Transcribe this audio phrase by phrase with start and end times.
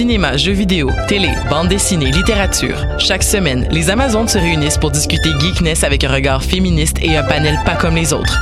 [0.00, 2.86] Cinéma, jeux vidéo, télé, bande dessinée, littérature.
[2.98, 7.22] Chaque semaine, les Amazones se réunissent pour discuter geekness avec un regard féministe et un
[7.22, 8.40] panel pas comme les autres.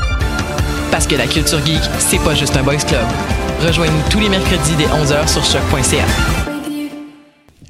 [0.93, 3.05] Parce que la culture geek, c'est pas juste un boys club.
[3.67, 6.05] Rejoignez-nous tous les mercredis dès 11h sur choc.ca.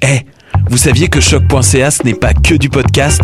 [0.03, 0.19] Eh,
[0.69, 3.23] vous saviez que choc.ca ce n'est pas que du podcast?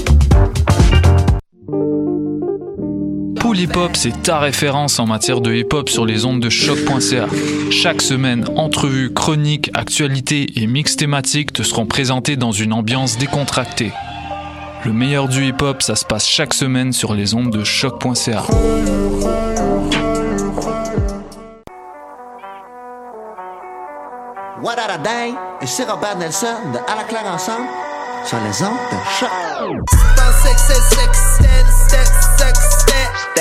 [3.51, 6.49] Pool Hip Hop, c'est ta référence en matière de hip hop sur les ondes de
[6.49, 7.25] choc.ca.
[7.69, 13.91] Chaque semaine, entrevues, chroniques, actualités et mix thématiques te seront présentés dans une ambiance décontractée.
[14.85, 18.45] Le meilleur du hip hop, ça se passe chaque semaine sur les ondes de choc.ca.
[24.63, 27.67] What a Day et c'est Robert Nelson de À la claire ensemble
[28.23, 29.29] sur les ondes de choc.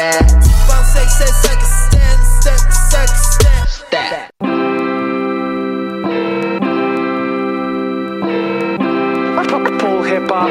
[0.03, 0.07] I
[9.51, 10.51] fuck full hip up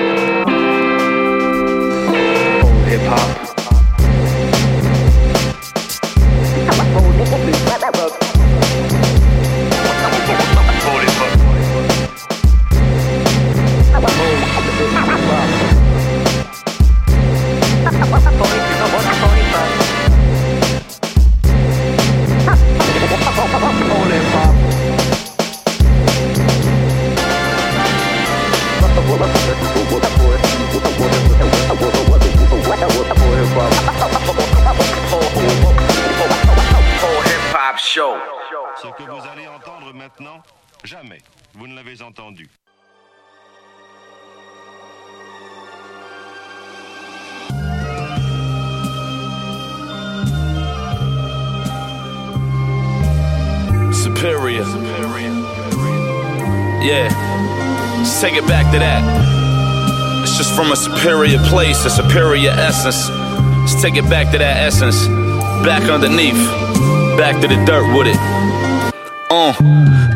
[2.89, 3.29] hip hop.
[6.69, 7.49] I'm a full hip hop.
[10.81, 11.29] Full hip hop.
[18.37, 18.47] Full
[18.97, 19.38] hip hop.
[38.81, 40.41] Ce que vous allez entendre maintenant,
[40.83, 41.19] jamais
[41.53, 42.49] vous ne l'avez entendu.
[54.03, 54.63] Superior.
[56.81, 57.09] Yeah.
[57.97, 59.03] Let's take it back to that.
[60.23, 63.09] It's just from a superior place, a superior essence.
[63.09, 65.05] Let's take it back to that essence.
[65.65, 66.39] Back underneath.
[67.17, 68.17] Back to the dirt with it.
[69.29, 69.53] Uh,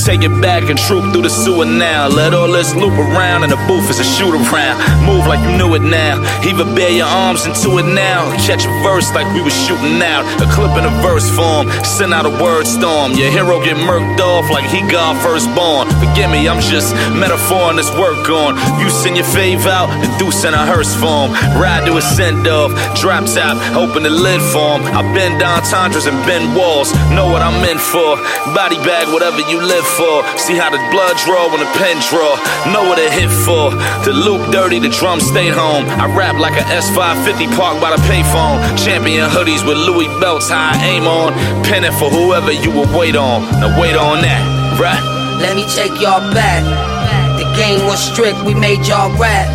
[0.03, 2.07] take it back and troop through the sewer now.
[2.07, 4.75] Let all this loop around, and the booth is a shoot around.
[5.07, 6.19] Move like you knew it now.
[6.43, 8.27] Even bare your arms into it now.
[8.43, 10.27] Catch a verse like we was shooting out.
[10.43, 11.71] A clip in a verse form.
[11.87, 13.13] Send out a word storm.
[13.13, 15.87] Your hero get murked off like he got firstborn.
[16.03, 18.59] Forgive me, I'm just metaphoring this work on.
[18.83, 21.31] You send your fave out, the deuce in a hearse form.
[21.55, 22.75] Ride to a send off.
[22.99, 24.83] Drop top, open the lid form.
[24.83, 26.91] I bend down tundras and bend walls.
[27.15, 28.19] Know what I'm in for.
[28.51, 29.92] Body bag, whatever you live for.
[29.93, 32.33] See how the blood draw when the pen draw.
[32.73, 33.69] Know what it hit for.
[34.01, 35.85] The loop dirty, the drum stayed home.
[36.01, 38.57] I rap like a S550 parked by the payphone.
[38.73, 41.37] Champion hoodies with Louis belts, high aim on.
[41.61, 43.45] Penning for whoever you will wait on.
[43.61, 44.41] Now wait on that,
[44.81, 44.97] right?
[45.37, 46.65] Let me take y'all back.
[47.37, 49.45] The game was strict, we made y'all rap.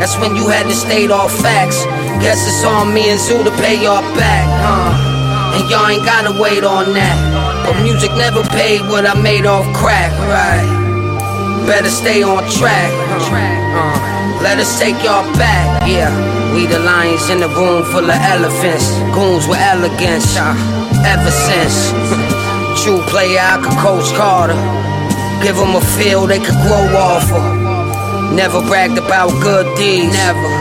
[0.00, 1.84] That's when you had to state all facts.
[2.24, 5.60] Guess it's on me and Zoo to pay y'all back, huh?
[5.60, 7.33] And y'all ain't gotta wait on that.
[7.64, 10.68] But music never paid what I made off crack, right?
[11.66, 12.92] Better stay on track.
[13.72, 16.12] Uh, let us take y'all back, yeah.
[16.52, 18.92] We the lions in the room full of elephants.
[19.16, 20.52] Goons with elegance, uh,
[21.08, 21.88] ever since.
[22.84, 24.60] True player, I could coach Carter.
[25.42, 28.34] Give them a feel they could grow off of.
[28.36, 30.12] Never bragged about good deeds.
[30.12, 30.52] Never.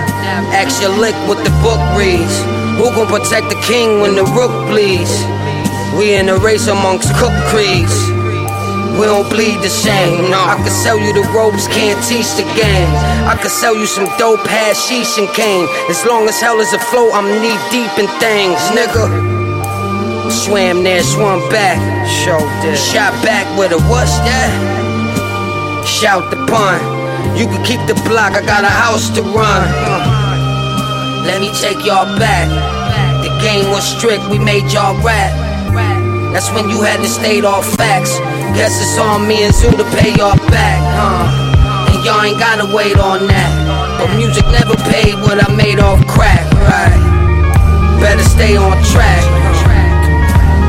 [0.56, 2.40] Ask your lick what the book reads.
[2.80, 5.12] Who gon' protect the king when the rook bleeds?
[5.98, 7.94] We in a race amongst cook creeds.
[8.98, 10.30] We don't bleed the same.
[10.30, 12.90] No, I could sell you the ropes, can't teach the game.
[13.26, 15.68] I could sell you some dope hashish and cane.
[15.90, 19.06] As long as hell is afloat, I'm knee deep in things, nigga.
[20.32, 21.78] Swam there, swam back.
[22.10, 24.54] Shot back with a what's that?
[25.86, 26.82] Shout the pun.
[27.38, 29.66] You can keep the block, I got a house to run.
[31.26, 32.50] Let me take y'all back.
[33.24, 35.53] The game was strict, we made y'all rap.
[36.34, 38.18] That's when you had to state all facts.
[38.58, 41.94] Guess it's on me and Zoo to pay y'all back, huh?
[41.94, 43.52] And y'all ain't gotta wait on that.
[44.02, 46.98] But music never paid what I made off crack, right?
[48.02, 49.22] Better stay on track.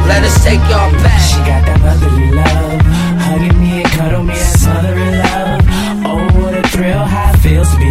[0.07, 1.21] Let us take y'all back.
[1.25, 2.81] She got that motherly love,
[3.25, 5.65] hugging me and cuddle me, that's motherly love.
[6.05, 7.91] Oh, what a thrill, how it feels to be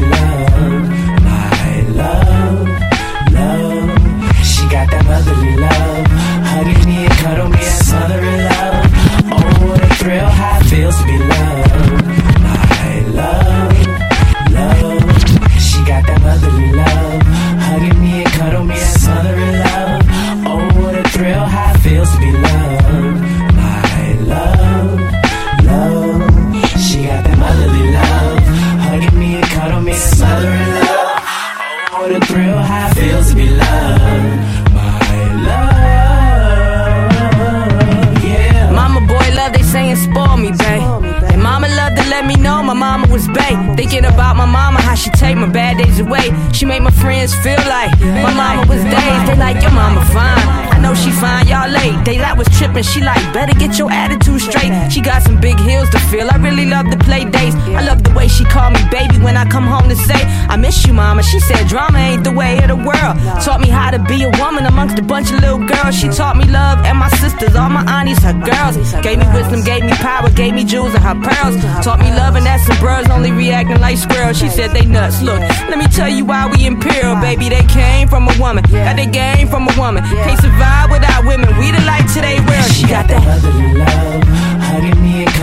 [46.29, 46.51] away.
[46.51, 49.27] She made my friends feel like my mama was dazed.
[49.27, 50.62] They like your mama fine.
[50.93, 52.05] Know she fine, y'all late.
[52.05, 52.83] Daylight was tripping.
[52.83, 54.91] She like better get your attitude straight.
[54.91, 56.29] She got some big heels to fill.
[56.29, 57.55] I really love to play dates.
[57.79, 60.21] I love the way she call me baby when I come home to say
[60.53, 61.23] I miss you, mama.
[61.23, 63.17] She said drama ain't the way of the world.
[63.41, 65.95] Taught me how to be a woman amongst a bunch of little girls.
[65.95, 68.77] She taught me love and my sisters, all my aunties, her girls.
[69.01, 71.57] Gave me wisdom, gave me power, gave me jewels and her pearls.
[71.83, 74.37] Taught me love and that some bros only reacting like squirrels.
[74.37, 75.23] She said they nuts.
[75.23, 77.49] Look, let me tell you why we imperial, baby.
[77.49, 80.03] They came from a woman, got they game from a woman.
[80.03, 81.49] Can't survive without women.
[81.59, 82.71] We the light to their world.
[82.71, 84.23] She got that motherly love,
[84.67, 85.33] hugging me and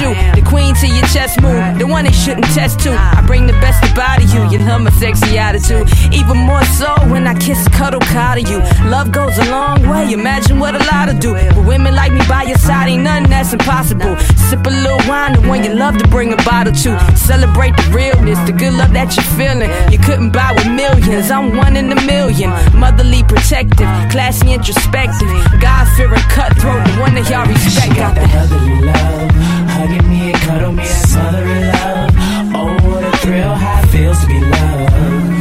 [0.00, 0.14] you.
[0.34, 2.92] The queen to your chest move, the one they shouldn't test to.
[2.92, 4.40] I bring the best about you.
[4.50, 8.58] You love my sexy attitude, even more so when I kiss, cuddle, coddle you.
[8.88, 10.12] Love goes a long way.
[10.12, 11.32] Imagine what a lot to do.
[11.32, 14.16] But women like me by your side, ain't nothing that's impossible.
[14.48, 16.90] Sip a little wine, the one you love to bring a bottle to.
[17.16, 19.70] Celebrate the realness, the good love that you're feeling.
[19.92, 21.30] You couldn't buy with millions.
[21.30, 22.50] I'm one in a million.
[22.78, 25.30] Motherly protective, classy introspective.
[25.60, 27.86] God fearing cutthroat, the one that y'all respect.
[27.86, 29.30] She Got that motherly love,
[29.74, 32.10] hugging me and cuddle me, that's motherly love.
[32.54, 35.39] Oh, what a thrill, how it feels to be loved.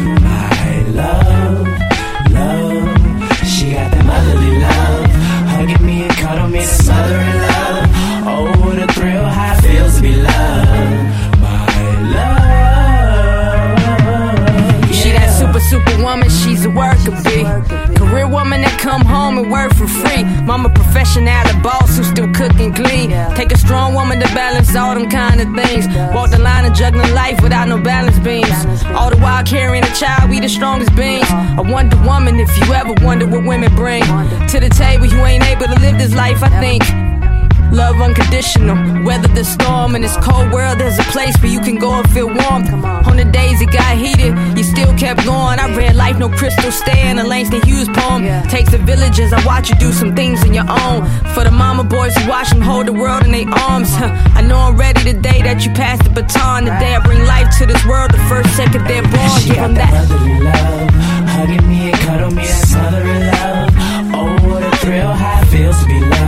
[18.90, 20.24] Come home and work for free.
[20.50, 23.10] Mama professional, a boss who still cooking clean.
[23.36, 25.86] Take a strong woman to balance all them kind of things.
[26.14, 28.58] Walk the line of juggling life without no balance beams.
[28.98, 31.30] All the while carrying a child, we the strongest beings.
[31.30, 34.04] A wonder woman, if you ever wonder what women bring
[34.54, 37.09] to the table, you ain't able to live this life, I think.
[37.72, 38.76] Love unconditional.
[39.06, 42.10] Weather the storm in this cold world, there's a place where you can go and
[42.12, 42.64] feel warm.
[43.06, 45.60] On the days it got heated, you still kept going.
[45.60, 48.24] I read Life No Crystal Stay in a Langston Hughes poem.
[48.50, 51.06] Takes a village as I watch you do some things on your own.
[51.34, 53.90] For the mama boys who watch them hold the world in their arms.
[54.36, 56.66] I know I'm ready the day that you pass the baton.
[56.66, 59.30] The day I bring life to this world, the first second they're born.
[59.40, 60.10] She Give them that that.
[60.10, 60.90] motherly love,
[61.30, 63.70] hugging me and cuddle me, that's motherly love.
[64.12, 66.19] Oh, what a thrill, how it feels to be loved.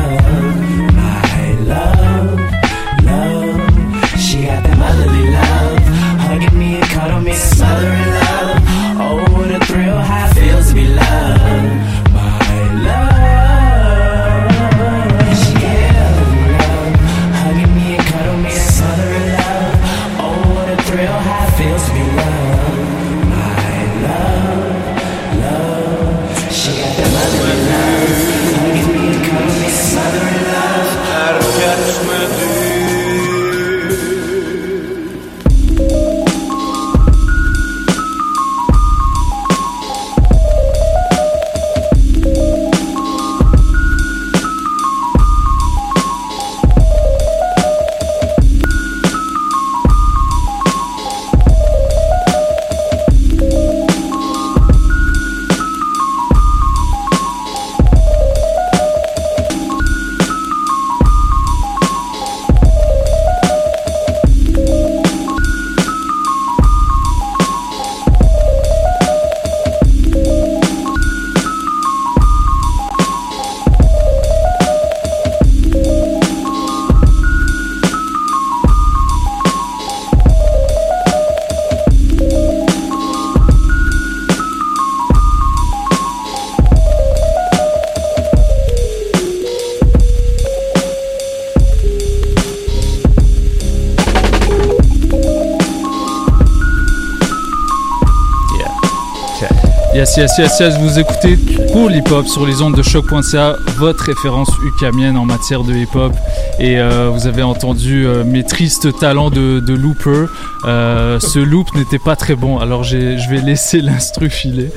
[100.01, 101.37] Yes, yes, yes, yes, vous écoutez
[101.71, 105.93] Cool Hip Hop sur les ondes de choc.ca, votre référence ukamienne en matière de hip
[105.93, 106.13] hop.
[106.57, 110.25] Et euh, vous avez entendu euh, mes tristes talents de, de looper.
[110.65, 112.97] Euh, ce loop n'était pas très bon, alors je
[113.29, 114.71] vais laisser l'instru filer.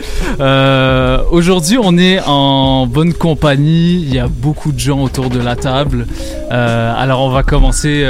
[1.31, 4.03] Aujourd'hui, on est en bonne compagnie.
[4.03, 6.07] Il y a beaucoup de gens autour de la table.
[6.51, 8.07] Alors, on va commencer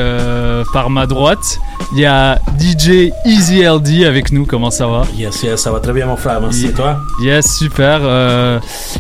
[0.73, 1.61] par ma droite.
[1.93, 4.47] Il y a DJ Easy LD avec nous.
[4.47, 5.03] Comment ça va?
[5.17, 6.41] Yes, yes, ça va très bien, mon frère.
[6.41, 6.67] Merci.
[6.67, 7.04] Et toi?
[7.23, 8.01] Yes, super.
[8.03, 8.59] Euh,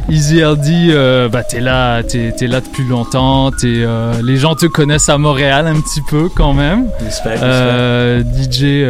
[0.08, 3.50] Easy LD, euh, bah, t'es là, t'es, t'es là depuis longtemps.
[3.64, 6.86] Euh, les gens te connaissent à Montréal un petit peu quand même.
[7.00, 8.84] Respect, Euh, DJ,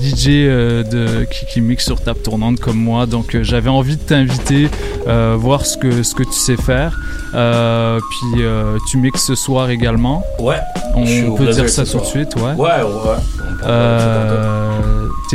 [0.00, 0.26] DJ
[0.90, 3.06] de, qui, qui mixe sur table tournante comme moi.
[3.06, 4.68] Donc j'avais envie de t'inviter,
[5.06, 6.98] voir ce que, ce que tu sais faire.
[7.32, 8.42] Puis
[8.88, 10.22] tu mixes ce soir également.
[10.38, 10.60] Ouais.
[10.94, 12.52] On peut dire ça tout de suite, ouais.
[12.56, 13.16] Ouais, ouais.
[13.62, 13.66] T'es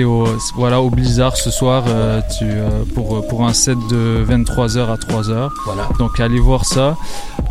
[0.03, 4.87] au, voilà, au Blizzard ce soir euh, tu, euh, pour, pour un set de 23h
[4.91, 5.49] à 3h.
[5.65, 5.89] Voilà.
[5.99, 6.95] Donc allez voir ça.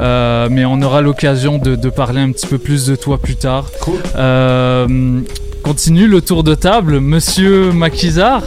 [0.01, 3.37] Euh, mais on aura l'occasion de, de parler un petit peu plus de toi plus
[3.37, 3.65] tard.
[3.81, 3.99] Cool.
[4.17, 5.21] Euh,
[5.63, 7.01] continue le tour de table.
[7.01, 8.43] Monsieur Maquisard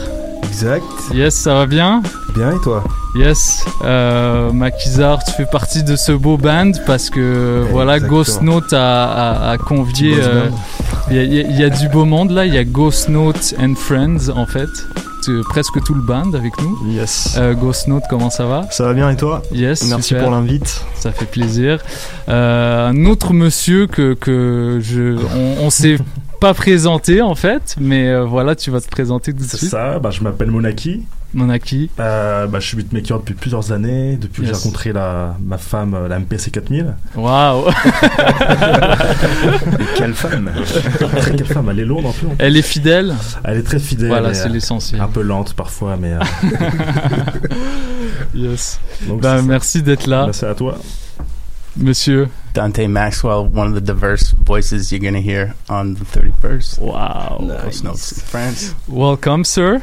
[0.48, 0.84] Exact.
[1.14, 2.02] Yes, ça va bien?
[2.34, 2.82] Bien et toi?
[3.16, 8.18] Yes, euh, Maquisard, tu fais partie de ce beau band parce que voilà, exactement.
[8.18, 10.14] Ghost Note a, a- a convié.
[10.22, 10.48] Euh.
[11.10, 13.74] Il y, a- y y du beau monde là, il y a Ghost Note and
[13.74, 14.68] Friends en fait.
[15.22, 16.78] C'est presque tout le band avec nous.
[16.92, 17.34] Yes.
[17.36, 18.66] Euh, Ghost Note, comment ça va?
[18.70, 19.42] Ça va bien et toi?
[19.52, 19.82] Yes.
[19.88, 20.22] Merci super.
[20.24, 20.80] pour l'invite.
[20.94, 21.78] Ça fait plaisir.
[22.28, 25.98] Euh, un autre monsieur que, que je, on, on s'est
[26.40, 29.70] pas présenté en fait, mais euh, voilà, tu vas te présenter tout de C'est suite.
[29.70, 31.02] ça, bah, je m'appelle Monaki.
[31.34, 31.90] Monaki.
[32.00, 34.62] Euh, bah, je suis beatmaker depuis plusieurs années, depuis que j'ai Yes.
[34.64, 36.94] rencontré la, ma femme, la MPC 4000.
[37.14, 37.64] Waouh
[39.96, 40.50] Quelle femme
[41.18, 42.26] Très quelle femme, elle est lourde en plus.
[42.38, 44.08] Elle est fidèle Elle est très fidèle.
[44.08, 45.00] Voilà, c'est euh, l'essentiel.
[45.00, 46.14] Un peu lente parfois, mais.
[46.14, 46.20] euh,
[48.34, 48.80] Yes.
[49.06, 50.28] Donc, Bah, merci d'être là.
[50.32, 50.78] C'est à toi.
[51.76, 52.28] Monsieur.
[52.54, 56.80] Dante Maxwell, one of the diverse voices you're going to hear on the 31st.
[56.80, 57.48] Wow.
[57.48, 57.94] In
[58.26, 58.74] France.
[58.88, 59.80] Welcome, sir.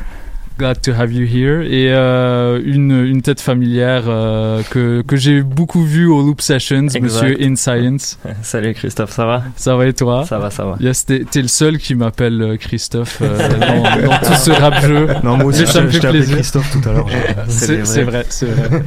[0.58, 1.62] Glad to have you here.
[1.64, 6.88] Et euh, une, une tête familière euh, que, que j'ai beaucoup vu au Loop Sessions,
[6.88, 7.02] Exact.
[7.04, 8.18] monsieur In Science.
[8.42, 9.44] Salut Christophe, ça va?
[9.56, 10.26] Ça va et toi?
[10.26, 10.76] Ça va, ça va.
[10.80, 15.08] Yes, t'es, t'es le seul qui m'appelle euh, Christophe euh, dans, dans tout ce rap-jeu.
[15.24, 16.36] Non, moi aussi, ça je- me fait plaisir.
[16.38, 17.08] Christophe tout à l'heure.
[17.50, 18.82] C'est, c'est vrai, c'est vrai.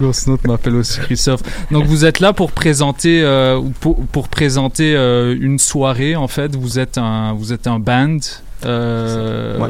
[0.00, 1.42] Ghost Note m'appelle aussi Christophe.
[1.70, 6.26] Donc vous êtes là pour présenter, euh, ou pour, pour présenter euh, une soirée en
[6.28, 6.56] fait.
[6.56, 8.16] Vous êtes un, vous êtes un band.
[8.64, 9.68] euh, Ouais.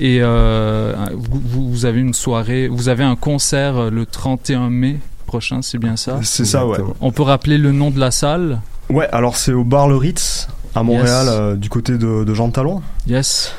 [0.00, 5.60] Et euh, vous, avez une soirée, vous avez un concert euh, le 31 mai prochain,
[5.62, 6.18] c'est bien ça?
[6.22, 6.78] C'est ça, ouais.
[7.02, 8.60] On peut rappeler le nom de la salle?
[8.88, 11.34] Ouais, alors c'est au bar Le Ritz à Montréal, Yes.
[11.38, 12.80] euh, du côté de, de Jean de Talon.
[13.06, 13.52] Yes.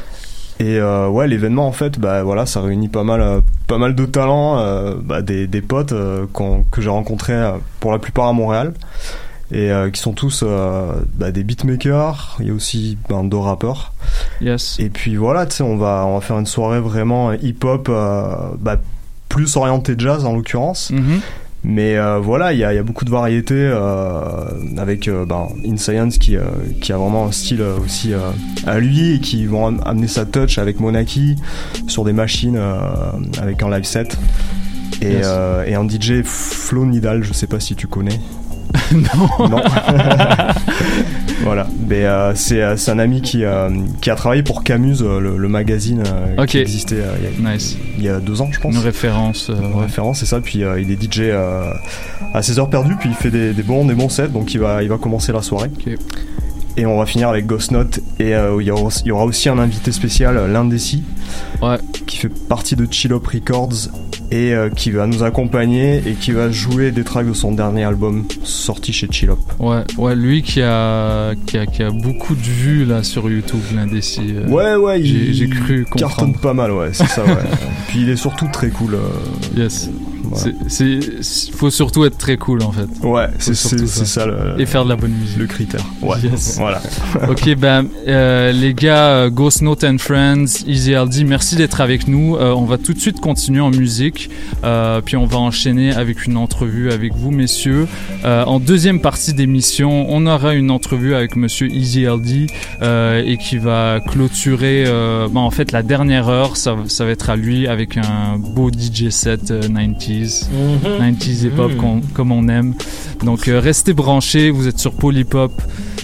[0.60, 4.06] Et euh, ouais, l'événement en fait, bah voilà, ça réunit pas mal, pas mal de
[4.06, 6.26] talents, euh, bah, des, des potes euh,
[6.72, 8.74] que j'ai rencontrés euh, pour la plupart à Montréal
[9.52, 12.38] et euh, qui sont tous euh, bah, des beatmakers.
[12.40, 13.94] Il y a aussi ben, deux rappeurs.
[14.42, 14.78] Yes.
[14.80, 18.26] Et puis voilà, tu sais, on va on va faire une soirée vraiment hip-hop, euh,
[18.60, 18.78] bah,
[19.30, 20.90] plus orientée jazz en l'occurrence.
[20.92, 21.20] Mhm.
[21.64, 24.46] Mais euh, voilà, il y a, il y a beaucoup de variétés euh,
[24.78, 26.36] avec euh, ben, In Science qui,
[26.82, 28.14] qui a vraiment un style aussi
[28.66, 31.36] à lui et qui vont am- amener sa touch avec Monaki
[31.88, 32.60] sur des machines
[33.40, 34.18] avec un live set.
[35.04, 35.28] Et, Yes.
[35.68, 38.20] et un DJ Flo Nidal, je sais pas si tu connais.
[38.94, 39.48] Non.
[39.50, 39.62] Non.
[41.44, 41.68] voilà.
[41.88, 43.70] Mais euh, c'est euh, c'est un ami qui, euh,
[44.02, 46.04] qui a travaillé pour Camuse, le, le magazine
[46.38, 47.78] euh, qui existait euh, il y a- Nice.
[47.98, 49.50] il y a deux ans, je pense Une référence.
[49.50, 50.40] euh, en référence, c'est ça.
[50.42, 51.72] Puis euh, il est DJ euh,
[52.34, 54.60] à ses heures perdues, puis il fait des, des bons, des bons sets, donc il
[54.60, 55.70] va, il va commencer la soirée.
[56.78, 59.26] Et on va finir avec Ghost Note, et euh, il, y aura, il y aura
[59.26, 61.04] aussi un invité spécial, euh, l'Indécis,
[62.08, 63.90] qui fait partie de Chill Up Records,
[64.32, 67.84] et euh, qui va nous accompagner, et qui va jouer des tracks de son dernier
[67.84, 69.40] album sorti chez Chill Up.
[69.60, 73.60] Ouais, ouais, lui qui a, qui a, qui a beaucoup de vues là sur YouTube,
[73.76, 74.34] l'indécis.
[74.34, 76.40] euh, Ouais, ouais, j'ai, cru cartonne comprendre.
[76.40, 77.34] pas mal, ouais, c'est ça, ouais.
[77.90, 78.96] puis il est surtout très cool.
[78.96, 79.00] euh,
[80.24, 80.52] Voilà.
[80.68, 82.88] C'est- faut surtout être très cool en fait.
[83.06, 85.38] Ouais, c'est c'est ça le, Et faire de la bonne musique.
[85.38, 85.86] le critère.
[86.02, 86.58] Ouais, Yes.
[86.58, 86.82] voilà.
[87.30, 92.08] ok, ben euh, les gars, euh, Ghost Note and Friends, Easy LD, merci d'être avec
[92.08, 92.36] nous.
[92.36, 94.30] Euh, on va tout de suite continuer en musique,
[94.64, 97.88] euh, puis on va enchaîner avec une entrevue avec vous, messieurs.
[98.24, 102.48] En deuxième partie d'émission, on aura une entrevue avec Monsieur Easy LD
[102.82, 106.58] et qui va clôturer, ben, en fait, la dernière heure.
[106.58, 109.62] Ça, ça va être à lui avec un beau DJ set euh,
[110.12, 110.98] 90s, Mhm.
[110.98, 111.78] 90s hip hop Mhm.
[111.78, 112.74] qu'on- comme on aime.
[113.24, 115.62] Donc euh, restez branchés, vous êtes sur Polypop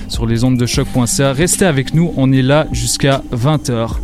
[0.07, 1.33] sur les ondes de choc.ca.
[1.33, 3.99] Restez avec nous, on est là jusqu'à 20h.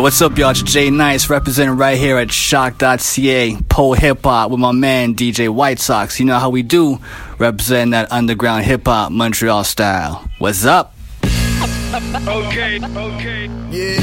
[0.00, 0.48] Yo, what's up, y'all?
[0.48, 5.50] It's Jay Nice representing right here at Choq.ca, Pole Hip Hop with my man DJ
[5.50, 6.18] White Sox.
[6.18, 6.98] You know how we do,
[7.38, 10.26] representing that underground hip hop Montreal style.
[10.38, 10.94] What's up?
[11.22, 13.44] Okay, okay.
[13.70, 14.00] Yeah.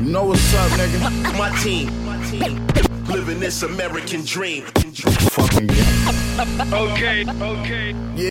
[0.00, 1.38] You know what's up, nigga?
[1.38, 3.06] My team.
[3.06, 4.64] Living this American dream.
[4.64, 6.72] Fucking game.
[6.72, 7.94] Okay, okay.
[8.16, 8.28] Yeah.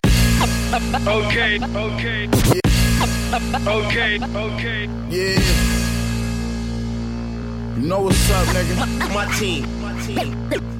[1.07, 2.61] Okay, okay.
[3.31, 4.89] Okay, okay.
[5.09, 5.39] Yeah.
[7.77, 9.13] You know what's up, nigga?
[9.13, 9.65] My team.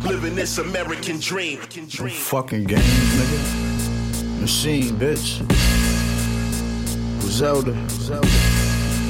[0.02, 1.62] Living this American dream.
[1.98, 4.42] No fucking games, nigga.
[4.42, 5.40] Machine, bitch.
[7.22, 7.74] Zelda.
[7.90, 8.28] Zelda.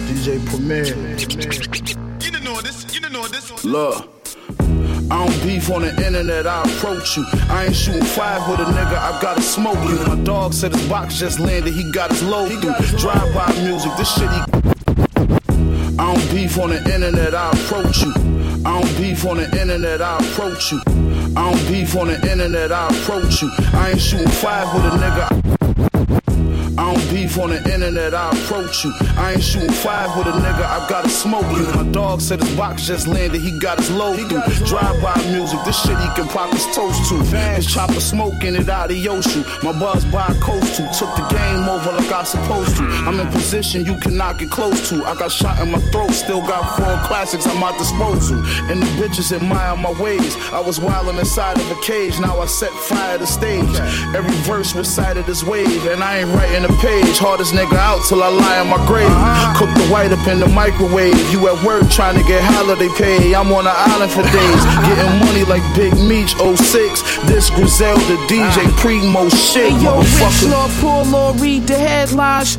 [0.08, 0.86] DJ Premier.
[0.86, 1.26] You
[2.20, 2.84] didn't know this.
[2.94, 3.66] You didn't know this.
[3.66, 4.21] Look.
[5.12, 7.26] I don't beef on the internet, I approach you.
[7.50, 9.98] I ain't shooting five with a nigga, I gotta smoke you.
[10.06, 12.98] My dog said his box just landed, he got his load through.
[12.98, 14.40] Drive by music, this shit he.
[16.00, 18.14] I don't beef on the internet, I approach you.
[18.66, 20.82] I don't beef on the internet, I approach you.
[21.36, 23.52] I don't beef on the internet, I approach you.
[23.74, 25.61] I ain't shooting five with a nigga.
[26.92, 28.92] Don't beef on the internet, I approach you.
[29.16, 31.64] I ain't shooting five with a nigga, I gotta smoke you.
[31.74, 34.42] My dog said his box just landed, he got his load through.
[34.66, 37.16] Drive by music, this shit he can pop his toast to.
[37.56, 39.64] His chopper smoking it out of Yoshu.
[39.64, 40.84] My buzz by coast to.
[41.00, 42.84] Took the game over like I supposed to.
[42.84, 45.06] I'm in position you cannot get close to.
[45.06, 48.40] I got shot in my throat, still got four classics at my disposal.
[48.70, 50.36] And the bitches admire my ways.
[50.52, 53.80] I was wildin' inside of a cage, now I set fire to stage.
[54.14, 57.18] Every verse recited as wave, and I ain't writing a page.
[57.22, 59.14] Hardest nigga out till I lie in my grave.
[59.56, 61.16] Cook the white up in the microwave.
[61.32, 63.34] You at work trying to get holiday pay.
[63.34, 64.62] I'm on the island for days.
[64.90, 67.30] Getting money like Big Meech 06.
[67.30, 69.72] This Griselda DJ Premo shit.
[69.72, 70.50] Hey, yo, Rich.
[70.50, 72.58] Lord, poor Lord, read the headlines.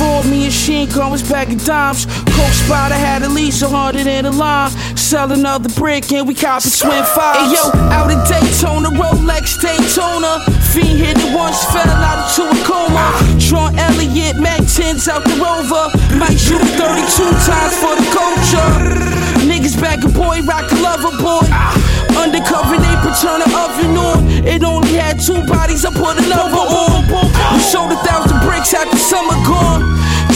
[0.00, 2.06] 04, me and Sheen was back in dimes.
[2.06, 4.70] Coke I had at least a hundred in the line.
[4.96, 7.36] Sell another brick and we cop a twin five.
[7.36, 10.40] Hey, yo, out in Daytona, Rolex Daytona.
[10.72, 13.10] Fiend hit it once, fell out into a coma.
[13.50, 15.90] Sean Elliott, Mac 10s out the rover.
[16.14, 18.70] Might shoot 32 times for the culture.
[19.42, 21.42] Niggas back a boy, rock a lover boy.
[22.14, 24.46] Undercover, they turn the oven on.
[24.46, 27.10] It only had two bodies, I put another on.
[27.52, 29.82] We sold a thousand bricks after summer gone.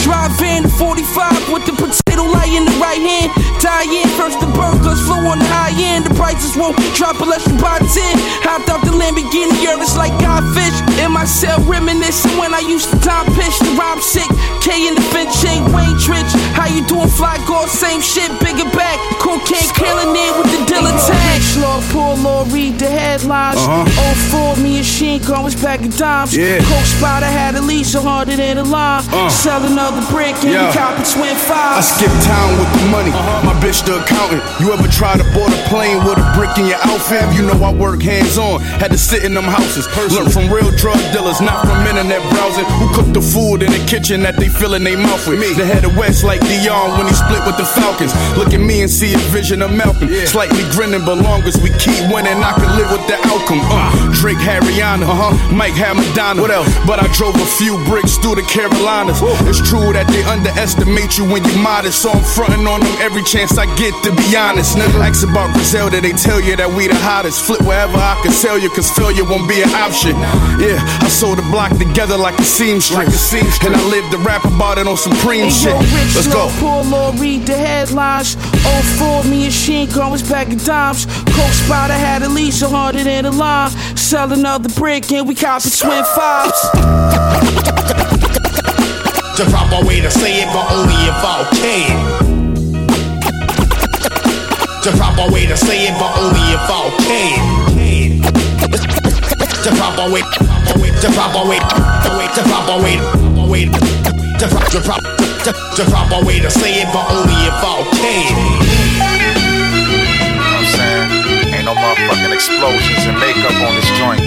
[0.05, 3.33] Drive in the 45 with the potato light in the right hand.
[3.57, 6.05] Die in first the burgers, flow on the high end.
[6.05, 7.89] The prices won't drop unless you buy 10.
[8.45, 10.77] Hopped out the Lamborghini, it's like Godfish.
[11.01, 14.29] In my cell, reminiscing when I used to time pitch the rhyme sick.
[14.61, 16.29] K in the Finch ain't Wayne Trich.
[16.53, 17.65] How you doing, fly girl?
[17.65, 19.01] Same shit, bigger back.
[19.17, 21.41] Cocaine killing it with the Dilla tag.
[21.57, 23.57] Lord, poor Lord, read the headlines.
[23.57, 24.55] Uh-huh.
[24.55, 26.35] 04, me and Sheen was back in dimes.
[26.35, 26.59] Yeah.
[26.59, 29.03] Coke Spider had at least a hundred in the line.
[29.09, 29.29] Uh.
[29.29, 29.61] Sell
[29.95, 30.67] another brick and Yeah.
[30.67, 31.83] we cop a twin I five.
[31.83, 33.11] skip town with the money.
[33.43, 34.43] My bitch the accountant.
[34.59, 37.23] You ever try to board a plane with a brick in your outfit?
[37.35, 38.61] You know I work hands on.
[38.61, 39.87] Had to sit in them houses.
[40.11, 42.65] Learn from real drug dealers, not from internet browsing.
[42.79, 45.39] Who cook the food in the kitchen that they fill in their mouth with?
[45.39, 45.53] Me.
[45.53, 48.13] The head of West like Deion when he split with the Falcons.
[48.37, 50.09] Look at me and see a vision of Malcolm.
[50.25, 53.61] Slightly grinning, but long as we keep winning, I can live with the outcome.
[53.63, 55.53] Uh, Drake had Rihanna, uh-huh.
[55.53, 56.41] Mike had Madonna.
[56.41, 56.67] What else?
[56.85, 59.19] But I drove a few bricks through the Carolinas.
[59.47, 63.23] It's true that they underestimate you when you're modest, so I'm fronting on them every
[63.23, 63.93] chance I get.
[64.05, 67.43] To be honest, nigga, ask about Griselda, they tell you that we the hottest.
[67.45, 70.15] Flip wherever I can sell you, cause failure won't be an option.
[70.61, 74.77] Yeah, I sold the block together like a seamstress, and I live to rap about
[74.77, 75.73] it on Supreme Hey, shit.
[75.73, 76.49] yo, Rich Let's go.
[76.59, 78.37] Poor Lord, read the headlines.
[78.65, 81.05] Oh, 04, me and Sheen was back in dimes.
[81.05, 83.71] Coke Spider had at least a hundred in the line.
[83.95, 88.11] Sell another brick and we cop a twin fives.
[89.35, 91.95] The proper way to say it, but only if I can.
[94.81, 97.39] The proper way to say it, but only if I can.
[99.65, 100.21] The proper way,
[101.01, 102.95] the proper way, the way, the proper way,
[104.39, 105.03] the pro- the pro-
[105.43, 108.35] the the proper way to say it, but only if I can.
[110.31, 111.53] You know I'm saying?
[111.53, 114.21] Ain't no motherfucking explosions and makeup on this joint.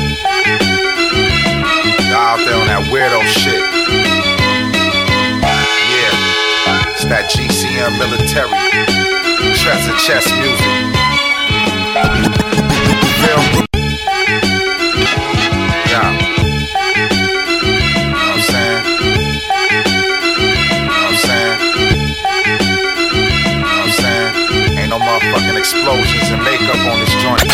[2.13, 4.18] Y'all out there on that weirdo shit.
[7.09, 8.53] That GCM military.
[9.57, 10.99] Treasure chest music.
[24.99, 27.43] Motherfucking explosions and makeup on this joint.
[27.43, 27.51] You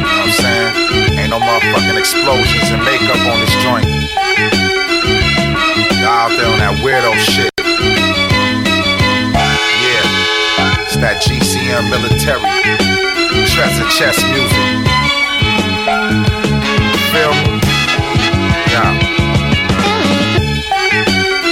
[0.00, 1.18] know what I'm saying?
[1.18, 3.86] Ain't no motherfucking explosions and makeup on this joint.
[6.02, 7.49] Out there on that weirdo shit.
[11.00, 12.42] that GCM military
[13.46, 16.39] treasure chest music.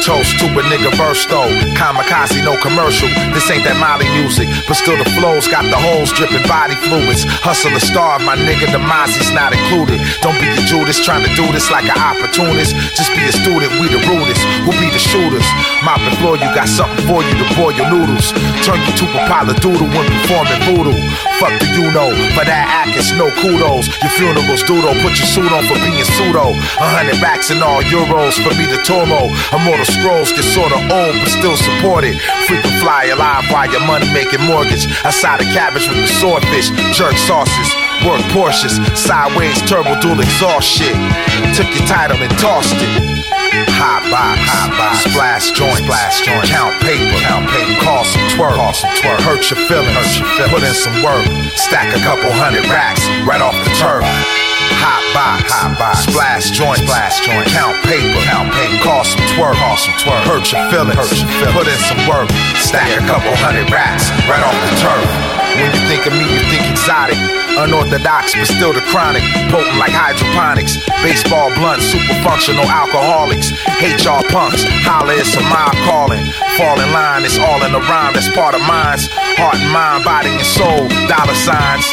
[0.09, 1.53] Toast to a nigga verse though.
[1.77, 3.13] Kamikaze, no commercial.
[3.37, 7.29] This ain't that Molly music, but still the flows got the holes dripping body fluids.
[7.45, 10.01] Hustle a starve, my nigga, the Mozzie's not included.
[10.25, 12.73] Don't be a Judas trying to do this like an opportunist.
[12.97, 14.41] Just be a student, we the rudest.
[14.65, 15.45] Who be the shooters?
[15.85, 18.33] Mopping floor, you got something for you to boil your noodles.
[18.65, 20.97] Turn you to a pile of doodle when performing voodoo.
[21.37, 22.09] Fuck do you know?
[22.33, 23.93] For that act, it's no kudos.
[24.01, 24.97] Your funeral's doodle.
[25.05, 26.57] Put your suit on for being pseudo.
[26.81, 29.29] A hundred racks and all euros for me to Toro.
[29.53, 32.19] Immortal scrolls get sorta old, but still supported.
[32.47, 34.87] Frequent fly alive while your money making mortgage.
[35.05, 37.69] A side of cabbage with the swordfish, jerk sauces.
[38.07, 40.95] Work Porsches, sideways turbo dual exhaust shit.
[41.55, 43.27] Took your title and tossed it.
[43.75, 48.55] High box, high box, splash joint, splash joint, count paper, count paper, call some twerk,
[48.55, 51.25] call some twerk, hurt your feelings, hurt your feelings, put in some work,
[51.59, 54.48] stack a couple hundred racks right off the turf.
[54.77, 59.57] Hot box, hot box, splash joint, splash joint, count paper, count paper, call some twerk,
[59.57, 62.29] call some twerk, hurt your feelings, hurt your feelings, put in some work,
[62.61, 65.39] stack a couple hundred racks right off the turf.
[65.59, 67.19] When you think of me, you think exotic.
[67.59, 69.27] Unorthodox, but still the chronic.
[69.51, 70.79] Potent like hydroponics.
[71.03, 73.51] Baseball blunt, super functional alcoholics.
[73.83, 74.63] Hate y'all punks.
[74.87, 76.23] Holla, it's a mob calling.
[76.55, 79.11] Fall in line, it's all in the rhyme, that's part of mine's.
[79.35, 81.91] Heart and mind, body and soul, dollar signs.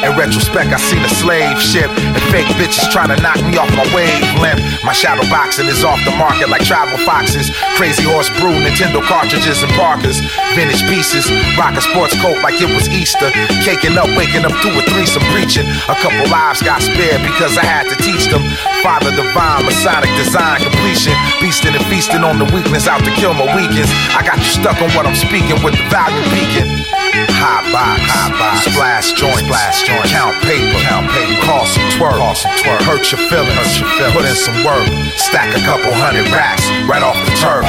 [0.00, 3.68] In retrospect, I seen a slave ship and fake bitches trying to knock me off
[3.76, 4.64] my wavelength.
[4.80, 7.52] My shadow boxing is off the market like travel foxes.
[7.76, 10.24] Crazy horse brew, Nintendo cartridges and Parkers.
[10.56, 11.28] Vintage pieces,
[11.60, 13.28] rock a sports coat like it was Easter.
[13.60, 15.66] Caking up, waking up two a threesome some preaching.
[15.92, 18.40] A couple lives got spared because I had to teach them.
[18.80, 21.12] Father divine, Masonic design completion.
[21.44, 23.90] Beasting and feasting on the weakness out to kill my weekends.
[24.16, 26.99] I got you stuck on what I'm speaking with the value peaking.
[27.10, 32.14] Hot box, hot box, splash joint, splash joint, count paper, count paper, call some twerk,
[32.14, 34.86] call some twerk, hurt your feelings, hurt your feelings, put in some work,
[35.18, 37.66] stack a couple hundred racks right off the turf.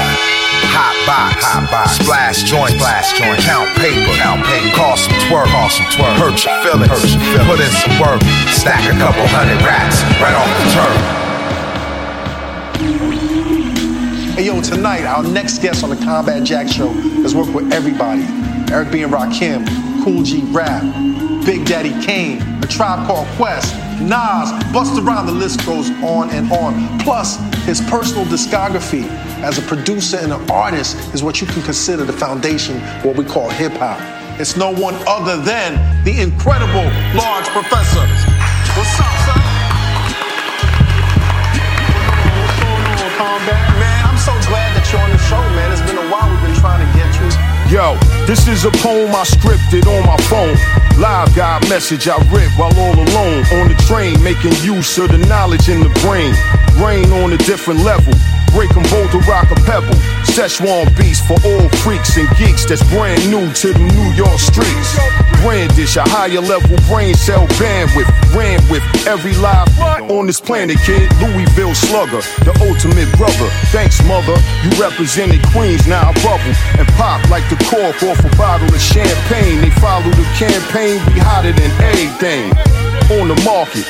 [0.77, 5.49] Hot box, hot box, splash joint, splash joint, count paper, count paper, call some twerk,
[5.49, 8.21] call some twerk, hurt your feelings, hurt your feelings, put in some work,
[8.53, 10.97] stack a couple hundred racks right off the turf.
[14.37, 16.93] Hey yo, tonight our next guest on the Combat Jack Show
[17.25, 18.21] has worked with everybody.
[18.71, 19.03] Eric B.
[19.03, 19.67] and Rakim,
[20.01, 20.81] Kool G Rap,
[21.45, 26.49] Big Daddy Kane, A Tribe Called Quest, Nas, Busta Rhymes, the list goes on and
[26.53, 26.99] on.
[26.99, 29.03] Plus, his personal discography
[29.43, 33.17] as a producer and an artist is what you can consider the foundation of what
[33.17, 33.99] we call hip hop.
[34.39, 38.07] It's no one other than the incredible Large Professor.
[38.79, 39.41] What's up, son?
[42.39, 42.87] What's going
[43.19, 43.41] on.
[43.83, 45.71] Man, I'm so glad that you're on the show, man.
[45.73, 47.50] It's been a while we've been trying to get you.
[47.71, 47.95] Yo,
[48.27, 50.59] this is a poem I scripted on my phone.
[50.99, 55.17] Live guide message I read while all alone on the train, making use of the
[55.17, 56.35] knowledge in the brain.
[56.83, 58.11] Rain on a different level.
[58.51, 59.95] Break 'em both to rock a pebble.
[60.31, 64.95] Szechuan beats for all freaks and geeks that's brand new to the New York streets.
[65.43, 68.07] Brandish a higher level brain cell bandwidth.
[68.31, 69.67] Ran with every live
[70.09, 71.11] on this planet, kid.
[71.19, 73.49] Louisville slugger, the ultimate brother.
[73.75, 74.39] Thanks, mother.
[74.63, 78.79] You represented Queens, now I bubble and pop like the cork off a bottle of
[78.79, 79.59] champagne.
[79.59, 82.55] They follow the campaign, we hotter than anything.
[83.19, 83.83] On the market,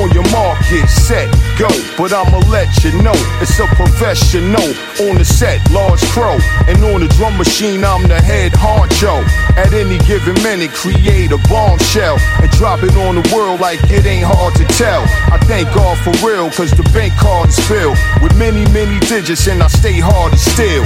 [0.00, 1.68] on your mark, get set, go.
[1.96, 4.68] But I'ma let you know it's a professional
[5.06, 6.38] on the set, large crow.
[6.68, 9.22] And on the drum machine, I'm the head honcho.
[9.56, 14.06] At any given minute, create a bombshell and drop it on the world like it
[14.06, 15.02] ain't hard to tell.
[15.32, 19.46] I thank God for real, cause the bank card is filled with many, many digits,
[19.46, 20.84] and I stay hard to steal.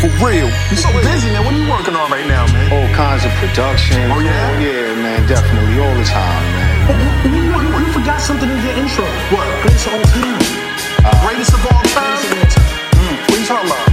[0.00, 0.48] For real.
[0.72, 1.44] You're so busy, man.
[1.44, 2.72] What are you working on right now, man?
[2.72, 4.00] All kinds of production.
[4.10, 4.58] Oh, yeah?
[4.58, 5.76] yeah, man, definitely.
[5.76, 6.59] All the time, man.
[6.90, 9.04] You, forgot something in your intro.
[9.30, 9.46] What?
[9.62, 10.38] Greatest of all time.
[11.22, 12.18] Greatest of all time?
[12.98, 13.86] Mm, What are you talking about?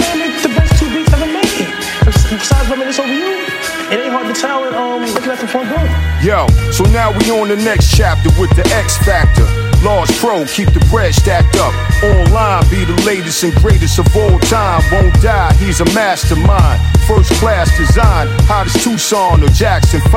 [0.00, 1.68] Man, the best two beats ever made.
[2.06, 3.44] Besides Reminisce Over You,
[3.92, 5.84] it ain't hard to tell it, um, looking at the front door.
[6.22, 9.44] Yo, so now we on the next chapter with the X Factor.
[9.82, 11.74] Large Pro, keep the bread stacked up.
[12.02, 14.82] Online, be the latest and greatest of all time.
[14.92, 16.80] Won't die, he's a mastermind.
[17.06, 20.12] First class design, hottest Tucson or Jackson 5.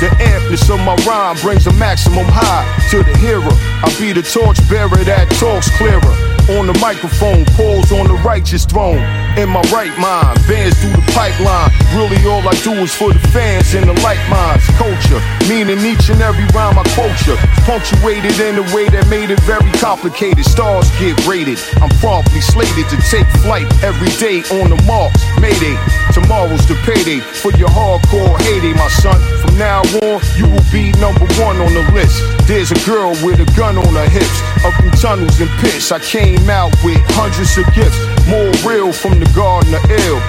[0.00, 3.54] The ampness of my rhyme brings a maximum high to the hearer.
[3.82, 6.29] I'll be the torchbearer that talks clearer.
[6.48, 8.98] On the microphone, pause on the righteous throne.
[9.38, 11.70] In my right mind, bands through the pipeline.
[11.94, 14.66] Really, all I do is for the fans and the like minds.
[14.74, 16.84] Culture, meaning each and every rhyme I
[17.26, 17.36] you.
[17.64, 20.44] Punctuated in a way that made it very complicated.
[20.44, 21.58] Stars get rated.
[21.80, 25.22] I'm promptly slated to take flight every day on the marks.
[25.40, 25.78] Mayday.
[26.12, 29.18] Tomorrow's the payday for your hardcore heyday, my son.
[29.40, 32.18] From now on, you will be number one on the list.
[32.46, 34.42] There's a girl with a gun on her hips.
[34.66, 37.98] Up in tunnels and pits, I came out with hundreds of gifts.
[38.30, 40.22] More real from the garden of ill.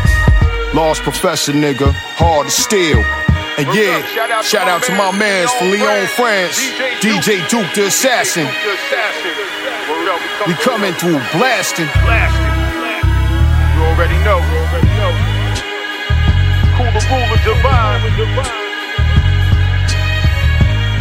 [0.74, 3.00] Lost professor, nigga, hard to steal.
[3.60, 4.02] And yeah,
[4.42, 6.58] shout out to my mans from Lyon, France,
[7.04, 8.48] DJ Duke the Assassin.
[10.48, 11.86] We coming through blasting.
[11.86, 14.40] You already know.
[16.78, 18.02] Cooler, ruler, divine.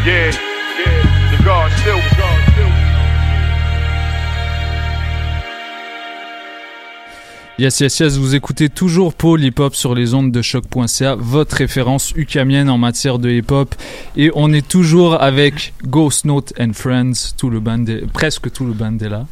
[0.05, 1.37] Yeah, yeah.
[1.37, 2.40] The God still.
[7.61, 11.57] Yes, yes, yes, vous écoutez toujours Paul Hip Hop sur les ondes de choc.ca, votre
[11.57, 13.75] référence ukamienne en matière de hip hop.
[14.17, 18.65] Et on est toujours avec Ghost Note and Friends, tout le band est- presque tout
[18.65, 19.27] le band est là.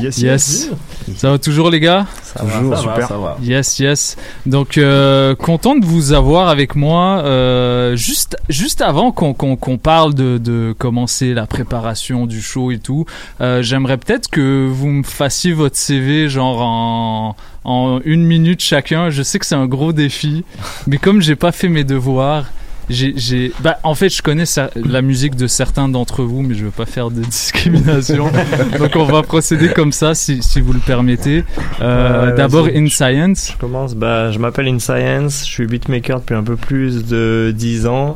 [0.00, 0.68] Yes, yes.
[1.08, 1.16] yes.
[1.16, 2.06] Ça va toujours les gars?
[2.22, 3.08] Ça va, Toujours, ça va, super.
[3.08, 3.36] ça va.
[3.42, 4.16] Yes, yes.
[4.46, 7.22] Donc, euh, content de vous avoir avec moi.
[7.24, 12.70] euh, juste, juste avant qu'on qu'on qu'on parle de, de commencer la préparation du show
[12.70, 13.06] et tout,
[13.40, 19.10] euh, j'aimerais peut-être que vous me fassiez votre CV genre en, en une minute chacun.
[19.10, 20.44] Je sais que c'est un gros défi,
[20.86, 22.46] mais comme j'ai pas fait mes devoirs.
[22.88, 24.44] J'ai, bah, en fait, je connais
[24.76, 28.30] la musique de certains d'entre vous, mais je veux pas faire de discrimination.
[28.78, 31.42] Donc, on va procéder comme ça, si, si vous le permettez.
[31.80, 32.68] Euh, Ouais, D'abord.
[32.72, 33.50] In Science.
[33.54, 37.52] Je commence, bah, je m'appelle In Science, je suis beatmaker depuis un peu plus de
[37.56, 38.14] 10 ans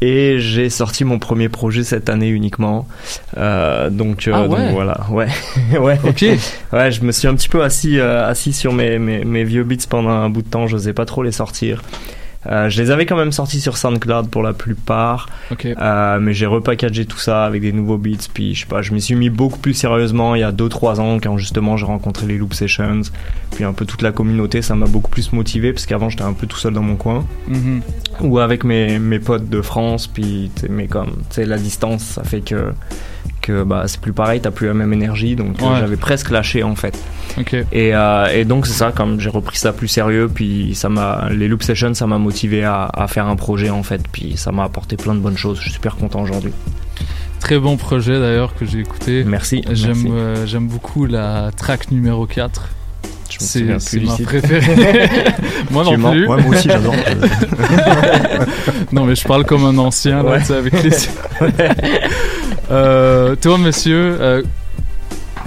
[0.00, 2.86] et j'ai sorti mon premier projet cette année uniquement.
[3.36, 5.28] Euh, donc, euh, Ah donc voilà, ouais.
[5.78, 5.98] ouais.
[6.04, 6.24] Ok.
[6.72, 9.64] Ouais, je me suis un petit peu assis, euh, assis sur mes, mes, mes vieux
[9.64, 11.82] beats pendant un bout de temps, je n'osais pas trop les sortir.
[12.46, 15.28] Euh, je les avais quand même sortis sur SoundCloud pour la plupart.
[15.80, 18.28] Euh, mais j'ai repackagé tout ça avec des nouveaux beats.
[18.32, 21.00] Puis je sais pas, je m'y suis mis beaucoup plus sérieusement il y a 2-3
[21.00, 23.02] ans quand justement j'ai rencontré les Loop Sessions,
[23.50, 24.62] puis un peu toute la communauté.
[24.62, 27.26] Ça m'a beaucoup plus motivé parce qu'avant j'étais un peu tout seul dans mon coin
[27.48, 27.80] Mhm.
[28.20, 30.06] ou avec mes, mes potes de France.
[30.06, 32.72] Puis mais comme tu sais la distance, ça fait que
[33.48, 35.34] que bah c'est plus pareil, t'as plus la même énergie.
[35.36, 35.80] Donc euh, Ouais.
[35.80, 36.98] j'avais presque lâché en fait.
[37.72, 41.28] Et, euh, et donc c'est ça, comme j'ai repris ça plus sérieux, puis ça m'a,
[41.30, 44.52] les loop sessions, ça m'a motivé à, à faire un projet en fait, puis ça
[44.52, 45.56] m'a apporté plein de bonnes choses.
[45.58, 46.52] Je suis super content aujourd'hui.
[47.40, 49.22] Très bon projet d'ailleurs que j'ai écouté.
[49.24, 49.62] Merci.
[49.70, 52.68] J'aime euh, j'aime beaucoup la track numéro 4.
[53.38, 53.76] C'est ma
[54.24, 55.24] préférée.
[55.70, 56.26] moi non plus.
[56.26, 56.94] Ouais, moi aussi, j'adore.
[58.92, 60.52] non mais je parle comme un ancien là, Ouais.
[60.52, 60.90] avec les.
[62.70, 64.42] Euh, toi monsieur, euh,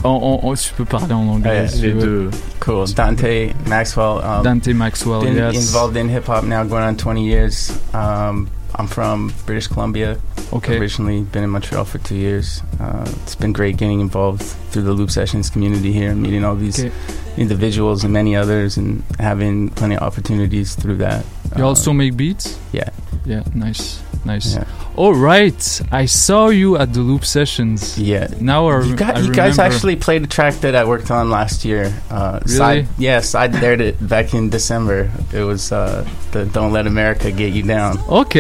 [0.04, 0.10] en-
[0.44, 1.66] en- en- tu peux parler en anglais.
[1.82, 2.30] Veux.
[2.60, 2.86] Cool.
[2.96, 3.24] Dante
[3.68, 4.18] Maxwell.
[4.24, 5.56] Um, Dante Maxwell, Been yes.
[5.70, 7.72] involved in hip hop now going on 20 years.
[7.94, 8.48] Um,
[8.82, 10.18] I'm from British Columbia.
[10.52, 10.76] Okay.
[10.80, 12.64] Originally been in Montreal for two years.
[12.80, 14.42] Uh, it's been great getting involved
[14.72, 16.92] through the Loop Sessions community here and meeting all these Okay.
[17.38, 21.24] individuals and many others and having plenty of opportunities through that.
[21.56, 22.58] You Uh, also make beats?
[22.74, 22.90] Yeah.
[23.24, 24.00] Yeah, nice.
[24.24, 24.54] Nice.
[24.54, 24.66] Yeah.
[24.96, 25.82] All right.
[25.92, 27.98] I saw you at the Loop Sessions.
[27.98, 28.28] Yeah.
[28.40, 31.30] Now I, You, got, I you guys actually played a track that I worked on
[31.32, 31.92] last year.
[32.12, 32.58] Uh, Really?
[32.58, 35.10] Side, yes, I dared it back in December.
[35.34, 37.98] It was uh, the Don't Let America Get You Down.
[38.08, 38.36] Ok,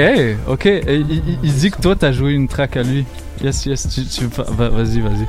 [0.48, 0.66] ok.
[0.66, 3.06] Il, il- il dit que toi t'as joué une track à lui.
[3.42, 3.88] Yes, yes.
[3.90, 5.26] Tu, tu va- vas-y, vas-y.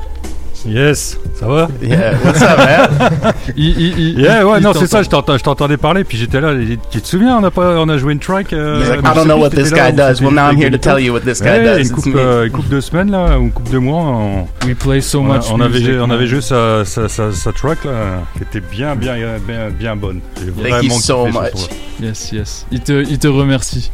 [0.65, 3.33] Yes, ça va Yeah, what's up, man?
[3.57, 6.39] Il- il- il- yeah, ouais, non, c'est ça, je t'entends- je t'entendais parler, puis j'étais
[6.39, 8.79] là, il dit, tu te souviens, on a, pas, on a joué une track euh,
[8.81, 10.21] He's like, je I don't sais know what this guy does.
[10.21, 11.89] Well, now I'm here to tell you what this guy Ouais, does.
[11.89, 14.73] Une coupe, euh, une coupe de semaines, là, ou une coupe de mois, on, We
[14.75, 17.51] play so on, much on avait, music, joué- on avait joué sa, sa, sa, sa
[17.51, 20.21] track, là, qui était bien, bien, bien, bien bonne.
[20.63, 21.67] Thank you so much.
[22.01, 22.65] Yes, yes.
[22.71, 23.91] Il te, il te remercie.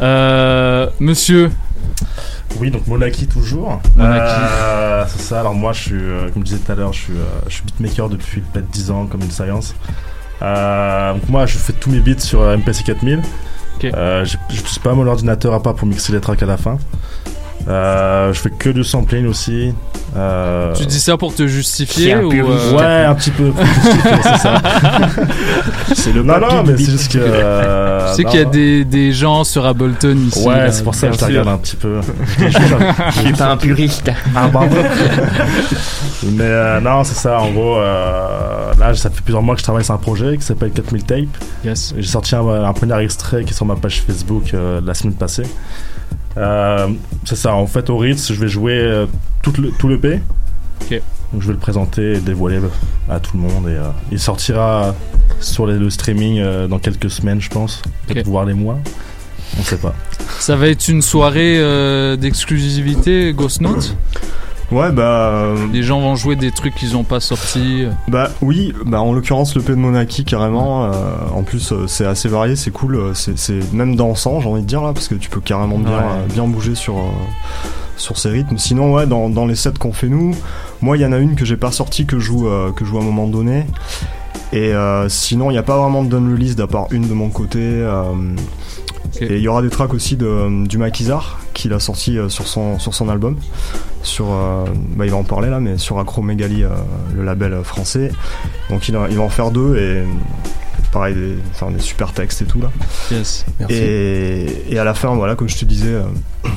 [0.00, 1.50] Euh, monsieur.
[2.58, 3.80] Oui, donc Monaki toujours.
[3.96, 4.32] Monaki.
[4.34, 7.00] Euh, c'est ça, alors moi je suis, euh, comme je disais tout à l'heure, je
[7.00, 9.74] suis, euh, je suis beatmaker depuis peut-être 10 ans, comme une science.
[10.40, 13.20] Donc moi je fais tous mes beats sur MPC 4000.
[13.94, 16.78] Euh, j'ai- J'utilise pas mon ordinateur à part pour mixer les tracks à la fin.
[17.68, 19.74] Euh, je fais que du sampling aussi.
[20.16, 22.72] Euh, Tu dis ça pour te justifier c'est un ou puriste.
[22.72, 24.62] euh, Ouais, un petit peu pour justifier, c'est ça.
[25.94, 27.18] C'est le Non, mais c'est juste que.
[27.20, 30.46] euh, Je sais qu'il y a des, des gens sur Ableton ici.
[30.46, 32.00] Ouais, c'est pour ça que je te regarde un petit peu.
[32.38, 34.10] Je suis pas un puriste.
[34.34, 34.76] Ah, bravo.
[36.24, 37.78] Mais euh, non, c'est ça, en gros.
[37.78, 41.02] euh, là, ça fait plusieurs mois que je travaille sur un projet qui s'appelle 4000
[41.04, 41.18] Tape.
[41.64, 41.94] Yes.
[41.98, 45.14] J'ai sorti un, un premier extrait qui est sur ma page Facebook euh, la semaine
[45.14, 45.44] passée.
[46.36, 46.88] Euh,
[47.24, 49.06] c'est ça, en fait, au Ritz, je vais jouer euh,
[49.42, 50.20] tout, le, tout le P.
[50.82, 51.00] Ok.
[51.32, 52.60] Donc, je vais le présenter et le dévoiler
[53.08, 53.68] à tout le monde.
[53.68, 54.94] Et, euh, il sortira
[55.40, 57.82] sur les- le streaming dans quelques semaines, je pense.
[58.06, 58.78] Peut-être voir les mois.
[59.58, 59.94] On sait pas.
[60.38, 61.56] Ça va être une soirée
[62.18, 63.96] d'exclusivité Ghost Note?
[64.72, 65.02] Ouais, bah.
[65.30, 67.84] euh, Les gens vont jouer des trucs qu'ils ont pas sortis.
[68.08, 70.86] Bah oui, bah en l'occurrence le P de Monaki carrément.
[70.86, 70.90] euh,
[71.34, 74.66] en plus euh, c'est assez varié, c'est cool, c'est c'est même dansant j'ai envie de
[74.66, 76.02] dire là parce que tu peux carrément bien, Ouais.
[76.02, 77.02] euh, bien bouger sur euh,
[77.96, 78.58] sur ces rythmes.
[78.58, 80.34] Sinon ouais dans, dans les sets qu'on fait nous,
[80.82, 82.84] moi il y en a une que j'ai pas sortie que je joue euh, que
[82.84, 83.66] je joue à un moment donné.
[84.52, 87.14] Et euh, sinon il n'y a pas vraiment de done release à part une de
[87.14, 87.60] mon côté.
[89.22, 92.28] Euh, Et il y aura des tracks aussi de, du Maquisard qu'il a sorti euh,
[92.28, 93.36] sur son sur son album.
[94.02, 96.68] Sur, euh, bah, il va en parler là, mais sur Acromegaly, euh,
[97.14, 98.12] le label euh, français.
[98.70, 100.04] Donc il, a- il va en faire deux et
[100.92, 102.70] pareil, des, enfin, des super textes et tout là.
[103.10, 103.44] Yes.
[103.68, 106.02] Et, et à la fin, voilà, comme je te disais, euh,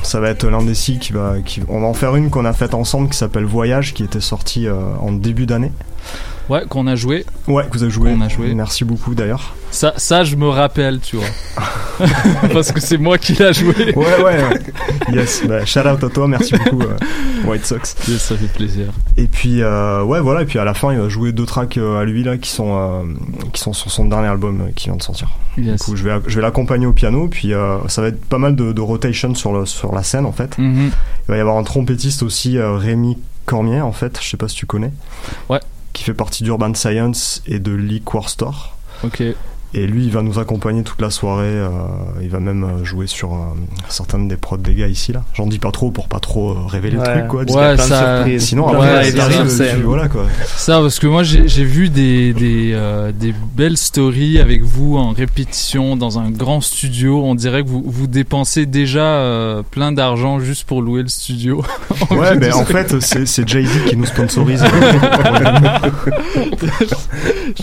[0.02, 2.74] ça va être l'Indécis qui va, qui, on va en faire une qu'on a faite
[2.74, 5.72] ensemble qui s'appelle Voyage, qui était sortie euh, en début d'année.
[6.50, 7.24] Ouais, qu'on a joué.
[7.46, 8.10] Ouais, que vous avez joué.
[8.12, 8.52] Qu'on a joué.
[8.54, 9.54] Merci beaucoup d'ailleurs.
[9.70, 11.26] Ça, ça, je me rappelle, tu vois.
[12.52, 13.94] Parce que c'est moi qui l'a joué.
[13.94, 14.58] Ouais, ouais.
[15.12, 16.96] yes, bah, shout out à toi, merci beaucoup, euh,
[17.46, 17.94] White Sox.
[18.08, 18.86] Yes, ça fait plaisir.
[19.16, 21.78] Et puis, euh, ouais, voilà, et puis à la fin, il va jouer deux tracks
[21.78, 23.04] euh, à lui là qui sont, euh,
[23.52, 25.28] qui sont sur son dernier album qui vient de sortir.
[25.56, 25.76] Yes.
[25.78, 27.52] Du coup, je vais, je vais l'accompagner au piano, puis
[27.86, 30.58] ça va être pas mal de, de rotation sur, le, sur la scène en fait.
[30.58, 30.90] Mhm.
[31.28, 34.56] Il va y avoir un trompettiste aussi, Rémi Cormier en fait, je sais pas si
[34.56, 34.92] tu connais.
[35.48, 35.60] Ouais.
[35.92, 38.76] Qui fait partie d'Urban Science et de Liquor Store.
[39.04, 39.22] Ok.
[39.72, 41.44] Et lui, il va nous accompagner toute la soirée.
[41.46, 41.68] euh,
[42.22, 43.36] il va même euh, jouer sur euh,
[43.88, 45.22] certaines des prods des gars ici là.
[45.34, 47.06] J'en dis pas trop pour pas trop euh, révéler Ouais.
[47.06, 47.40] le truc quoi.
[47.42, 48.46] Ouais, parce qu'il y a plein de ça-.
[48.46, 49.20] Sinon, Ouais, après, ça c'est
[49.68, 50.24] arrive, tu- voilà quoi.
[50.56, 55.10] Ça, parce que moi j'ai vu des, des, euh, des belles stories avec vous en
[55.12, 57.22] répétition dans un grand studio.
[57.24, 61.62] On dirait que vous, vous dépensez déjà euh, plein d'argent juste pour louer le studio.
[62.10, 64.64] Ouais, ben en fait, c'est c'est Jay-Z qui nous sponsorise.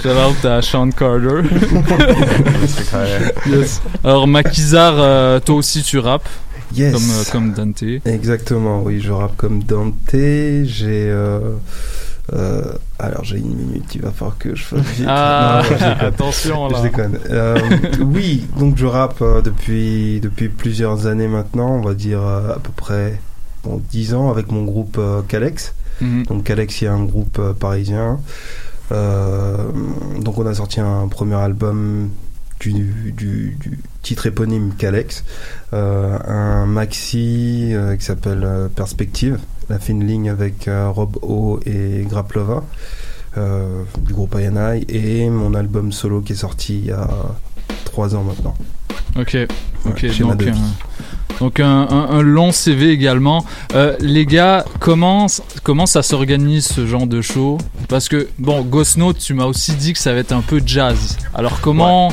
[0.01, 1.41] Shout out à Sean Carter.
[3.47, 3.81] Yes.
[4.03, 6.29] Alors, Makizar, euh, toi aussi tu rappes
[6.75, 6.93] Yes.
[6.93, 7.83] comme, euh, comme Dante.
[8.05, 9.93] Exactement, oui, je rappe comme Dante.
[10.11, 11.09] J'ai.
[11.09, 11.39] euh,
[12.33, 12.61] euh,
[12.99, 15.05] alors, j'ai une minute, il va falloir que je fasse vite.
[15.07, 16.79] Ah, je attention, là.
[16.79, 17.17] Je déconne.
[17.29, 17.57] Euh,
[18.01, 22.59] oui, donc je rappe euh, depuis, depuis plusieurs années maintenant, on va dire euh, à
[22.59, 23.17] peu près
[23.63, 25.73] bon, 10 ans avec mon groupe euh, Calex.
[26.01, 26.23] Mhm.
[26.25, 28.19] Donc, Calex, il y a un groupe euh, parisien.
[28.91, 29.71] Euh,
[30.19, 32.09] donc, on a sorti un premier album
[32.59, 33.57] du,
[34.01, 35.23] titre éponyme Calex,
[35.73, 42.63] euh, un maxi euh, qui s'appelle Perspective, la fine ligne avec Rob O et Graplova
[43.99, 47.07] du groupe INI et mon album solo qui est sorti il y a
[47.85, 48.55] 3 ans maintenant.
[49.15, 49.37] Ok,
[49.85, 49.99] ok.
[50.03, 50.51] Ouais, donc, vie.
[51.39, 53.45] donc un, un- un long CV également.
[53.73, 55.27] Euh, les gars, comment,
[55.63, 57.57] comment ça s'organise ce genre de show?
[57.89, 60.61] Parce que, bon, Ghost Note, tu m'as aussi dit que ça va être un peu
[60.65, 61.17] jazz.
[61.33, 62.11] Alors comment,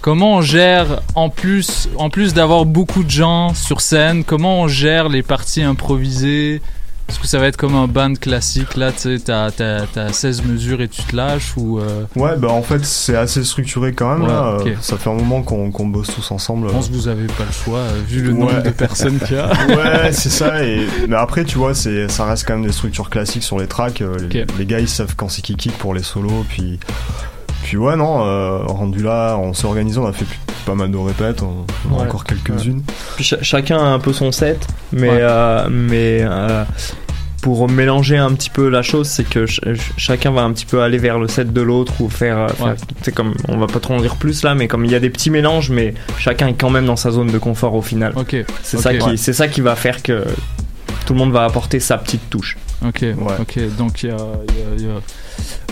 [0.00, 4.68] comment on gère, en plus, en plus d'avoir beaucoup de gens sur scène, comment on
[4.68, 6.60] gère les parties improvisées?
[7.08, 10.12] Est-ce que ça va être comme un band classique Là, tu sais, t'as, t'as- t'as
[10.12, 11.78] 16 mesures et tu te lâches ou...
[11.78, 14.22] euh, Ouais, bah en fait, c'est assez structuré quand même.
[14.22, 14.58] Ouais, là.
[14.80, 16.66] Ça fait un moment qu'on qu'on bosse tous ensemble.
[16.68, 19.36] Je pense que vous avez pas le choix, euh, vu le nombre de personnes qu'il
[19.36, 19.46] y a.
[19.68, 20.64] ouais, c'est ça.
[20.64, 20.84] Et...
[21.08, 24.00] Mais après, tu vois, c'est ça reste quand même des structures classiques sur les tracks.
[24.02, 24.16] Euh,
[24.58, 26.44] les gars, ils savent quand c'est qui kick pour les solos.
[26.48, 26.80] Puis,
[27.66, 30.24] puis ouais, non, euh, rendu là, on s'est organisé, on a fait
[30.64, 32.82] pas mal de répètes, on on en a encore quelques-unes.
[33.20, 35.18] Chacun a un peu son set, mais, Ouais.
[35.20, 36.62] euh, mais euh,
[37.42, 40.64] pour mélanger un petit peu la chose, c'est que ch- ch- chacun va un petit
[40.64, 42.46] peu aller vers le set de l'autre ou faire.
[43.02, 45.00] C'est comme, on va pas trop en dire plus là, mais comme il y a
[45.00, 48.12] des petits mélanges, mais chacun est quand même dans sa zone de confort au final.
[48.14, 48.36] Ok.
[48.62, 49.16] C'est ça qui, Ouais.
[49.16, 50.24] c'est ça qui va faire que
[51.04, 52.56] tout le monde va apporter sa petite touche.
[52.86, 53.04] Ok,
[53.40, 54.16] ok, donc il y a,
[54.48, 55.00] il y a- il y a-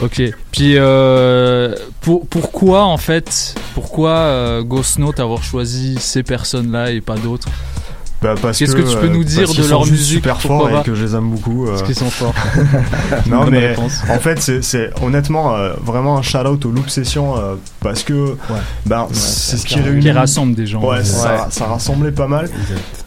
[0.02, 6.90] Ok, puis euh, pour, pourquoi en fait, pourquoi euh, Ghost Note avoir choisi ces personnes-là
[6.90, 7.48] et pas d'autres?
[8.22, 10.80] Bah, parce Qu'est-ce que, tu peux euh, nous dire parce de leur musique super pas
[10.80, 11.66] et que je les aime beaucoup.
[11.66, 11.70] euh.
[11.70, 12.32] Parce qu'ils sont forts.
[13.26, 17.36] non mais en fait c'est, c'est honnêtement euh, vraiment un shout out au Loop Session
[17.36, 18.34] euh, parce que
[18.86, 19.86] ben c'est ce qui clairement.
[19.90, 20.80] réunit Qui rassemble des gens.
[20.80, 21.04] ouais, Ouais.
[21.04, 22.48] Ça, ça rassemblait pas mal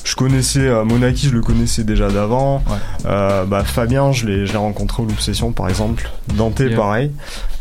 [0.07, 2.63] je connaissais euh, Monaki je le connaissais déjà d'avant.
[3.05, 6.09] Euh, bah, Fabien je l'ai, rencontré au Loop Session par exemple.
[6.35, 6.75] Dante Yeah.
[6.75, 7.11] pareil.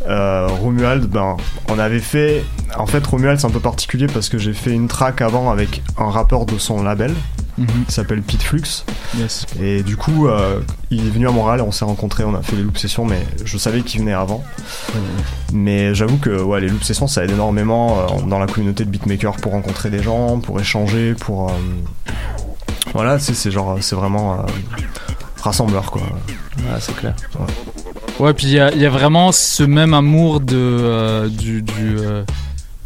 [0.08, 1.36] Euh, Romuald ben
[1.68, 2.44] on avait fait
[2.78, 5.82] en fait Romuald c'est un peu particulier parce que j'ai fait une track avant avec
[5.98, 7.12] un rappeur de son label
[7.58, 7.66] Mhm.
[7.88, 8.84] qui s'appelle Pete Flux
[9.16, 9.46] Yes.
[9.60, 12.42] et du coup, euh, il est venu à Montréal et on s'est rencontrés, on a
[12.42, 14.42] fait les loop sessions, mais je savais qu'il venait avant.
[15.52, 18.90] Mais j'avoue que ouais, les loop sessions, ça aide énormément euh, dans la communauté de
[18.90, 21.48] beatmakers pour rencontrer des gens, pour échanger, pour.
[21.50, 21.52] euh,
[22.92, 24.44] voilà, c'est c'est genre, c'est vraiment
[25.42, 26.02] rassembleur quoi.
[26.58, 27.14] Ouais, c'est clair.
[28.18, 31.96] Ouais, puis il y a, il y a vraiment ce même amour de, du, du,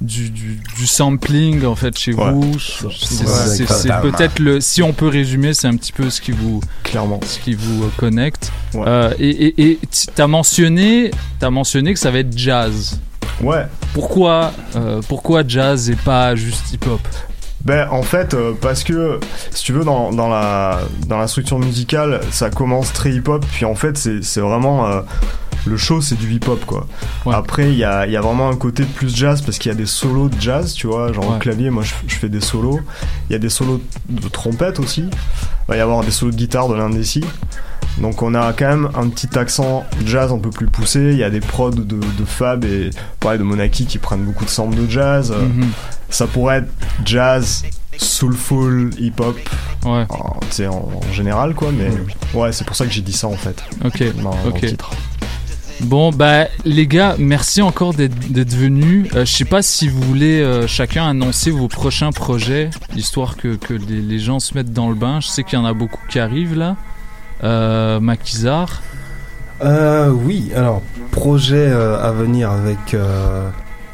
[0.01, 2.31] du, du, du sampling en fait chez Ouais.
[2.33, 2.59] vous.
[2.59, 7.21] C'est peut-être le, si on peut résumer, c'est un petit peu ce qui vous, clairement,
[7.25, 8.53] ce qui vous euh, connecte.
[8.75, 9.79] Euh, et
[10.15, 12.99] t'as mentionné, t'as mentionné que ça va être jazz.
[13.43, 13.67] Ouais.
[13.95, 17.01] Pourquoi, euh, pourquoi jazz et pas juste hip hop
[17.65, 19.19] Ben en fait euh, parce que
[19.51, 23.45] si tu veux dans, dans la dans la structure musicale ça commence très hip hop
[23.51, 25.01] puis en fait c'est c'est vraiment euh,
[25.67, 26.87] le show c'est du hip hop quoi.
[27.33, 29.75] Après il y a il y a vraiment un côté plus jazz parce qu'il y
[29.75, 31.37] a des solos de jazz tu vois genre Ouais.
[31.37, 32.81] au clavier moi je, je fais des solos
[33.29, 35.11] il y a des solos de trompette aussi il
[35.69, 37.25] va y avoir des solos de guitare de l'indécis
[37.99, 41.11] donc on a quand même un petit accent jazz un peu plus poussé.
[41.11, 44.45] Il y a des prods de, de Fab et pareil de Monaki qui prennent beaucoup
[44.45, 45.33] de samples de jazz.
[45.37, 45.67] Euh, Mhm.
[46.09, 46.71] Ça pourrait être
[47.05, 47.65] jazz,
[47.99, 49.37] soulful, hip-hop.
[49.85, 50.07] Ouais.
[50.09, 51.71] En, tu sais, en, en général quoi.
[51.73, 51.91] Mais
[52.39, 53.63] ouais, c'est pour ça que j'ai dit ça en fait.
[53.85, 54.03] Ok.
[54.17, 54.67] Dans, dans le ok.
[54.67, 54.91] titre.
[55.83, 59.09] Bon, bah, les gars, merci encore d'être venus.
[59.15, 63.59] Euh, je sais pas si vous voulez euh, chacun annoncer vos prochains projets, histoire que,
[63.89, 65.21] les, gens se mettent dans le bain.
[65.21, 66.77] Je sais qu'il y en a beaucoup qui arrivent là.
[67.43, 68.01] Euh.
[69.63, 72.97] Euh, oui, alors, projet euh, à venir avec,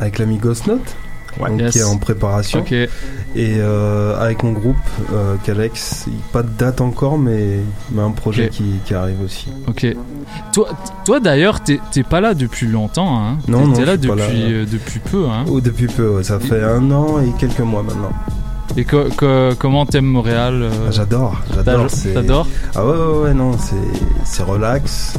[0.01, 0.97] avec l'ami Ghost Note,
[1.39, 1.72] donc, Yes.
[1.72, 2.64] qui est en préparation.
[3.34, 4.76] Et euh, avec mon groupe,
[5.12, 7.59] euh, Calex, pas de date encore, mais,
[7.93, 9.49] mais un projet qui, qui arrive aussi.
[9.68, 9.87] Ok.
[10.55, 10.68] Toi,
[11.05, 11.78] toi d'ailleurs, t'es
[12.09, 14.24] pas là depuis longtemps, hein Non, non, T'es là depuis, là.
[14.30, 17.82] euh, depuis peu, hein Oh, depuis peu, ouais, ça fait un an et quelques mois
[17.82, 18.12] maintenant.
[18.78, 21.87] Et co- co- comment t'aimes Montréal euh, Ah, J'adore, j'adore.
[22.14, 22.47] T'adores?
[22.74, 23.53] Ah ouais, ouais, ouais, non,
[24.24, 25.14] c'est, relax.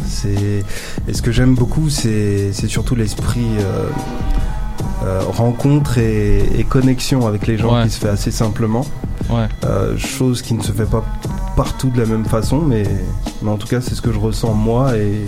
[1.08, 3.88] Et ce que j'aime beaucoup, c'est, c'est surtout l'esprit euh,
[5.06, 7.84] euh, rencontre et, et connexion avec les gens Ouais.
[7.84, 8.86] qui se fait assez simplement.
[9.30, 9.48] Ouais.
[9.66, 11.04] Euh, chose qui ne se fait pas
[11.56, 12.84] partout de la même façon, mais,
[13.42, 15.26] mais en tout cas, c'est ce que je ressens moi et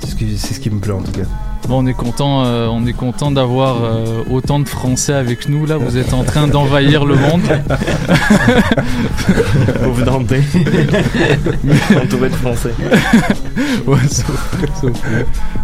[0.00, 1.26] c'est ce, qui, c'est ce qui me plaît en tout cas.
[1.68, 5.64] Bon, on est content, euh, on est content d'avoir euh, autant de Français avec nous
[5.64, 5.76] là.
[5.78, 7.42] Vous êtes en train d'envahir le monde.
[9.82, 10.02] Vous venez.
[12.02, 12.72] Entouré de français.
[13.86, 14.92] ouais, sauf, sauf.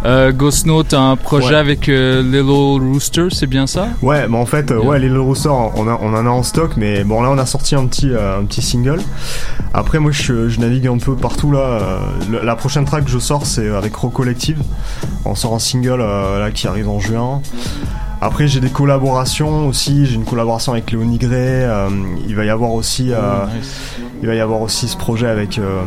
[0.05, 1.55] Euh, Ghost Note a un projet Ouais.
[1.55, 3.89] avec euh, Little Rooster, c'est bien ça?
[4.01, 6.71] Ouais, bah en fait, euh, ouais, Little Rooster, on, a, on en a en stock,
[6.77, 8.99] mais bon, là, on a sorti un petit, euh, un petit single.
[9.73, 11.59] Après, moi, je, je navigue un peu partout là.
[11.59, 11.99] Euh,
[12.43, 14.61] la prochaine track que je sors, c'est avec Rock Collective.
[15.25, 17.41] On sort un single euh, là qui arrive en juin.
[18.21, 20.05] Après, j'ai des collaborations aussi.
[20.05, 21.31] J'ai une collaboration avec Léonie Gray.
[21.63, 21.89] euh,
[22.27, 23.45] il va y avoir aussi, euh,
[24.21, 25.81] il va y avoir aussi ce projet avec euh,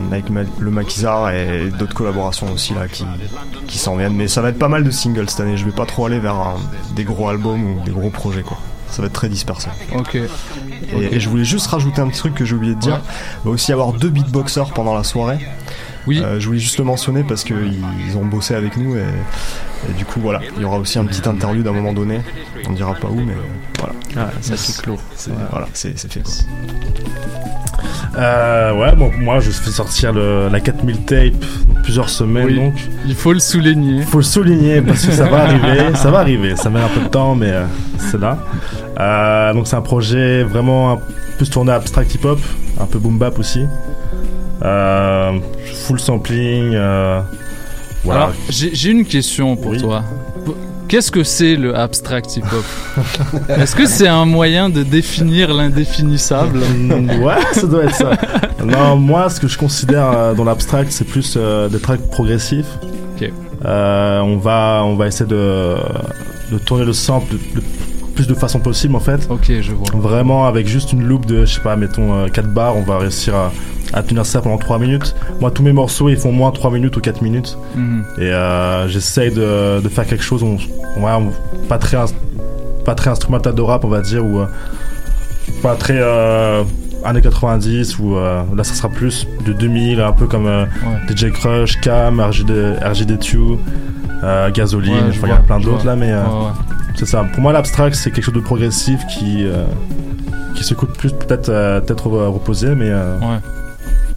[0.59, 3.05] le Maquisard et d'autres collaborations aussi là qui
[3.67, 4.15] qui s'en viennent.
[4.17, 5.59] Mais ça va être pas mal de singles cette année.
[5.59, 6.57] Je vais pas trop aller vers un-
[6.97, 8.57] des gros albums ou des gros projets quoi.
[8.89, 9.69] Ça va être très dispersé.
[9.95, 10.15] Ok.
[10.17, 13.01] Et, et je voulais juste rajouter un petit truc que j'ai oublié de dire.
[13.43, 15.39] Il va aussi y avoir deux beatboxers pendant la soirée.
[16.07, 16.21] Oui.
[16.23, 17.75] Euh, je voulais juste le mentionner parce qu'ils
[18.09, 21.05] ils ont bossé avec nous et, et du coup voilà, il y aura aussi un
[21.05, 22.21] petit interlude à un moment donné.
[22.69, 23.35] On dira pas où mais
[23.79, 23.95] voilà.
[24.17, 24.99] Ah, ça, c'est clos.
[25.17, 26.33] C'est, Voilà, c'est, c'est fait quoi.
[28.19, 31.33] Euh, ouais, bon, moi je fais sortir le, la 4000 tape
[31.69, 32.57] dans plusieurs semaines Oui.
[32.57, 32.75] donc.
[33.07, 34.03] Il faut le souligner.
[34.03, 37.01] Faut le souligner parce que ça va arriver, ça va arriver, ça met un peu
[37.01, 37.65] de temps mais euh,
[37.99, 38.39] c'est là.
[39.01, 40.99] Euh, donc c'est un projet vraiment un-
[41.39, 42.39] plus tourné abstract hip hop,
[42.81, 43.67] un peu boom bap aussi.
[44.65, 45.33] Euh,
[45.87, 46.73] full sampling.
[46.75, 47.21] euh,
[48.05, 48.23] voilà.
[48.25, 50.03] Alors, j'ai une question pour toi.
[50.89, 52.65] Qu'est-ce que c'est le abstract hip-hop
[53.49, 58.11] Est-ce que c'est un moyen de définir l'indéfinissable Mm, ouais, ça doit être ça.
[58.63, 62.67] Non, moi, ce que je considère euh, dans l'abstract, c'est plus euh, des tracks progressifs.
[63.65, 65.77] Euh, on va, on va essayer de,
[66.51, 67.63] de tourner le sample le, le
[68.17, 69.29] plus de façon possible en fait.
[69.31, 69.87] Ok, je vois.
[69.95, 72.99] Vraiment avec juste une loupe de, je sais pas, mettons euh, 4 bars, on va
[72.99, 73.53] réussir à,
[73.93, 75.15] à tenir ça pendant 3 minutes.
[75.41, 77.59] Moi, tous mes morceaux, ils font moins 3 minutes ou 4 minutes.
[77.75, 78.05] Mhm.
[78.19, 80.55] Et euh, j'essaye de, de faire quelque chose, on,
[81.03, 81.33] ouais, on-
[81.69, 81.99] pas très,
[82.85, 84.47] pas très instrumental de rap, on va dire, ou euh,
[85.63, 86.63] pas très euh,
[87.05, 90.49] années 90, ou euh, là ça sera plus de 2000, un peu comme
[91.09, 93.59] DJ Crush, Cam, RGD, RGD2,
[94.25, 96.21] euh, Gasoline, Ouais, je a vois, plein je d'autres là, mais Ouais,
[96.95, 97.25] c'est ça.
[97.33, 99.47] Pour moi, l'abstract, c'est quelque chose de progressif qui,
[100.55, 101.47] qui s'écoute plus peut-être
[101.87, 103.17] peut-être reposé, mais euh,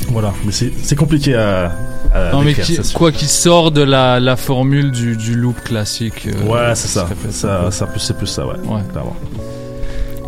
[0.10, 0.34] voilà.
[0.46, 1.72] Mais c'est c'est compliqué à,
[2.14, 5.62] à Non mais qui- c'est quoi qu'il sort de la, la formule du, du loop
[5.64, 6.28] classique.
[6.28, 7.02] euh, Ouais, c'est ça.
[7.02, 7.34] qui se répète.
[7.34, 8.56] Ça, ça plus- c'est plus ça, ouais.
[8.92, 9.16] clairement.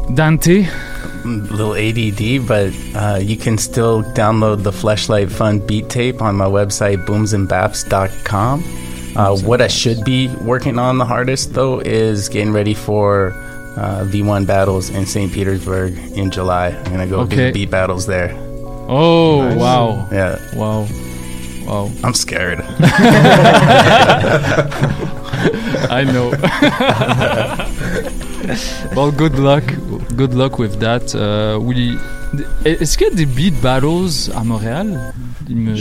[0.10, 0.66] Dante
[1.26, 6.46] little ADD, but uh, you can still download the Fleshlight Fun beat tape on my
[6.46, 8.64] website, boomsandbaps.com.
[9.16, 13.34] Uh, what I should be working on the hardest, though, is getting ready for
[13.76, 15.30] uh, V1 battles in St.
[15.34, 16.68] Petersburg in July.
[16.70, 17.48] I'm going to go Okay.
[17.48, 18.34] do beat battles there.
[18.88, 19.58] Oh, Nice.
[19.60, 20.08] wow.
[20.12, 20.38] Yeah.
[20.56, 20.88] Wow.
[21.68, 21.92] Wow.
[22.04, 22.62] I'm scared.
[25.90, 26.30] I know.
[28.96, 29.64] well, good luck.
[30.16, 31.14] Good luck with that.
[31.14, 31.98] Uh, we...
[32.66, 35.14] Est-ce qu'il y a des beat battles à Montréal?
[35.50, 35.76] Me-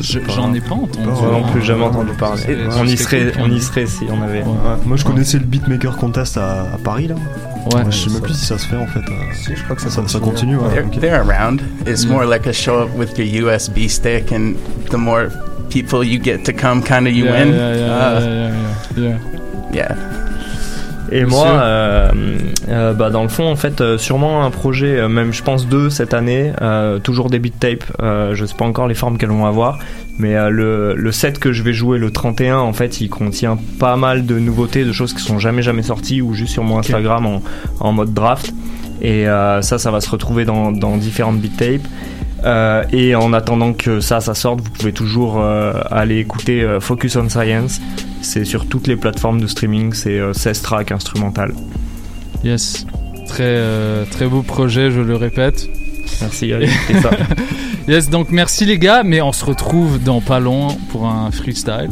[0.00, 1.06] J'en ai pas entendu.
[1.06, 2.42] Moi non plus, jamais entendu parler.
[2.78, 4.42] On, y serait, on y serait si on avait.
[4.86, 7.16] Moi je connaissais le Beatmaker Contest à, à Paris là.
[7.66, 7.82] Ouais.
[7.90, 9.00] je sais même plus si ça se fait en fait.
[9.34, 10.56] Si, je crois que ça, ça, ça continue.
[10.56, 10.68] ouais.
[10.70, 10.98] They're, Ok.
[11.00, 11.60] they're around.
[11.86, 14.54] It's more like a show up with your USB stick, and
[14.90, 15.30] the more
[15.70, 17.54] people you get to come, kind of you Yeah, win.
[17.54, 18.52] yeah, yeah, Uh, yeah,
[18.96, 19.18] yeah,
[19.72, 19.96] yeah.
[19.96, 20.21] yeah.
[21.12, 21.36] Et Monsieur.
[21.36, 22.10] moi, euh,
[22.68, 25.90] euh, bah, dans le fond, en fait, euh, sûrement un projet, même je pense deux
[25.90, 26.52] cette année,
[27.02, 27.84] toujours des beat tapes.
[28.00, 29.78] Je sais pas encore les formes qu'elles vont avoir,
[30.18, 33.96] mais le, le set que je vais jouer le 31, en fait, il contient pas
[33.96, 37.26] mal de nouveautés, de choses qui sont jamais jamais sorties ou juste sur mon Instagram
[37.26, 37.42] en,
[37.80, 38.52] en mode draft.
[39.02, 41.86] Et ça, ça va se retrouver dans, dans différentes beat tapes.
[42.44, 46.80] Euh, et en attendant que ça, ça sorte, vous pouvez toujours euh, aller écouter euh,
[46.80, 47.80] Focus on Science.
[48.20, 51.54] C'est sur toutes les plateformes de streaming, c'est euh, 16 tracks instrumentales.
[52.44, 52.86] Yes.
[53.26, 55.68] Très, très beau projet, je le répète.
[56.20, 56.52] Merci,
[57.00, 57.10] ça.
[57.88, 61.90] yes, donc merci les gars, mais on se retrouve dans pas long pour un freestyle.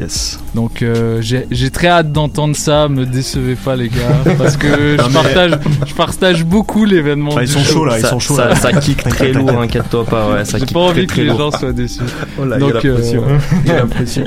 [0.00, 0.40] Yes.
[0.54, 5.12] Donc euh, j'ai très hâte d'entendre ça, me décevez pas les gars, parce que je
[5.12, 7.32] partage, je partage beaucoup l'événement.
[7.36, 8.54] Ah, ils sont chauds, là, ils ça, sont chauds, ça, là.
[8.56, 11.22] ça kick très lourd, inquiète-toi pas, ouais, ça J'ai kick pas très, envie que très
[11.22, 11.38] les lourd.
[11.52, 12.00] gens soient déçus.
[12.40, 12.56] Oh là,
[13.66, 14.24] la pression.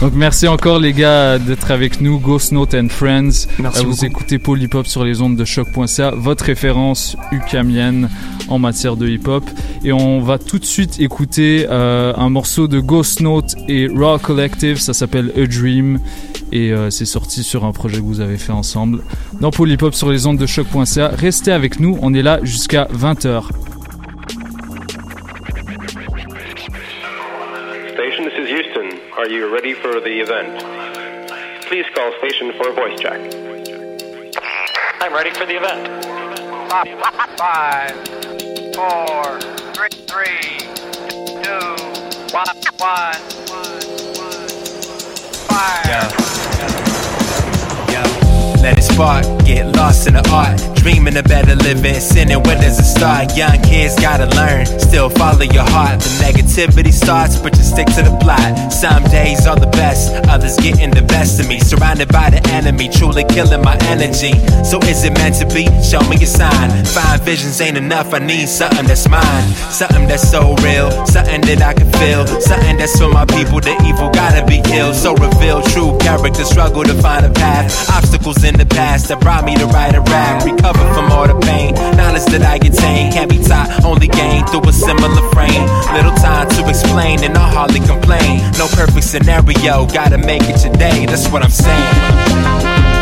[0.00, 3.46] donc merci encore les gars d'être avec nous, Ghost Note and Friends.
[3.58, 4.04] Merci Euh, vous beaucoup.
[4.06, 4.38] écoutez
[4.72, 8.08] Hop sur les ondes de choc.ca, votre référence ukamienne
[8.48, 9.44] en matière de hip hop.
[9.84, 14.18] Et on va tout de suite écouter euh, un morceau de Ghost Note et Raw
[14.18, 16.00] Collective, ça s'appelle A Dream.
[16.52, 19.02] Et euh, c'est sorti sur un projet que vous avez fait ensemble.
[19.40, 23.44] Dans Hop sur les ondes de choc.ca, restez avec nous, on est là jusqu'à 20h.
[27.92, 28.98] Station, this is Houston.
[29.16, 30.64] Are you ready for the event?
[31.68, 33.20] Please call station for a voice check.
[35.00, 36.04] I'm ready for the event.
[37.38, 37.94] Five,
[38.74, 39.38] four,
[39.72, 40.58] three, three,
[41.42, 41.76] two,
[42.32, 43.39] one, one.
[45.50, 46.39] Fire.
[48.62, 50.60] Let it spark, get lost in the art.
[50.76, 53.36] Dreaming of better living, sinning where there's a start.
[53.36, 56.00] Young kids gotta learn, still follow your heart.
[56.00, 58.72] The negativity starts, but you stick to the plot.
[58.72, 61.60] Some days are the best, others getting the best of me.
[61.60, 64.32] Surrounded by the enemy, truly killing my energy.
[64.64, 65.64] So is it meant to be?
[65.84, 66.68] Show me a sign.
[66.84, 69.44] Five visions ain't enough, I need something that's mine.
[69.72, 72.26] Something that's so real, something that I can feel.
[72.40, 74.94] Something that's for my people, the evil gotta be killed.
[74.94, 77.68] So reveal true character, struggle to find a path.
[77.90, 80.44] Obstacles in the past that brought me to write a rap.
[80.44, 84.68] Recover from all the pain, knowledge that I attain can't be taught, only gained through
[84.68, 85.66] a similar frame.
[85.92, 88.40] Little time to explain, and I hardly complain.
[88.58, 91.06] No perfect scenario, gotta make it today.
[91.06, 92.99] That's what I'm saying.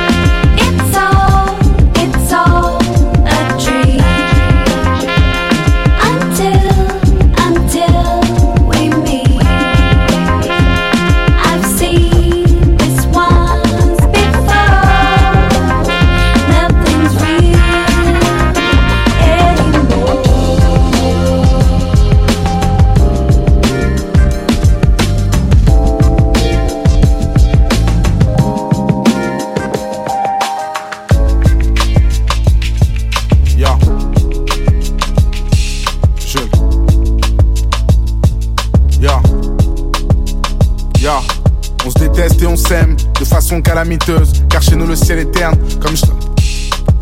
[43.61, 44.33] De façon calamiteuse.
[44.49, 45.57] Car chez nous le ciel est terne.
[45.81, 46.05] Comme je.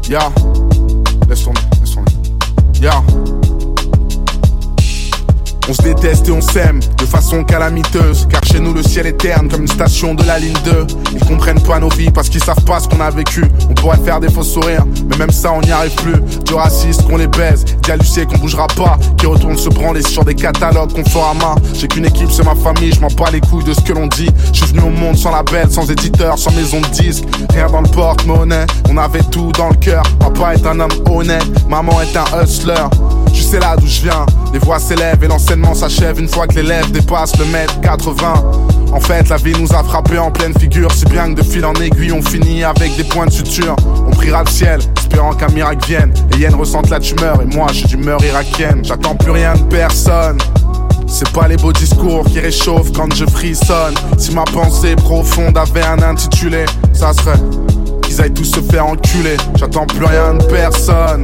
[0.08, 0.30] Yeah.
[1.28, 2.12] Laisse tourner, laisse tourner.
[2.80, 3.02] Yeah.
[5.68, 8.28] On se déteste et on s'aime de façon calamiteuse.
[8.30, 11.24] Car chez nous le ciel est terne comme une station de la ligne 2 Ils
[11.24, 13.44] comprennent pas nos vies parce qu'ils savent pas ce qu'on a vécu.
[13.68, 16.20] On pourrait faire des faux sourires mais même ça on n'y arrive plus.
[16.44, 18.96] Du raciste qu'on les baise, d'Alucier qu'on bougera pas.
[19.18, 22.44] Qui retourne se branler sur des catalogues qu'on fera à main J'ai qu'une équipe c'est
[22.44, 24.30] ma famille, je m'en bats les couilles de ce que l'on dit.
[24.52, 27.80] Je suis venu au monde sans label, sans éditeur, sans maison de disque Rien dans
[27.80, 30.04] le porte-monnaie, on avait tout dans le cœur.
[30.20, 32.84] Papa est un homme honnête, maman est un hustler.
[33.32, 35.28] Tu sais là d'où je viens, les voix s'élèvent et
[35.76, 38.34] s'achève une fois que l'élève dépasse le mètre 80.
[38.92, 41.64] En fait, la vie nous a frappé en pleine figure, si bien que de fil
[41.64, 43.76] en aiguille, on finit avec des points de suture.
[44.06, 46.14] On priera le ciel, espérant qu'un miracle vienne.
[46.32, 48.84] Les hyènes ressentent la tumeur et moi, j'ai d'humeur irakienne.
[48.84, 50.38] J'attends plus rien de personne.
[51.06, 53.94] C'est pas les beaux discours qui réchauffent quand je frissonne.
[54.18, 57.38] Si ma pensée profonde avait un intitulé, ça serait
[58.06, 59.36] qu'ils aillent tous se faire enculer.
[59.56, 61.22] J'attends plus rien de personne.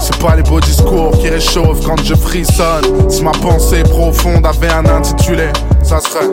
[0.00, 3.10] C'est pas les beaux discours qui réchauffent quand je frissonne.
[3.10, 5.48] Si ma pensée profonde avait un intitulé,
[5.82, 6.26] ça serait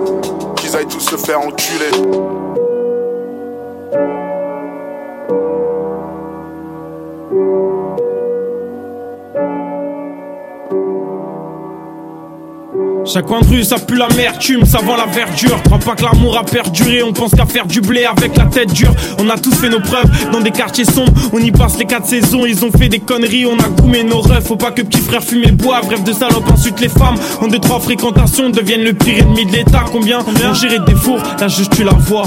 [0.56, 1.92] qu'ils aillent tous se faire enculer.
[13.06, 15.62] Chaque coin de rue, ça pue l'amertume, ça vend la verdure.
[15.64, 18.74] Crois pas que l'amour a perduré, on pense qu'à faire du blé avec la tête
[18.74, 18.94] dure.
[19.20, 22.08] On a tous fait nos preuves dans des quartiers sombres, on y passe les quatre
[22.08, 22.46] saisons.
[22.48, 24.48] Ils ont fait des conneries, on a goumé nos refs.
[24.48, 26.50] Faut pas que petit frère fume et boit, bref de salope.
[26.52, 29.86] Ensuite, les femmes, en deux, trois fréquentations, deviennent le pire ennemi de l'État.
[29.92, 32.24] Combien on gérer des fours, là juste tu la vois.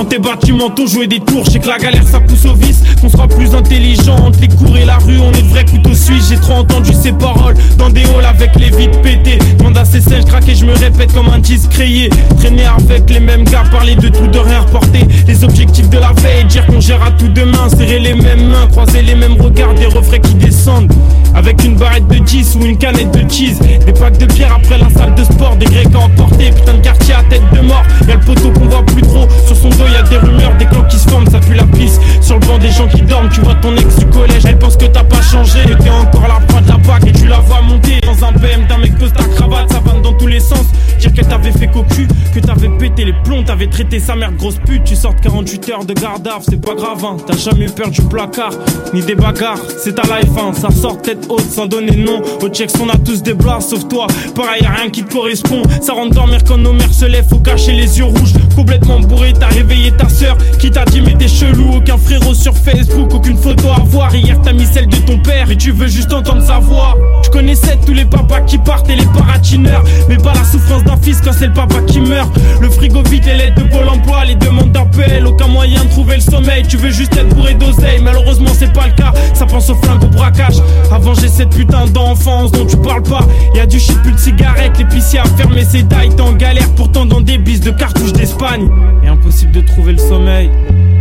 [0.00, 2.54] Quand tes bâtiments t'ont joué des tours, je sais que la galère ça pousse au
[2.54, 2.82] vice.
[3.02, 5.92] Qu'on sera plus intelligent entre les cours et la rue, on est de vrais couteaux
[5.92, 6.30] suisses.
[6.30, 9.38] J'ai trop entendu ces paroles dans des halls avec les vides pétées.
[9.58, 12.08] Demande à ces sèches, craquer, je me répète comme un discréé.
[12.38, 15.06] Traîner avec les mêmes gars, parler de tout, de rien reporter.
[15.26, 17.68] Les objectifs de la veille, dire qu'on gère à tout demain.
[17.68, 20.90] Serrer les mêmes mains, croiser les mêmes regards, des refrains qui descendent.
[21.34, 23.58] Avec une barrette de 10 ou une canette de cheese.
[23.84, 26.52] Des packs de bière après la salle de sport, des grecs à emporter.
[26.52, 27.84] Putain de quartier à tête de mort.
[28.08, 29.28] Y'a le poteau qu'on voit plus trop.
[29.46, 31.98] Sur son dos, y'a des rumeurs, des clans qui se forment, ça pue la pisse.
[32.20, 34.44] Sur le banc des gens qui dorment, tu vois ton ex du collège.
[34.46, 35.60] Elle pense que t'as pas changé.
[35.64, 38.32] Que t'es encore la proie de la PAC et tu la vois monter dans un
[38.32, 40.66] BM d'un mec pose ta cravate, ça va dans tous les sens.
[40.98, 44.36] Dire que t'avais fait cocu, que t'avais pété les plombs, t'avais traité sa mère de
[44.36, 44.84] grosse pute.
[44.84, 47.16] Tu sortes 48 heures de garde c'est pas grave, hein.
[47.26, 48.52] T'as jamais eu peur du placard,
[48.92, 49.60] ni des bagarres.
[49.82, 50.52] C'est ta life, hein.
[50.52, 52.20] Ça sort tête haute sans donner de nom.
[52.42, 54.06] Au checks, on a tous des blas, sauf toi.
[54.34, 55.62] Pareil, y'a rien qui te correspond.
[55.80, 58.34] Ça rentre dormir quand nos mères se lèvent, faut cacher les yeux rouges.
[58.54, 61.76] Complètement bourré, t'as réveillé ta sœur qui t'a dit mais t'es chelou.
[61.76, 64.14] Aucun frérot sur Facebook, aucune photo à voir.
[64.14, 66.96] Hier t'as mis celle de ton père et tu veux juste entendre sa voix.
[67.24, 69.84] Je connaissais tous les papas qui partent et les paratineurs.
[70.08, 72.30] Mais pas la souffrance d'un fils quand c'est le papa qui meurt.
[72.60, 75.26] Le frigo vide, les lettres de Pôle emploi, les demandes d'appel.
[75.26, 76.64] Aucun moyen de trouver le sommeil.
[76.68, 78.00] Tu veux juste être bourré d'oseille.
[78.02, 79.12] Malheureusement, c'est pas le cas.
[79.34, 80.56] Ça pense au flingue, au braquage.
[80.92, 83.26] Avant, j'ai cette putain d'enfance dont tu parles pas.
[83.54, 84.78] Y a du shit, plus de cigarettes.
[84.78, 86.10] L'épicier a fermé ses dailles.
[86.10, 88.68] T'es en galère pourtant dans des bises de cartouches d'Espagne.
[89.04, 90.50] Et impossible trouver le sommeil.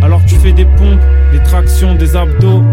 [0.02, 1.02] Alors tu fais des pompes,
[1.32, 2.64] des tractions, des abdos.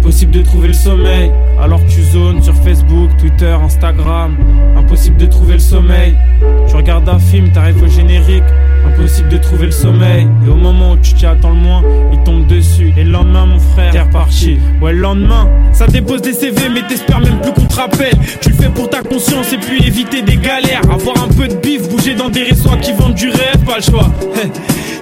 [0.00, 1.30] Impossible de trouver le sommeil.
[1.60, 4.34] Alors tu zones sur Facebook, Twitter, Instagram.
[4.74, 6.16] Impossible de trouver le sommeil.
[6.66, 8.42] Tu regardes un film, t'arrives au générique.
[8.86, 10.26] Impossible de trouver le sommeil.
[10.46, 11.84] Et au moment où tu t'y attends le moins,
[12.14, 12.94] il tombe dessus.
[12.96, 14.58] Et le lendemain, mon frère, t'es reparti.
[14.80, 18.18] Ouais, le lendemain, ça dépose des CV, mais t'espères même plus qu'on te rappelle.
[18.40, 20.80] Tu le fais pour ta conscience et puis éviter des galères.
[20.90, 23.82] Avoir un peu de bif, bouger dans des réseaux qui vendent du rêve, pas le
[23.82, 24.10] choix.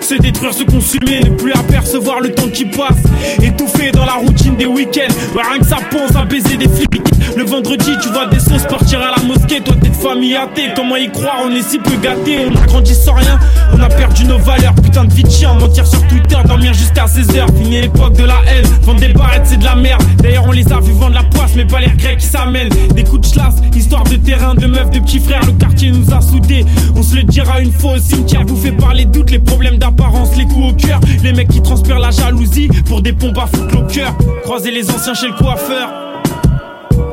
[0.00, 3.02] Se détruire, se consumer, ne plus apercevoir le temps qui passe.
[3.42, 5.14] Étouffer dans la routine des week-ends.
[5.34, 6.88] Ouais, rien que ça pense à baiser des flics.
[7.36, 9.60] Le vendredi, tu vois des sauces partir à la mosquée.
[9.60, 10.70] Toi, t'es de famille athée.
[10.74, 11.42] Comment y croire?
[11.44, 12.46] On est si peu gâtés.
[12.50, 13.38] On a grandi sans rien.
[13.72, 14.74] On a perdu nos valeurs.
[14.74, 15.54] Putain de vie chien.
[15.54, 17.46] Mentir sur Twitter, dormir jusqu'à 16h.
[17.58, 18.66] Fini l'époque de la haine.
[18.82, 20.02] Vendre des barrettes, c'est de la merde.
[20.18, 22.70] D'ailleurs, on les a vu vendre la poisse, mais pas les grecs qui s'amènent.
[22.94, 25.44] Des coups de chlasse, histoire de terrain, de meufs, de petits frères.
[25.46, 26.64] Le quartier nous a soudés.
[26.96, 28.44] On se le dira une fois au cimetière.
[28.44, 31.00] Bouffé par les doutes, les problèmes d'apparence, les coups au cœur.
[31.22, 34.14] Les mecs qui transpirent la jalousie pour des pompes à foutre le cœur.
[34.44, 35.90] Croiser les anciens chez le coiffeur.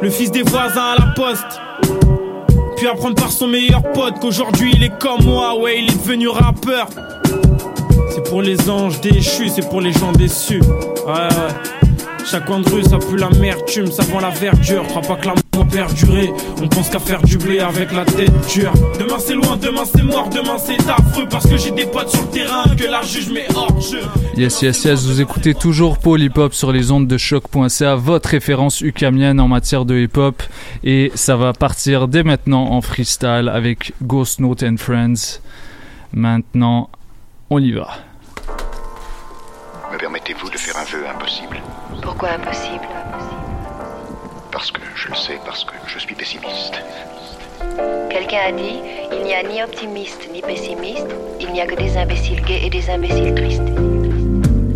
[0.02, 1.60] Le fils des voisins à la poste.
[2.78, 6.28] Puis apprendre par son meilleur pote qu'aujourd'hui il est comme moi, ouais, il est devenu
[6.28, 6.88] rappeur.
[8.14, 10.62] C'est pour les anges déchus, c'est pour les gens déçus.
[10.62, 11.76] Ouais, ouais.
[12.26, 14.84] Chaque coin de rue, ça pue l'amertume, ça vend la verdure.
[14.88, 16.30] Crois pas que l'amour perdurer.
[16.62, 18.74] On pense qu'à faire du blé avec la tête dure.
[19.00, 21.28] Demain c'est loin, demain c'est mort, demain c'est affreux.
[21.30, 24.02] Parce que j'ai des potes sur le terrain que la juge met hors jeu.
[24.36, 28.30] Yes, yes, yes, vous écoutez toujours Paul Hip Hop sur les ondes de choc.ca, votre
[28.30, 30.44] référence ukamienne en matière de hip hop.
[30.84, 35.40] Et ça va partir dès maintenant en freestyle avec Ghost Note and Friends.
[36.12, 36.90] Maintenant,
[37.50, 37.88] on y va.
[39.92, 41.62] Me permettez-vous de faire un vœu impossible?
[42.02, 42.88] Pourquoi impossible?
[44.56, 46.82] Parce que je le sais, parce que je suis pessimiste.
[48.10, 48.80] Quelqu'un a dit
[49.12, 51.08] il n'y a ni optimiste ni pessimiste,
[51.42, 53.62] il n'y a que des imbéciles gays et des imbéciles tristes.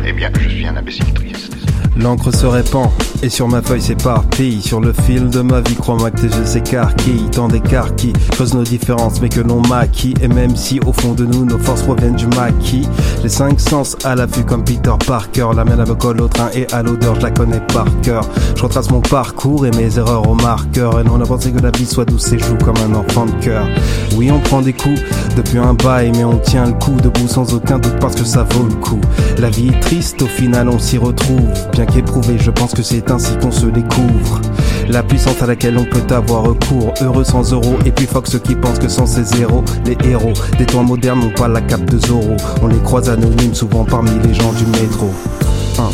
[0.06, 1.59] Eh bien, je suis un imbécile triste.
[1.98, 2.90] L'encre se répand
[3.22, 6.46] et sur ma feuille s'éparpille Sur le fil de ma vie, crois-moi que tes yeux
[6.46, 7.30] s'écarquillent.
[7.32, 10.14] Tant d'écarts qui creusent nos différences mais que l'on maquille.
[10.22, 12.88] Et même si au fond de nous nos forces proviennent du maquis
[13.24, 15.48] Les cinq sens à l'affût comme Peter Parker.
[15.56, 18.28] La main me colle au train et à l'odeur je la connais par cœur.
[18.56, 21.00] Je retrace mon parcours et mes erreurs au marqueur.
[21.00, 23.44] Et non on a que la vie soit douce et joue comme un enfant de
[23.44, 23.68] cœur.
[24.16, 25.02] Oui on prend des coups
[25.36, 28.44] depuis un bail mais on tient le coup debout sans aucun doute parce que ça
[28.44, 29.02] vaut le coup.
[29.40, 31.42] La vie est triste au final on s'y retrouve
[31.80, 34.42] Bien qu'éprouvé je pense que c'est ainsi qu'on se découvre.
[34.90, 38.56] La puissance à laquelle on peut avoir recours Heureux sans euros et puis Fox qui
[38.56, 41.98] pensent que sans ces zéros Les héros des temps modernes n'ont pas la cape de
[41.98, 42.36] Zorro.
[42.62, 45.10] On les croise anonymes souvent parmi les gens du métro.
[45.78, 45.90] Hein.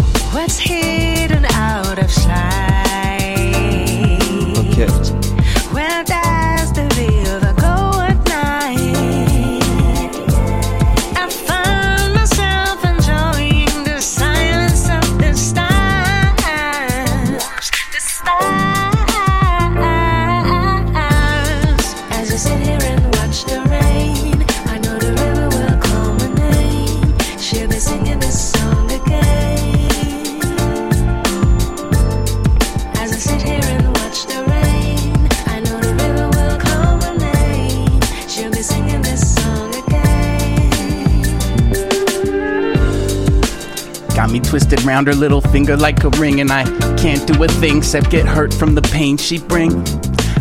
[44.85, 46.63] Twisted round her little finger like a ring, and I
[46.97, 49.71] can't do a thing except get hurt from the pain she bring.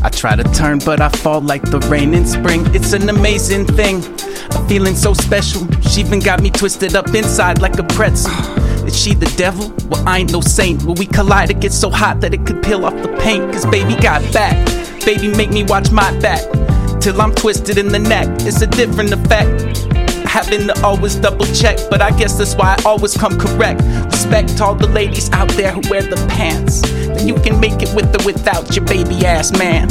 [0.03, 2.63] I try to turn, but I fall like the rain in spring.
[2.75, 4.03] It's an amazing thing.
[4.53, 5.67] I'm feeling so special.
[5.83, 8.33] She even got me twisted up inside like a pretzel.
[8.87, 9.73] Is she the devil?
[9.89, 10.85] Well, I ain't no saint.
[10.85, 11.51] Will we collide?
[11.51, 13.51] It gets so hot that it could peel off the paint.
[13.53, 14.57] Cause baby got back.
[15.05, 16.43] Baby, make me watch my back.
[17.01, 18.29] Till I'm twisted in the neck.
[18.41, 19.74] It's a different effect.
[20.35, 23.80] Having to always double check, but I guess that's why I always come correct.
[24.07, 26.80] Respect all the ladies out there who wear the pants.
[26.80, 29.89] Then you can make it with or without your baby ass man.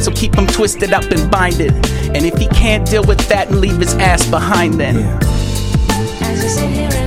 [0.00, 1.72] So keep him twisted up and binded.
[2.16, 4.96] And if he can't deal with that, and leave his ass behind then.
[6.22, 7.01] As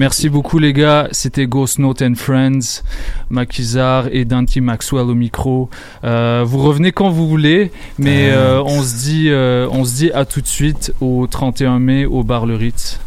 [0.00, 2.82] Merci beaucoup les gars, c'était Ghost Note and Friends,
[3.28, 5.68] Makizar et Dante Maxwell au micro.
[6.04, 10.10] Euh, vous revenez quand vous voulez, mais euh, on se dit, euh, on se dit
[10.12, 12.98] à tout de suite au 31 mai au bar Le Ritz.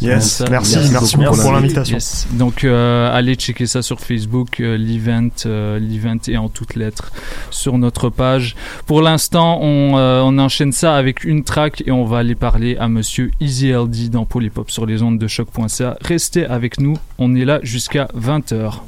[0.00, 1.96] Yes, Ça, merci, merci beaucoup pour l'invitation.
[1.96, 2.26] Yes.
[2.32, 7.12] Donc euh, allez checker ça sur Facebook, euh, l'event, euh, l'event est en toutes lettres
[7.50, 8.56] sur notre page.
[8.86, 12.76] Pour l'instant, on, euh, on enchaîne ça avec une track et on va aller parler
[12.76, 15.96] à Monsieur Easy LD dans Polypop sur les ondes de choc.ca.
[16.00, 18.80] Restez avec nous, on est là jusqu'à 20h.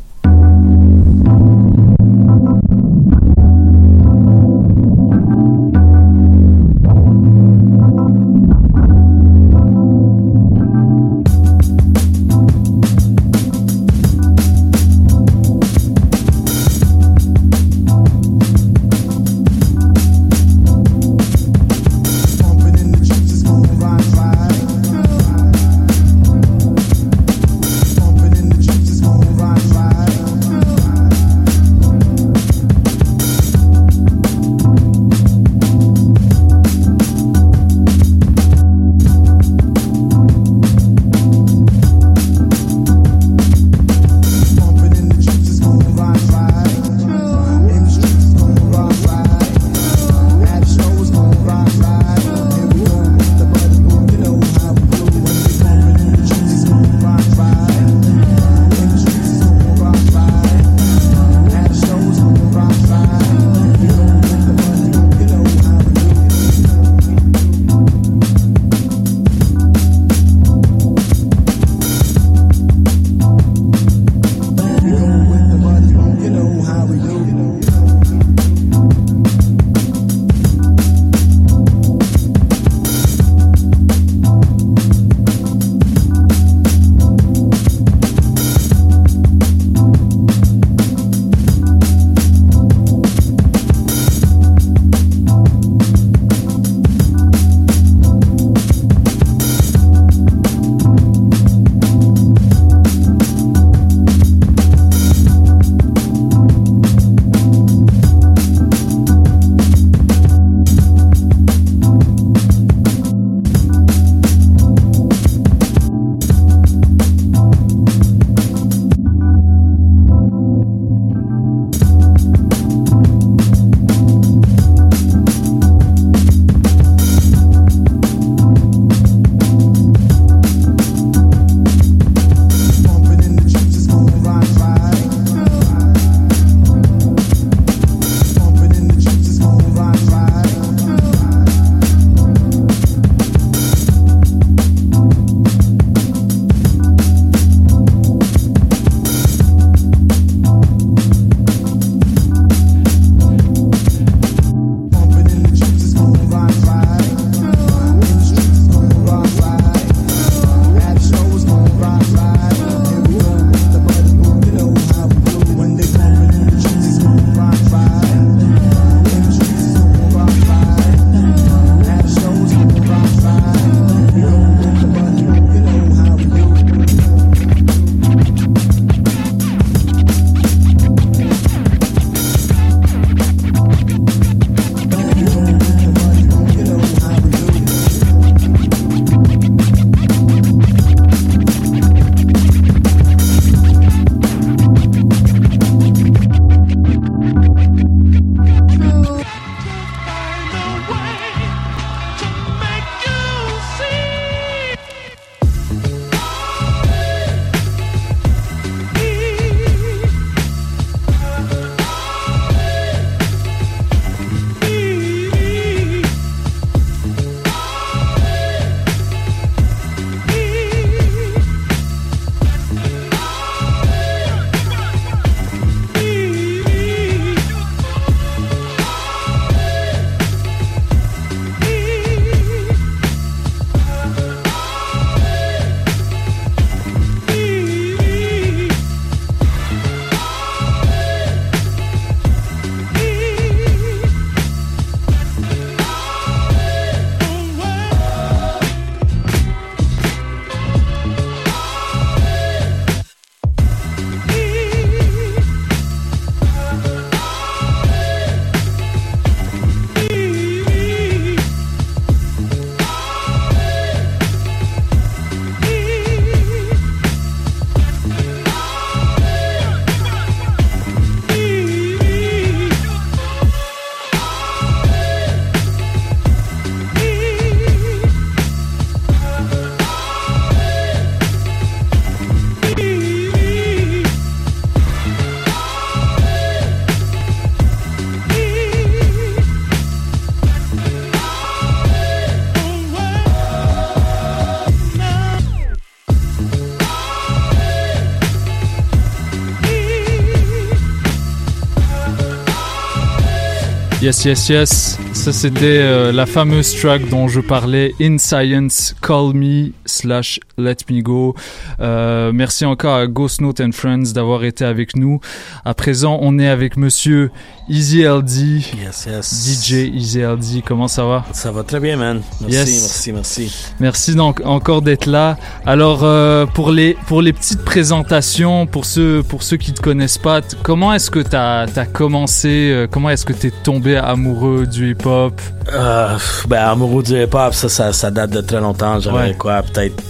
[304.07, 304.99] Yes, yes, yes.
[305.15, 310.77] Ça, c'était euh, la fameuse track dont je parlais, In Science, Call Me slash Let
[310.89, 311.35] Me Go.
[311.81, 315.19] Euh, merci encore à Ghost Note and Friends d'avoir été avec nous.
[315.65, 317.33] À présent, on est avec monsieur
[317.69, 318.63] Easy LD.
[318.81, 319.29] Yes, yes.
[319.29, 320.63] DJ Easy LD.
[320.65, 321.25] Comment ça va?
[321.33, 322.21] Ça va très bien, man.
[322.41, 322.81] Merci, Yes.
[322.83, 323.53] merci, merci.
[323.81, 325.37] Merci donc encore d'être là.
[325.67, 330.19] Alors euh, pour les pour les petites présentations, pour ceux pour ceux qui te connaissent
[330.19, 334.93] pas, comment est-ce que t'as as commencé euh, Comment est-ce que t'es tombé amoureux du
[334.93, 335.41] hip hop
[335.73, 336.17] Euh,
[336.49, 339.01] ben, amoureux du hip-hop, ça, ça, ça date de très longtemps.
[339.01, 339.35] J'avais Ouais.
[339.37, 340.01] quoi, peut-être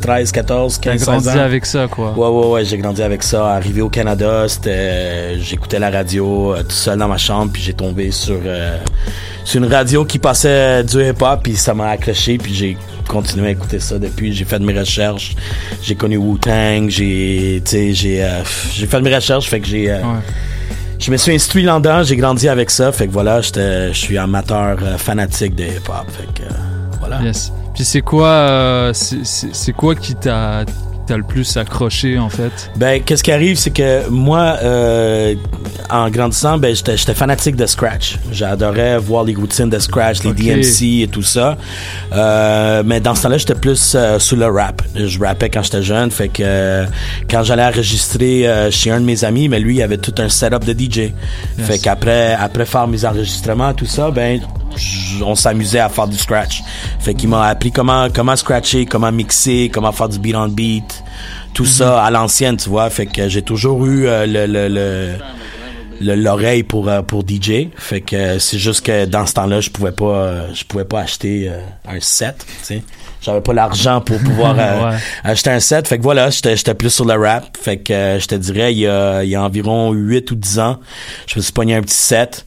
[0.00, 1.40] 13, 14, 15, T'as grandi 16 ans.
[1.40, 2.12] avec ça, quoi.
[2.16, 3.48] Ouais, ouais, ouais, j'ai grandi avec ça.
[3.54, 7.62] Arrivé au Canada, c'était, euh, j'écoutais la radio euh, tout seul dans ma chambre, puis
[7.62, 8.78] j'ai tombé sur, euh,
[9.44, 12.76] sur une radio qui passait du hip-hop, puis ça m'a accroché, puis j'ai
[13.08, 14.32] continué à écouter ça depuis.
[14.32, 15.34] J'ai fait de mes recherches,
[15.82, 18.42] j'ai connu Wu-Tang, j'ai, tu sais, j'ai, euh,
[18.72, 19.98] j'ai fait de mes recherches, fait que j'ai,
[20.98, 24.78] je me suis instruit là-dedans, j'ai grandi avec ça, fait que voilà, je suis amateur
[24.98, 26.48] fanatique de hip-hop, fait que
[27.00, 27.20] voilà.
[27.22, 27.50] Yes.
[27.78, 30.64] Puis c'est quoi euh, c'est- quoi qui t'a
[31.10, 32.72] le plus accroché en fait?
[32.74, 35.36] Ben, qu'est-ce qui arrive, c'est que moi, euh,
[35.88, 38.18] en grandissant, ben, j'étais j'étais fanatique de Scratch.
[38.32, 40.32] J'adorais voir les routines de Scratch, les.
[40.32, 41.56] DMC et tout ça.
[42.12, 44.82] Euh, mais dans ce temps-là, j'étais plus euh, sur le rap.
[44.96, 46.84] Je rappais quand j'étais jeune, fait que euh,
[47.30, 50.28] quand j'allais enregistrer euh, chez un de mes amis, mais lui, il avait tout un
[50.28, 51.12] setup de DJ.
[51.58, 54.40] Fait qu'après après faire mes enregistrements, tout ça, ben,
[55.24, 56.62] on s'amusait à faire du scratch.
[57.00, 61.02] Fait qu'il m'a appris comment comment scratcher, comment mixer, comment faire du beat on beat,
[61.54, 62.88] tout ça à l'ancienne, tu vois.
[62.90, 65.14] Fait que j'ai toujours eu euh, le, le, le-
[66.00, 67.68] le- l'oreille pour euh, pour DJ.
[67.76, 70.84] Fait que euh, c'est juste que dans ce temps-là, je pouvais pas euh, je pouvais
[70.84, 71.50] pas acheter
[71.88, 72.82] un set, tu sais.
[73.20, 74.96] J'avais pas l'argent pour pouvoir euh, Ouais.
[75.24, 75.88] acheter un set.
[75.88, 77.56] Fait que voilà, j'étais j'étais plus sur le rap.
[77.60, 80.34] Fait que euh, je te dirais il y a il y a environ 8 ou
[80.36, 80.78] 10 ans,
[81.26, 82.46] je me suis pogné un petit set.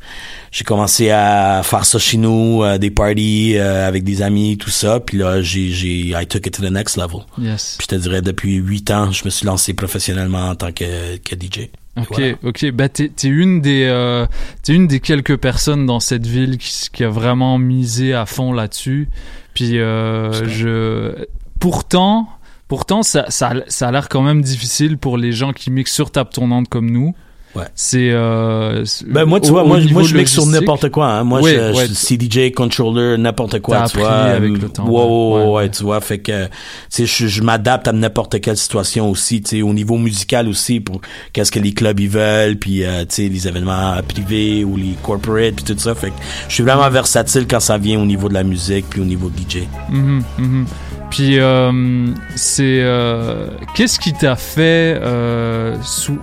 [0.54, 4.70] J'ai commencé à faire ça chez nous, euh, des parties euh, avec des amis, tout
[4.70, 5.00] ça.
[5.00, 7.22] Puis là, j'ai, j'ai, I took it to the next level.
[7.38, 7.76] Yes.
[7.78, 11.16] Puis je te dirais, depuis huit ans, je me suis lancé professionnellement en tant que,
[11.18, 11.70] que DJ.
[11.98, 12.34] Ok, Voilà.
[12.44, 12.72] ok.
[12.72, 14.26] Bah t'es t'es une des euh,
[14.64, 19.10] t'es une des quelques personnes dans cette ville qui, a vraiment misé à fond là-dessus.
[19.54, 21.26] Puis euh, je
[21.60, 22.30] pourtant
[22.70, 25.94] pourtant ça ça, a- ça a l'air quand même difficile pour les gens qui mixent
[25.94, 27.14] sur table tournante comme nous.
[27.54, 27.66] Ouais.
[27.76, 31.08] C'est euh, Ben moi, tu au- vois, moi, moi je mixe sur n'importe quoi.
[31.08, 31.24] Hein.
[31.26, 31.88] Moi, Ouais, je, ouais.
[31.88, 34.12] je suis CDJ, controller, n'importe quoi, T'as tu appris vois.
[34.22, 35.44] avec le temps, Ouais, ouais.
[35.46, 36.00] ouais, ouais, tu vois.
[36.00, 36.52] Fait que, tu
[36.90, 40.80] sais, je, je m'adapte à n'importe quelle situation aussi, tu sais, au niveau musical aussi,
[40.80, 41.02] pour
[41.34, 44.96] qu'est-ce que les clubs ils veulent, puis, euh, tu sais, les événements privés ou les
[45.04, 45.94] corporate, puis tout ça.
[45.94, 46.16] Fait que
[46.48, 49.30] je suis vraiment versatile quand ça vient au niveau de la musique, puis au niveau
[49.30, 49.64] de DJ.
[49.90, 50.66] Mhm, mhm.
[51.10, 56.18] Puis euh, c'est euh, qu'est-ce qui t'a fait euh, sous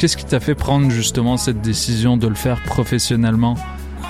[0.00, 3.56] qu'est-ce qui t'a fait prendre justement cette décision de le faire professionnellement?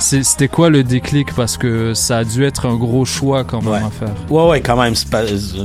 [0.00, 1.34] C'était quoi le déclic?
[1.34, 4.14] Parce que ça a dû être un gros choix quand même à faire.
[4.30, 4.94] Ouais, ouais, quand même.
[4.94, 5.22] C'est pas,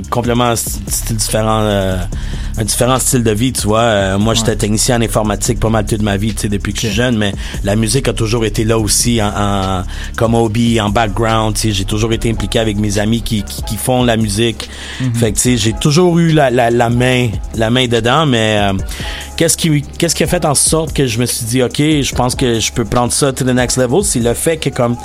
[0.10, 1.98] complètement style différent, euh,
[2.58, 3.80] un différent style de vie, tu vois.
[3.80, 6.82] Euh, moi, j'étais technicien en informatique pas mal toute ma vie, tu sais, depuis que
[6.82, 7.34] je suis jeune, mais
[7.64, 9.84] la musique a toujours été là aussi, en, en-
[10.18, 11.72] comme hobby, en background, tu sais.
[11.72, 14.70] J'ai toujours été impliqué avec mes amis qui, qui, qui font la musique.
[15.02, 15.16] Mhm.
[15.16, 18.58] Fait que, tu sais, j'ai toujours eu la, la, la main, la main dedans, mais
[18.60, 18.74] euh,
[19.38, 22.14] qu'est-ce qui, qu'est-ce qui a fait en sorte que je me suis dit, ok, je
[22.16, 24.98] pense que je peux prendre ça to the next level, c'est le fait que comme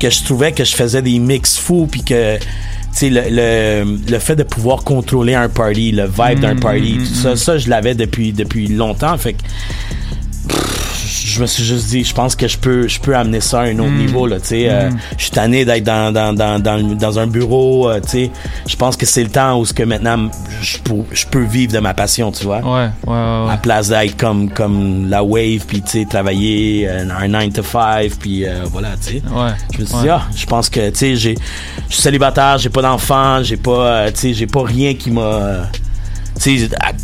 [0.00, 2.44] que je trouvais que je faisais des mix fous puis que tu
[2.92, 6.92] sais le, le, le fait de pouvoir contrôler un party le vibe d'un Mm, party
[6.94, 9.16] mm, tout mm, ça ça je l'avais depuis depuis longtemps.
[9.18, 13.14] Fait que pff, je me suis juste dit je pense que je peux je peux
[13.14, 13.98] amener ça à un autre Mm.
[13.98, 14.98] niveau là tu sais euh, Mm.
[15.16, 18.30] je suis tanné d'être dans dans, dans, dans, dans un bureau euh, tu sais
[18.66, 20.28] je pense que c'est le temps où ce que maintenant
[20.62, 23.52] je peux je peux vivre de ma passion tu vois Ouais, ouais, ouais.
[23.52, 27.62] à place d'être comme comme la wave puis tu sais travailler euh, un 9 to
[27.62, 29.50] 5 puis euh, voilà tu sais Ouais.
[29.74, 30.02] je me suis ouais.
[30.02, 31.34] dit ah je pense que tu sais j'ai
[31.88, 35.68] je suis célibataire j'ai pas d'enfants j'ai pas tu sais j'ai pas rien qui m'a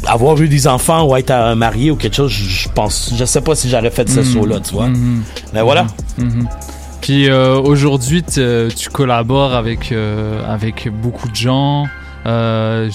[0.06, 3.40] avoir eu des enfants ou être euh, marié ou quelque chose je pense je sais
[3.40, 4.24] pas si j'aurais fait ce Mhm.
[4.24, 5.22] saut là tu vois Mhm.
[5.52, 5.86] mais voilà
[6.18, 6.48] Mhm.
[7.02, 11.84] Puis euh, aujourd'hui, t- tu collabores avec, euh, avec beaucoup de gens.
[12.26, 12.90] Euh,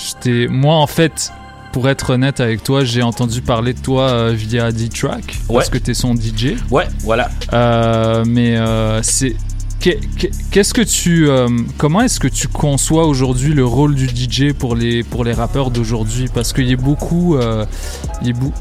[0.50, 1.32] moi, en fait,
[1.72, 5.78] pour être honnête avec toi, j'ai entendu parler de toi euh, via D-Track parce que
[5.78, 6.58] tu es son DJ.
[6.72, 9.36] ouais voilà Euh, mais euh, c'est
[9.82, 14.76] qu'est-ce que tu euh, comment est-ce que tu conçois aujourd'hui le rôle du DJ pour
[14.76, 16.28] les pour les rappeurs d'aujourd'hui?
[16.34, 17.66] Parce qu'il y a beaucoup euh,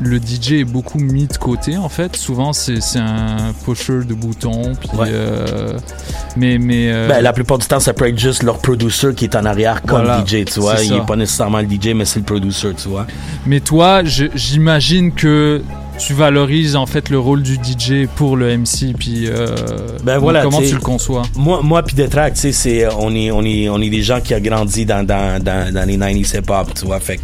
[0.00, 2.16] le DJ est beaucoup mis de côté en fait.
[2.16, 5.08] Souvent c'est un pusher de boutons puis Ouais.
[5.10, 5.78] euh,
[6.36, 9.36] mais mais ben, la plupart du temps ça peut être juste leur producer qui est
[9.36, 10.76] en arrière comme Voilà, DJ tu vois.
[10.76, 11.04] C'est il est ça.
[11.04, 13.06] pas nécessairement le DJ mais c'est le producer tu vois.
[13.46, 15.62] Mais toi, j'imagine que
[16.00, 19.46] tu valorises en fait le rôle du DJ pour le MC, puis euh,
[20.02, 21.22] Ben voilà, comment tu le conçois?
[21.36, 24.34] Moi, moi puis Detrack, tu sais, on est, on est, on est des gens qui
[24.34, 27.00] ont grandi dans, dans, dans, dans les 90s hip-hop, tu vois.
[27.00, 27.20] Fait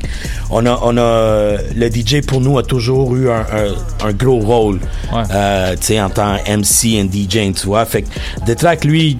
[0.50, 4.40] on a, on a, le DJ pour nous a toujours eu un, un, un gros
[4.40, 4.80] rôle,
[5.12, 7.86] euh, tu sais, en tant que MC et DJ, tu vois.
[7.86, 9.16] Fait que lui,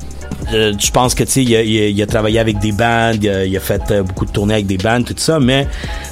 [0.53, 2.73] euh, je pense que tu sais, il, a- il a- il a travaillé avec des
[2.73, 5.39] bandes, il a, il a fait euh, beaucoup de tournées avec des bandes, tout ça.
[5.41, 5.67] Mais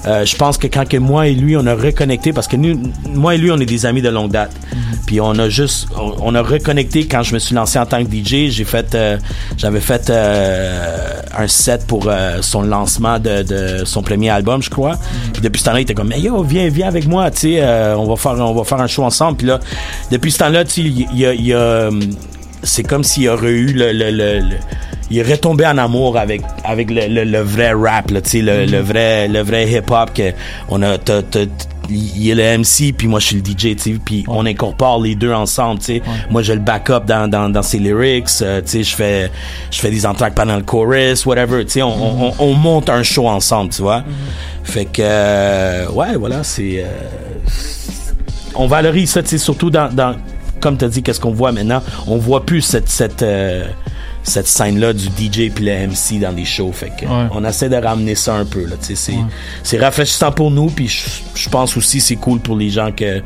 [0.07, 2.81] euh, je pense que quand que moi et lui on a reconnecté, parce que nous,
[3.13, 4.53] moi et lui on est des amis de longue date.
[5.07, 8.03] Puis on a juste, on, on a reconnecté quand je me suis lancé en tant
[8.05, 8.51] que DJ.
[8.51, 9.19] J'ai fait, euh,
[9.57, 12.11] j'avais fait un set pour
[12.41, 14.97] son lancement de, de son premier album, je crois.
[15.33, 17.63] Puis depuis ce temps-là, il était comme, mais yo, viens, viens avec moi, tu sais,
[17.97, 19.37] on va faire, on va faire un show ensemble.
[19.39, 19.61] Puis là,
[20.11, 21.91] depuis ce temps-là, tu sais, il il y a,
[22.65, 24.57] c'est comme s'il aurait eu le, le, le, le-
[25.11, 28.65] il est retombé en amour avec avec le, le, le vrai rap là, tu le,
[28.67, 30.33] le vrai le vrai hip hop que
[30.69, 30.97] on a
[31.91, 35.03] il est le MC puis moi je suis le DJ tu sais puis on incorpore
[35.03, 36.03] les deux ensemble tu sais.
[36.31, 39.31] Moi j'ai le backup dans dans dans ses lyrics euh, tu sais je fais
[39.71, 43.03] je fais des entractes pendant le chorus whatever tu sais on, on, on monte un
[43.03, 44.03] show ensemble tu vois.
[44.63, 46.87] Fait que euh, ouais voilà c'est euh,
[48.55, 50.15] on valorise ça, tu sais, surtout dans, dans
[50.65, 51.83] comme tu as dit, qu'est-ce qu'on voit maintenant?
[52.07, 53.67] On voit plus cette, cette, euh,
[54.25, 56.73] cette scène-là du DJ puis le MC dans des shows.
[56.73, 57.29] Fait que Ouais.
[57.33, 59.19] on essaie de ramener ça un peu, là, c'est, Ouais.
[59.63, 63.23] c'est rafraîchissant pour nous, puis je, pense aussi c'est cool pour les gens que,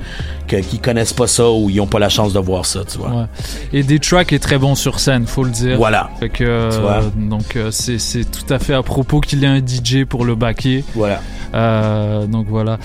[0.47, 2.99] que, qui connaissent pas ça ou ils ont pas la chance de voir ça, tu
[2.99, 3.11] vois.
[3.11, 3.25] Ouais.
[3.73, 5.77] Et Detrack est très bon sur scène, faut le dire.
[5.79, 6.11] Voilà.
[6.21, 7.01] Fait que, euh, Tu vois.
[7.17, 10.25] donc euh, c'est c'est tout à fait à propos qu'il y ait un DJ pour
[10.25, 10.83] le backer.
[10.95, 11.21] Voilà.
[11.55, 12.79] Euh, donc voilà.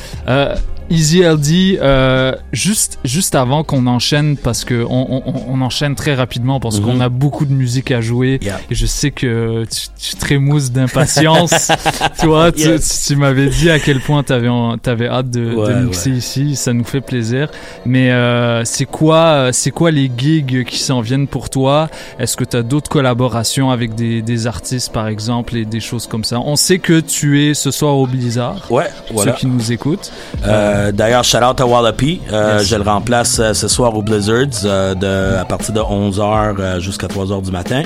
[0.90, 6.14] Easy LD, euh, juste juste avant qu'on enchaîne parce que on, on, on enchaîne très
[6.14, 6.86] rapidement parce Mhm.
[6.86, 8.40] qu'on a beaucoup de musique à jouer
[8.70, 11.72] et je sais que tu, tu trémousses d'impatience.
[12.20, 13.06] tu vois, tu, Yes.
[13.08, 16.72] tu m'avais dit à quel point en- t'avais hâte de, Ouais, de mixer ici, ça
[16.74, 17.50] nous fait plaisir.
[17.86, 21.90] Mais euh, c'est quoi c'est quoi les gigs qui s'en viennent pour toi?
[22.20, 26.06] Est-ce que tu as d'autres collaborations avec des, des artistes par exemple et des choses
[26.08, 26.40] comme ça?
[26.40, 28.66] On sait que tu es ce soir au Blizzard.
[28.70, 29.32] Ouais, voilà.
[29.34, 30.12] Ceux qui nous écoutent.
[30.46, 32.20] Euh, D'ailleurs, shout out à Wallopy.
[32.32, 32.68] Euh, Yes.
[32.68, 37.52] Je le remplace ce soir au Blizzards de, à partir de 11h jusqu'à 3h du
[37.52, 37.84] matin.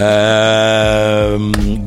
[0.00, 1.36] Euh,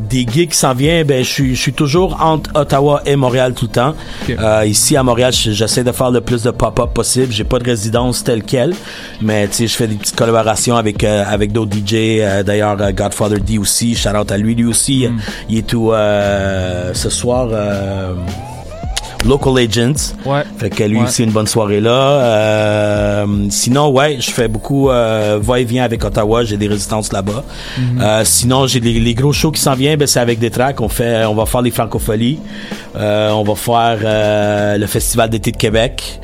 [0.10, 3.72] des gigs qui s'en viennent, ben je suis toujours entre Ottawa et Montréal tout le
[3.72, 3.96] temps.
[4.30, 7.32] Euh, ici à Montréal, je- j'essaie de faire le plus de pop-up possible.
[7.32, 8.74] J'ai pas de résidence telle quelle,
[9.22, 12.20] mais tu sais, je fais des petites collaborations avec euh, avec d'autres DJ.
[12.22, 15.08] Euh, D'ailleurs, euh, Godfather D aussi, shout out à lui, lui aussi.
[15.50, 17.48] Il est tout euh, ce soir.
[19.26, 20.14] Local Agents.
[20.26, 20.44] Ouais.
[20.58, 21.04] Fait que lui Ouais.
[21.04, 21.92] aussi une bonne soirée là.
[21.92, 26.44] Euh, sinon, ouais, je fais beaucoup euh, va-et-vient avec Ottawa.
[26.44, 27.44] J'ai des résistances là-bas.
[28.02, 29.98] Euh, sinon, j'ai les, les gros shows qui s'en viennent.
[30.00, 30.80] Ben, c'est avec des tracks.
[30.82, 32.40] On fait, on va faire les francopholies.
[32.96, 36.20] Euh, on va faire euh, le festival d'été de Québec.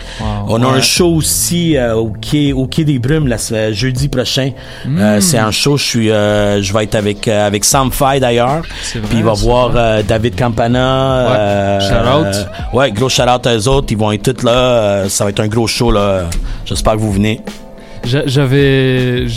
[0.47, 0.77] on a ouais.
[0.77, 3.37] un show aussi euh, au quai, au quai des Brumes la
[3.71, 4.51] jeudi prochain.
[4.87, 5.21] Euh, Mm.
[5.21, 5.77] c'est un show.
[5.77, 8.61] Je suis, euh, je vais être avec euh, avec Sam Fay d'ailleurs.
[8.91, 11.79] Puis il va voir euh, David Campana.
[11.79, 11.87] Ouais.
[11.87, 12.47] Shout out.
[12.81, 13.87] Ouais, gros shout out à eux autres.
[13.91, 14.51] Ils vont être tous là.
[14.51, 16.29] Euh, ça va être un gros show là.
[16.65, 17.41] J'espère que vous venez.
[18.03, 19.27] J'a- J'avais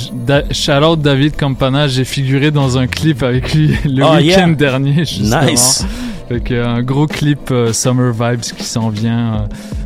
[0.52, 4.54] shout out David Campana, j'ai figuré dans un clip avec lui le Oh, week-end yeah.
[4.54, 5.04] dernier.
[5.04, 5.42] Justement.
[5.44, 5.84] Nice.
[6.28, 9.34] Fait que, un gros clip euh, Summer Vibes qui s'en vient.
[9.34, 9.38] euh,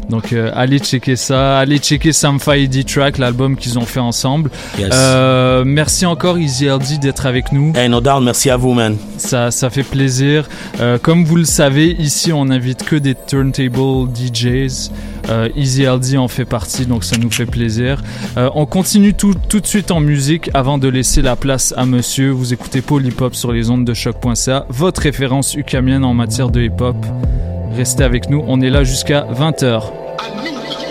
[0.08, 4.50] donc euh, allez checker ça, allez checker Sam Faidi Track, l'album qu'ils ont fait ensemble.
[4.78, 4.90] Yes.
[4.92, 7.72] Euh, merci encore Easy LD d'être avec nous.
[7.76, 8.96] Hey, no doubt, merci à vous, man.
[9.18, 10.48] Ça, ça fait plaisir.
[10.80, 14.90] Euh, comme vous le savez, ici on n'invite que des turntable DJs.
[15.28, 18.02] Euh, Easy LD en fait partie, donc ça nous fait plaisir.
[18.36, 22.30] On continue tout, tout de suite en musique avant de laisser la place à monsieur.
[22.30, 22.82] Vous écoutez
[23.20, 26.96] Hop sur les ondes de choc.ca, votre référence ukamienne en matière de hip hop.
[27.76, 30.07] Restez avec nous, on est là jusqu'à 20h.
[30.18, 30.87] Thank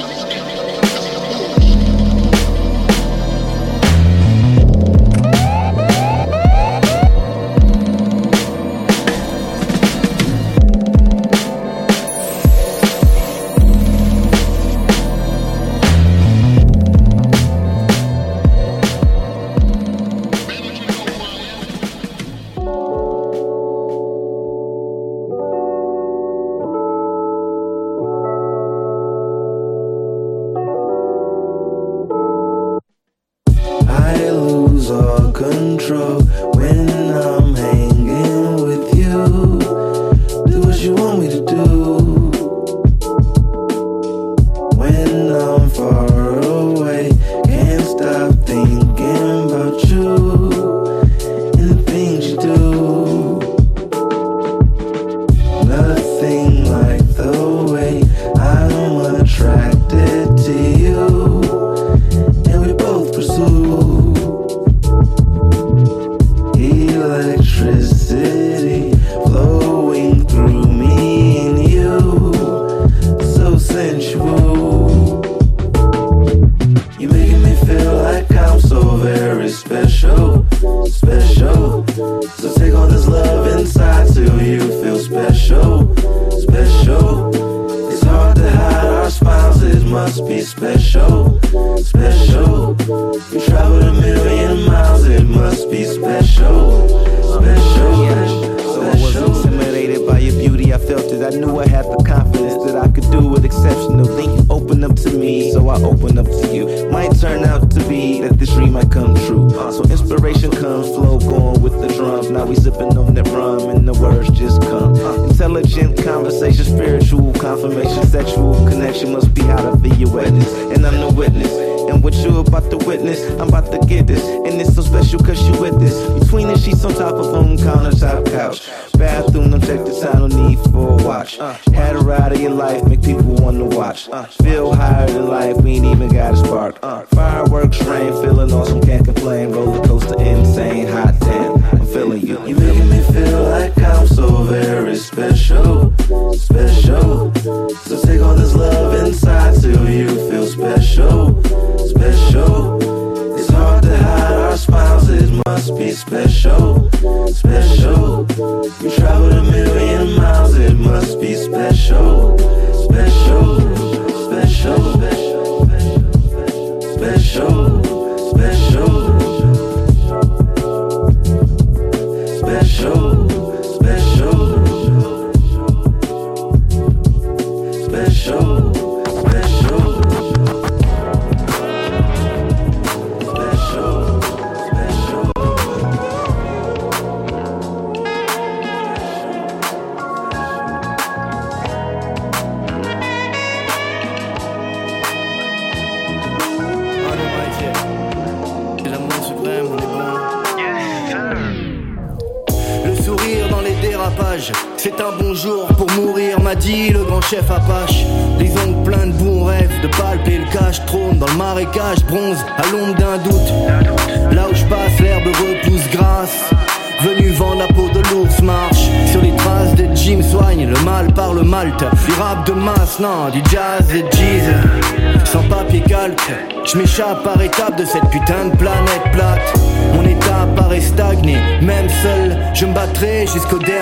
[227.23, 229.53] par étape de cette putain de planète plate.
[229.93, 233.76] Mon état paraît stagné même seul, je me battrai jusqu'au dernier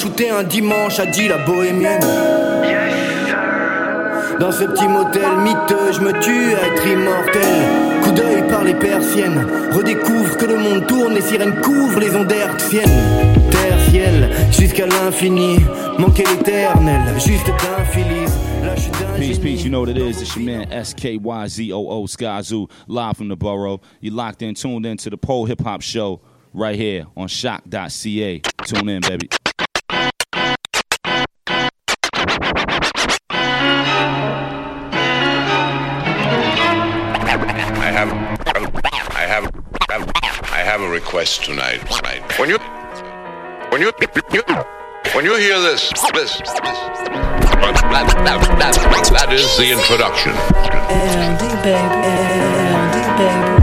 [0.00, 2.00] shooté un dimanche, a dit la bohémienne.
[4.38, 7.42] Dans ce petit motel miteux, je me tue à être immortel.
[8.02, 12.32] Coup d'œil par les persiennes, redécouvre que le monde tourne, les sirènes couvrent les ondes
[12.32, 12.88] hertziennes.
[13.50, 15.58] Terre, ciel, jusqu'à l'infini,
[15.98, 18.30] manquer l'éternel, juste d'un Philippe.
[19.18, 19.64] Peace, peace.
[19.64, 20.22] You know what it is.
[20.22, 23.80] It's your man S K Y Z O O Skyzoo, live from the borough.
[24.00, 26.22] You locked in, tuned in to the pole hip hop show
[26.54, 28.40] right here on shock.ca.
[28.64, 29.28] Tune in, baby.
[41.20, 41.80] request tonight.
[42.38, 42.58] When you
[43.70, 43.92] when you
[45.14, 46.48] when you hear this this, this
[47.92, 50.32] that, that, that is the introduction.
[50.32, 51.76] Andy, baby,
[52.56, 53.59] Andy, baby.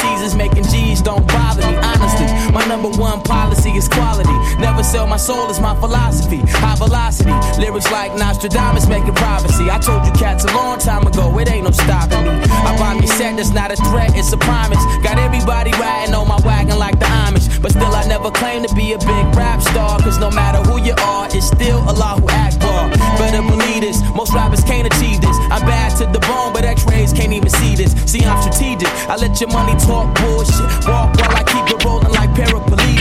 [0.00, 1.76] Is making G's don't bother me.
[1.76, 4.32] Honestly, my number one policy is quality.
[4.58, 6.38] Never sell my soul is my philosophy.
[6.38, 7.32] High velocity,
[7.62, 9.70] lyrics like Nostradamus making privacy.
[9.70, 12.34] I told you cats a long time ago, it ain't no stopping me.
[12.66, 14.82] I buy me set, that's not a threat, it's a promise.
[15.06, 17.46] Got everybody riding on my wagon like the Amish.
[17.62, 20.00] But still, I never claim to be a big rap star.
[20.00, 22.90] Cause no matter who you are, it's still Allah who Akbar.
[23.18, 25.36] Better believe this, most rappers can't achieve this.
[25.54, 27.92] I'm bad to the bone, but x rays can't even see this.
[28.10, 28.90] See, I'm strategic.
[29.06, 30.66] I let your money talk bullshit.
[30.90, 32.34] Walk while I keep it rolling like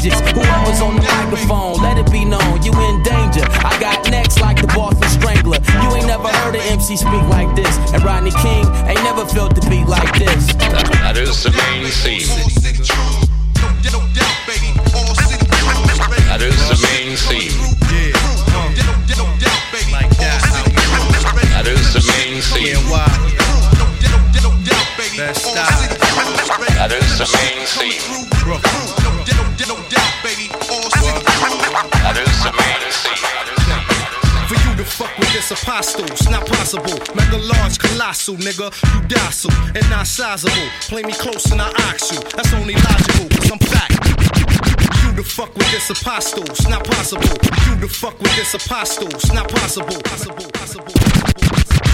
[0.02, 0.20] paraplegics.
[0.34, 3.46] Whoever's on the microphone, let it be known you in danger.
[3.64, 5.60] I got next like the Boston Strangler.
[5.84, 7.78] You ain't never heard an MC speak like this.
[7.94, 10.54] And Rodney King ain't never felt the beat like this.
[11.02, 12.28] That is the main theme.
[16.28, 17.52] That is the main theme.
[21.52, 22.82] That is the main theme.
[26.78, 29.41] That is the main theme.
[29.62, 29.68] Is
[32.44, 33.18] the main theme.
[34.48, 36.98] For you to fuck with this apostle, it's not possible.
[37.16, 38.74] Mega large, colossal, nigga.
[38.94, 40.68] You docile and not sizable.
[40.90, 42.20] Play me close and I ox you.
[42.36, 43.94] That's only logical, cause I'm fact.
[45.04, 47.38] You to fuck with this apostle, it's not possible.
[47.68, 50.02] You to fuck with this apostle, it's not possible.
[50.02, 51.91] Possible, possible.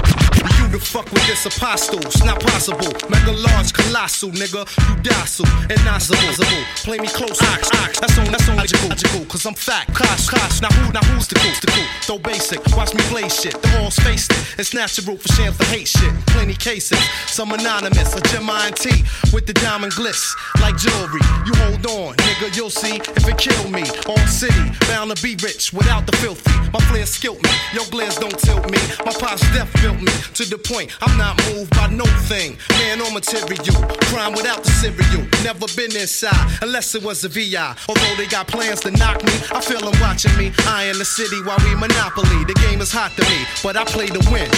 [0.68, 2.92] You to fuck with this apostle, it's not possible.
[3.10, 4.68] Mega large, colossal, nigga.
[4.90, 6.64] You docile and not sizable.
[6.84, 8.00] Play me close, ox, ox.
[8.02, 9.94] That's on, that's only logical, logical, cause I'm fact.
[9.94, 10.62] Cost, cost.
[10.62, 11.88] Now who, now who's the cool, the cool?
[12.08, 13.54] Though basic, watch me play shit.
[13.62, 14.60] The all's faced it.
[14.60, 16.14] It's natural for shams to hate shit.
[16.36, 18.14] Plenty cases, some anonymous.
[18.16, 21.24] A Gemini T with the diamond glitz like jewelry.
[21.48, 23.84] You hold on, nigga, you'll see if it kill me.
[24.06, 26.52] All city, bound to be rich without the filthy.
[26.74, 28.80] My flair skilled me, your glares don't tilt me.
[29.06, 32.58] My pop's death built me to the point I'm not moved by no thing.
[32.80, 33.78] Man or material,
[34.10, 35.26] crime without the cereal.
[35.44, 37.76] Never been inside unless it was a VI.
[37.88, 40.52] Although they got plans to knock me, I feel them watching me.
[40.66, 42.44] I in the city while we monopoly.
[42.46, 44.50] The game is hot to me, but I play to win.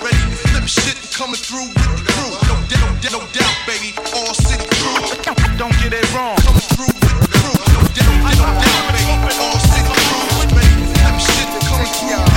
[0.00, 2.32] Ready to flip shit coming through with the crew.
[2.48, 3.92] No, no, no doubt, baby.
[4.14, 5.04] All city crew.
[5.58, 6.36] Don't get it wrong.
[6.40, 7.56] Coming through with the crew.
[7.74, 9.14] No, no, no doubt, baby.
[9.40, 10.56] All city crew.
[10.56, 12.29] Ready to flip shit coming through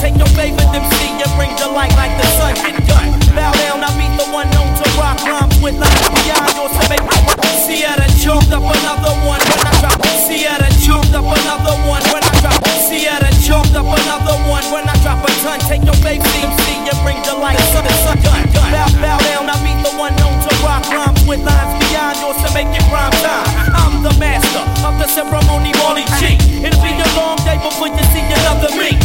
[0.00, 2.56] Take your favorite MC and bring the light like the sun.
[2.56, 3.12] Get done.
[3.36, 6.84] Bow down, I meet the one known to rock rhymes with lines beyond yours to
[6.88, 7.20] make my
[7.68, 10.00] Sierra choked up another one when I drop.
[10.24, 12.64] Sierra choked up another one when I drop.
[12.80, 15.60] Sierra choked up another one when I drop a ton.
[15.68, 17.84] Take your favorite MC and bring the light sun.
[17.84, 18.48] The sun done.
[18.72, 22.40] Bow, bow down, I meet the one known to rock rhymes with lines beyond yours
[22.40, 23.48] to make it rhyme time.
[23.76, 26.40] I'm the master of the ceremony, Molly G.
[26.64, 28.99] It'll be a long day before you see another me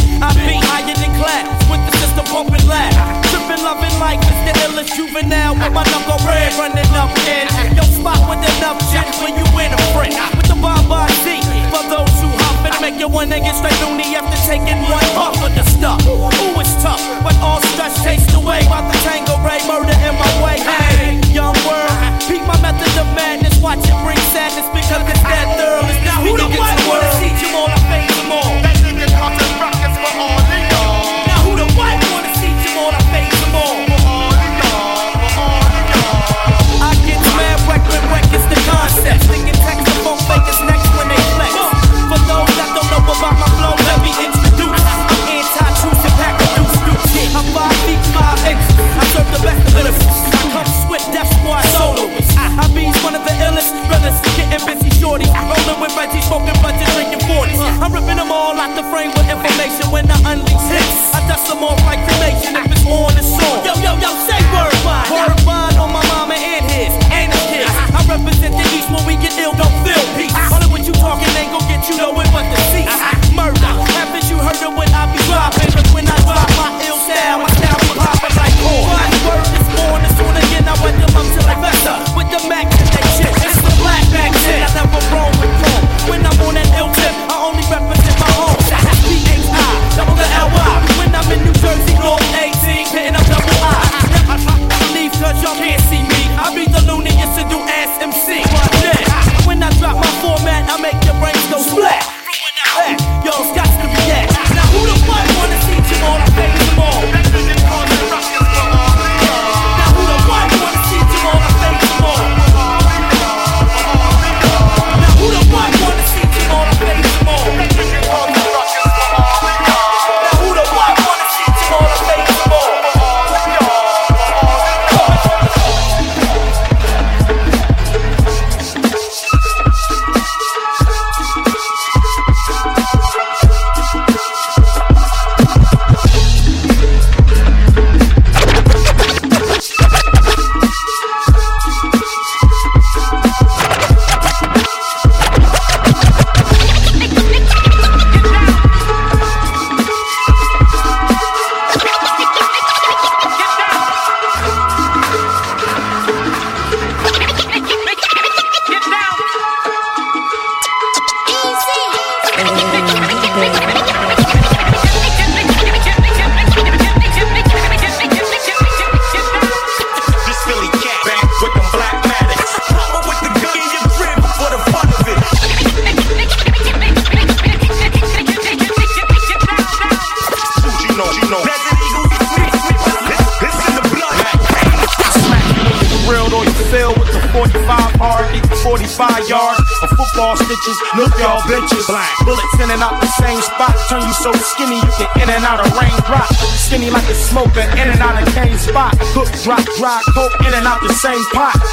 [1.26, 2.94] flat with the system pumping loud.
[3.34, 7.50] Tripping, loving life is the illest juvenile with my knuckle red running up in.
[7.74, 10.14] Yo, spot with enough shit when you in a friend.
[10.38, 11.42] With the bomb by Z
[11.74, 15.34] for those who hop and make it one nigga straight loony after taking one puff
[15.42, 15.98] of the stuff.
[16.06, 20.32] Ooh, it's tough, but all stress chased away by the tango, Tanqueray murder in my
[20.44, 20.56] way.
[20.62, 21.96] Hey, young world,
[22.30, 23.58] peak my method of madness.
[23.58, 25.90] Watch it bring sadness because it's that thorough.
[25.90, 26.55] It's not who the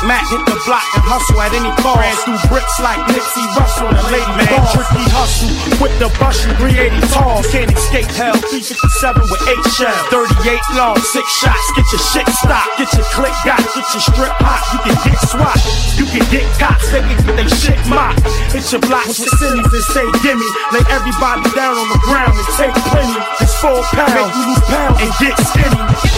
[0.03, 1.99] Matt hit the block and hustle at any cost.
[1.99, 4.51] Ran through bricks like Nipsey Russell and late man.
[4.51, 4.75] Boss.
[4.75, 7.39] Tricky hustle with the bus, 380 tall.
[7.47, 8.35] Can't escape hell.
[8.51, 11.67] 357 with 8 shells, 38 long, 6 shots.
[11.79, 12.71] Get your shit stopped.
[12.75, 13.63] Get your click got.
[13.63, 14.61] Get your strip hot.
[14.75, 15.63] You can get swapped.
[15.95, 16.87] You can get cops.
[16.91, 18.27] They can they shit mocked.
[18.51, 20.49] It's your block with cities and say gimme.
[20.75, 23.17] Lay everybody down on the ground and take plenty.
[23.39, 24.11] It's 4 pounds.
[24.19, 26.12] Make you lose pounds and get skinny.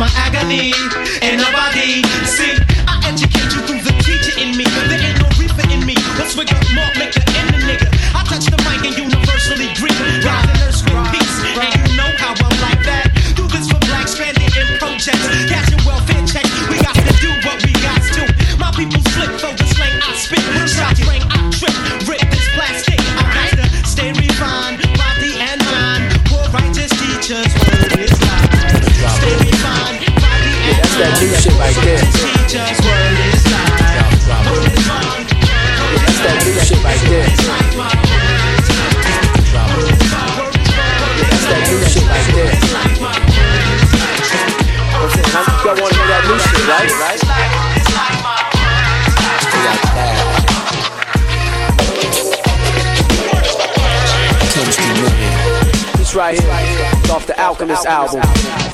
[0.00, 0.72] my agony?
[1.22, 2.55] Ain't nobody see
[57.46, 58.22] Alchemist album.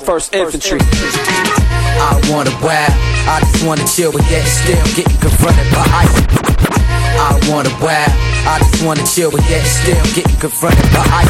[0.00, 0.80] First Infantry.
[0.80, 2.88] I wanna wow,
[3.28, 6.16] I just wanna chill, but yet still getting confronted by ice.
[7.20, 8.08] I wanna wow,
[8.48, 11.28] I just wanna chill, but yet still getting confronted by ice.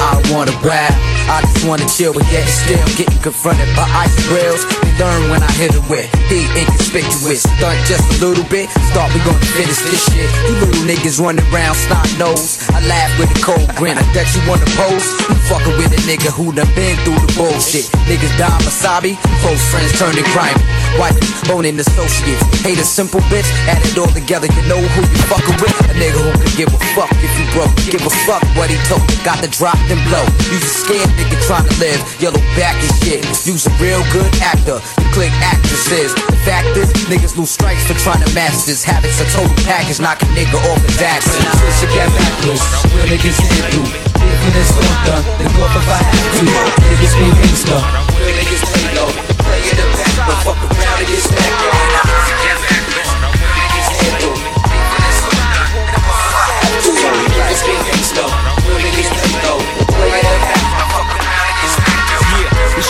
[0.00, 0.88] I wanna wow,
[1.28, 4.64] I just wanna chill, but yet still getting confronted by ice grills.
[4.80, 7.44] They learn when I hit it with heat inconspicuous.
[7.44, 10.32] Stunt just a little bit, start we gonna finish this shit.
[10.48, 12.56] You little niggas running around snot nose.
[12.72, 13.98] I laugh with a cold grin.
[13.98, 15.06] I bet you wanna pose.
[15.28, 17.86] You fucking with a nigga who done been through the bullshit.
[18.08, 20.60] Niggas die wasabi, close friends turn to grimy.
[20.98, 21.16] Wife,
[21.48, 22.42] boning associates.
[22.64, 25.76] Hate a simple bitch, add it all together, you know who you fucking with.
[25.90, 27.72] A nigga who can give a fuck if you broke.
[27.88, 29.04] Give a fuck what he told.
[29.24, 30.24] Got the drop then blow.
[30.48, 32.00] You a scared nigga trying to live.
[32.20, 33.22] Yellow back and shit.
[33.44, 34.80] You's a real good actor.
[35.00, 36.14] You click actresses.
[36.14, 38.84] The fact is, niggas lose strikes for trying to master this.
[38.84, 41.36] Habits a total package, knock a nigga off his axis.
[41.78, 42.10] Switch back
[42.70, 42.94] loose.
[42.94, 43.82] Real niggas hit you.
[43.82, 46.46] Even it's all done, then go if I have to.
[46.90, 47.76] Niggas be gangsta.
[48.18, 49.10] Real niggas play low.
[49.42, 51.62] Play in the back, but fuck around and get smacked.
[51.62, 52.58] Yeah,
[59.76, 59.81] the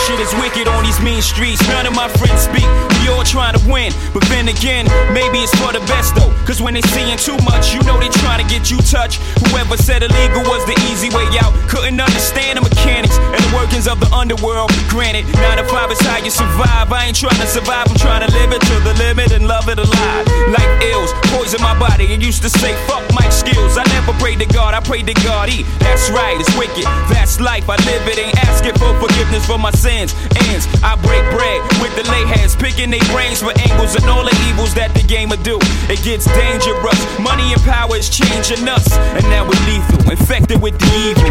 [0.07, 1.61] shit is wicked on these mean streets.
[1.69, 2.67] None of my friends speak.
[2.99, 3.91] We all trying to win.
[4.13, 6.31] But then again, maybe it's for the best though.
[6.43, 9.21] Cause when they seeing too much, you know they trying to get you touched.
[9.47, 13.87] Whoever said illegal was the easy way out couldn't understand the mechanics and the workings
[13.87, 14.71] of the underworld.
[14.89, 16.91] Granted, 9 to 5 is how you survive.
[16.91, 19.69] I ain't trying to survive, I'm trying to live it to the limit and love
[19.69, 20.25] it alive.
[20.51, 22.11] Like ills, poison my body.
[22.11, 23.03] I used to say, fuck
[23.33, 23.77] skills.
[23.77, 25.49] I never prayed to God, I prayed to God.
[25.49, 25.65] E.
[25.81, 26.85] That's right, it's wicked.
[27.09, 27.67] That's life.
[27.67, 30.13] I live it, ain't asking for forgiveness for my sins.
[30.47, 34.23] Ends, I break bread with the lay heads, picking their brains for angles and all
[34.23, 35.57] the evils that the game will do.
[35.89, 36.99] It gets dangerous.
[37.17, 38.85] Money and power is changing us,
[39.17, 41.25] and now we're lethal, infected with the evil.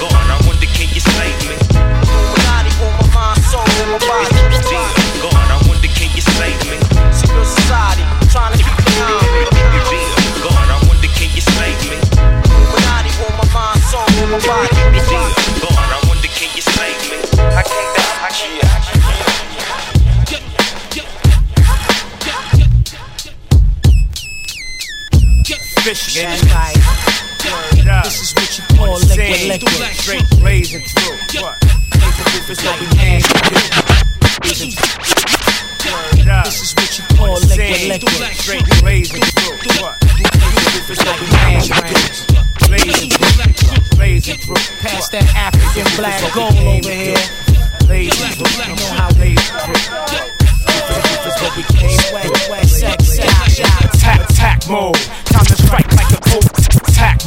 [0.00, 1.56] Gone, I wonder can you save me?
[2.06, 4.32] Illuminati on my mind, soul, and my body.
[5.20, 6.78] Gone, I wonder can you save me?
[7.12, 8.05] Secret society,
[14.36, 14.68] my body.
[14.68, 17.16] Gone, I wonder you save me?
[17.40, 18.52] I can't die, I can't
[25.84, 26.14] Fish.
[28.04, 29.80] This is what you call liquid liquid.
[31.40, 31.56] What?
[36.44, 38.34] This is what you call liquid liquid.
[38.34, 39.56] Straight blazing through.
[39.80, 39.96] What?
[42.68, 42.95] Blazing through.
[45.16, 47.16] That African black gold over here.
[47.88, 47.96] Through.
[47.96, 49.80] You know how blazing through.
[53.94, 54.94] Attack, attack mode.
[55.24, 56.55] Time to strike like a cobra.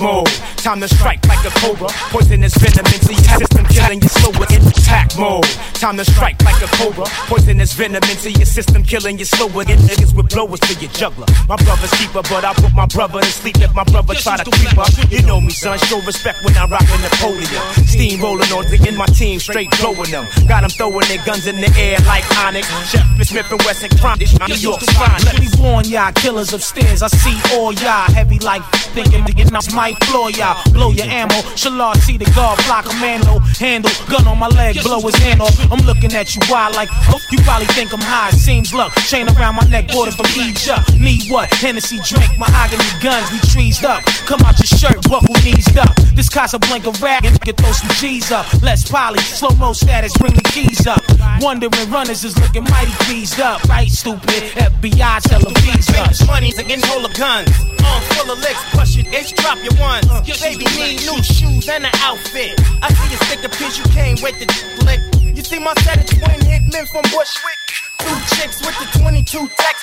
[0.01, 0.27] Mode.
[0.55, 1.87] Time to strike like a cobra.
[2.11, 5.43] Poisonous venom into your system, killing you slower in attack mode.
[5.75, 7.05] Time to strike like a cobra.
[7.27, 9.63] Poisonous venom into your system, killing you slower.
[9.63, 11.27] Get niggas with blowers to your juggler.
[11.47, 14.51] My brother's keeper, but I put my brother to sleep if my brother try to
[14.51, 14.91] creep up.
[15.11, 15.77] You know me, son.
[15.79, 17.63] Show respect when I rock a Napoleon.
[17.87, 20.25] Steam rolling on in my team, straight blowing them.
[20.47, 22.67] Got them throwing their guns in the air like Onyx.
[22.91, 24.17] Chef Smith and Wesson crime.
[24.19, 25.21] This New York's fine.
[25.23, 27.01] Let me warn y'all, killers upstairs.
[27.01, 28.63] I see all y'all heavy like
[28.93, 30.29] thinking to get off my floor.
[30.73, 31.35] Blow your ammo.
[31.57, 33.39] Shalard see the guard block commando.
[33.59, 35.55] Handle gun on my leg, blow his hand off.
[35.71, 38.31] I'm looking at you wild like oh, you probably think I'm high.
[38.31, 38.93] Seems luck.
[39.07, 40.93] Chain around my neck, border from Egypt.
[40.99, 41.51] Need what?
[41.53, 43.31] Hennessy drink, mahogany guns.
[43.31, 44.03] We trees up.
[44.25, 45.95] Come out your shirt, buckle knees up.
[46.13, 48.45] This Casablanca rag and get throw some G's up.
[48.61, 51.01] Less poly, slow mo status, bring the keys up.
[51.41, 53.63] Wondering runners is looking mighty pleased up.
[53.65, 54.43] Right, stupid.
[54.55, 55.95] FBI tell them V's up.
[55.95, 56.03] Uh.
[56.03, 57.49] Finish money against hold of guns.
[57.79, 60.07] On full of licks, push it, itch, drop your ones.
[60.09, 62.55] Uh, baby need new shoes and an outfit.
[62.81, 64.47] I see you stick a piece, you can't wait to
[64.85, 65.01] lick.
[65.35, 67.59] You see my set of twin hitmen from Bushwick.
[67.99, 69.79] Two chicks with the 22 text.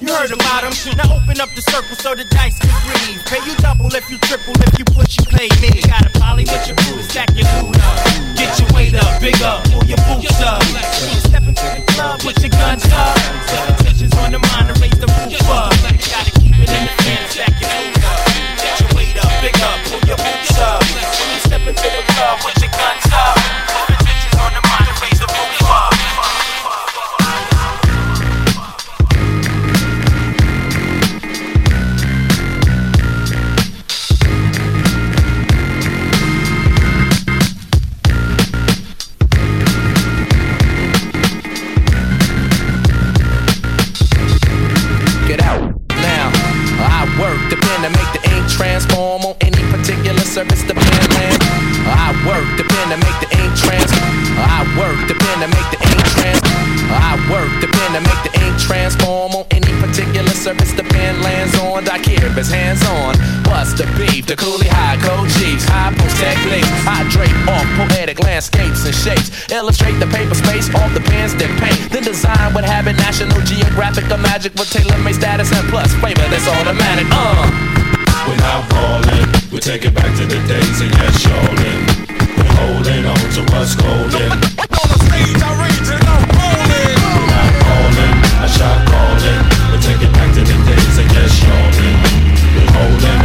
[0.00, 0.74] You heard about them.
[0.96, 3.22] Now open up the circle so the dice can breathe.
[3.30, 5.80] Pay you double if you triple, if you push, you pay me.
[5.86, 7.96] Got a poly with your crew to stack your loot up.
[8.36, 10.62] Get your weight up, big up, pull your boots up.
[11.28, 13.16] Step into the club, Put your guns up.
[13.84, 15.70] Pictures on the mind raise the roof up.
[16.10, 18.01] Gotta keep it in the fan, stack your
[20.06, 20.82] your boots up.
[21.44, 22.40] Step into the club,
[55.42, 56.40] pen to make the ink trans.
[56.92, 61.22] I work the pen to make the ink transform on any particular surface the pen
[61.22, 61.88] lands on.
[61.88, 63.16] I care if it's hands on.
[63.50, 64.26] What's the beef?
[64.26, 66.68] The coolie high code G's, high post techniques.
[66.86, 69.50] I drape off poetic landscapes and shapes.
[69.50, 71.90] Illustrate the paper space off the pens that paint.
[71.90, 76.46] Then design what habit National Geographic or magic with tailor-made status and plus flavor that's
[76.46, 77.06] automatic.
[77.10, 77.50] Uh.
[78.28, 81.78] We're not rolling, we take it back to the days of yes, showing.
[82.38, 84.91] We're holding on to what's golden.
[92.74, 93.22] Holding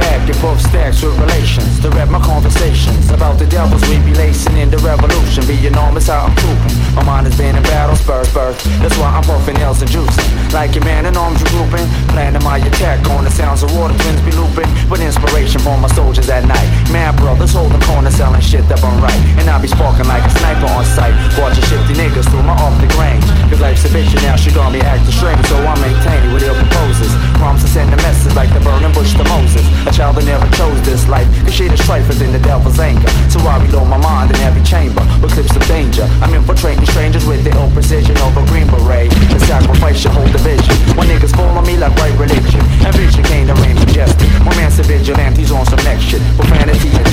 [0.00, 3.80] way back both stacks with relations to rap my conversations about the devils.
[3.88, 7.56] We be lacing in the revolution Be enormous how I'm trooping My mind has been
[7.56, 10.28] in battle spurs birth That's why I'm puffing nails and juicing.
[10.52, 14.20] Like a man in arms regrouping Planning my attack on the sounds of water twins
[14.22, 14.68] be looping.
[14.90, 16.68] With inspiration for my soldiers at night.
[16.92, 19.20] Man brothers holding corners selling shit up on right.
[19.40, 21.14] And I be sparking like a sniper on sight.
[21.38, 23.24] Watching shifty niggas through my optic range.
[23.48, 25.40] Cause life's a bitch and now she gon' be acting strange.
[25.46, 28.92] So I maintain it with ill proposals Promise to send a message like the burning
[28.92, 29.64] bush to Moses.
[29.86, 31.26] A child that never chose this life.
[31.46, 33.06] Cause shit is strife within the devil's anger.
[33.30, 35.02] So I reload my mind in every chamber.
[35.22, 36.10] With clips of danger.
[36.18, 39.10] I'm infiltrating strangers with the ill precision of a green beret.
[39.14, 40.74] To sacrifice your whole division.
[40.98, 42.62] When niggas follow me like right religion.
[42.82, 44.26] And vision came to reign majestic.
[44.42, 46.22] Romance and vigilantes on some next shit.
[46.34, 47.06] Profanity and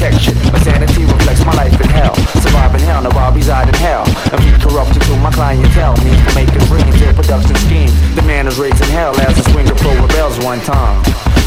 [0.49, 2.15] My sanity reflects my life in hell.
[2.41, 4.05] Surviving hell, now I reside in hell.
[4.33, 5.93] And be corrupted to my clientele.
[6.01, 7.93] Means to make a dream till production scheme.
[8.17, 11.05] The man is raising hell as a swinger pro rebels one time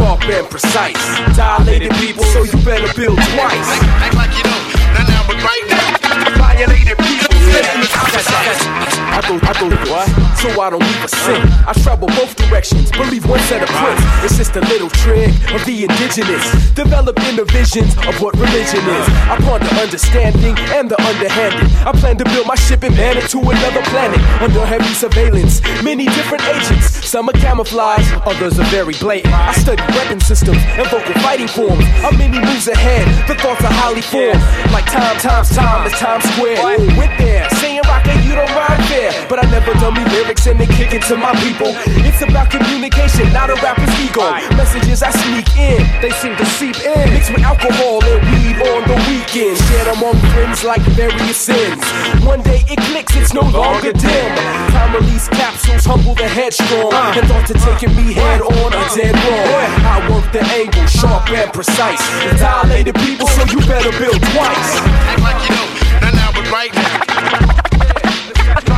[0.00, 1.36] sharp and precise.
[1.36, 3.70] Dilated people, so you better build twice.
[4.00, 4.60] Act like you know,
[4.94, 6.38] not now, but right now.
[6.38, 7.99] Violated people.
[8.28, 10.08] I I thought, what?
[10.40, 11.40] So I don't leave a sin.
[11.68, 14.02] I travel both directions, believe one set of prints.
[14.24, 16.44] It's just a little trick of the indigenous.
[16.72, 19.06] Develop inner visions of what religion is.
[19.28, 21.68] I ponder understanding and the underhanded.
[21.86, 25.60] I plan to build my ship and man it to another planet under heavy surveillance.
[25.82, 29.32] Many different agents, some are camouflage, others are very blatant.
[29.34, 31.84] I study weapon systems and vocal fighting forms.
[32.04, 34.40] I'm many moves ahead, the thoughts are highly formed.
[34.72, 36.78] Like time times time is Times Square.
[36.96, 37.48] With there,
[38.30, 39.10] you don't rhyme fair.
[39.26, 41.74] But I never dummy lyrics and they kick it to my people.
[42.06, 44.22] It's about communication, not a rapper's ego.
[44.54, 47.10] Messages I sneak in, they seem to seep in.
[47.10, 49.58] Mixed with alcohol and weed on the weekend.
[49.66, 51.82] Shared among friends like various sins.
[52.22, 54.30] One day it clicks, it's no longer dim.
[54.70, 56.94] Time release capsules humble the headstrong.
[56.94, 57.18] Uh.
[57.18, 58.94] And thought to taking me head on a uh.
[58.94, 59.70] dead wrong.
[59.90, 61.98] I work the angle, sharp and precise.
[62.38, 64.70] Dilated people, so you better build twice.
[65.10, 65.66] Act like you know,
[65.98, 67.59] not now, but right now.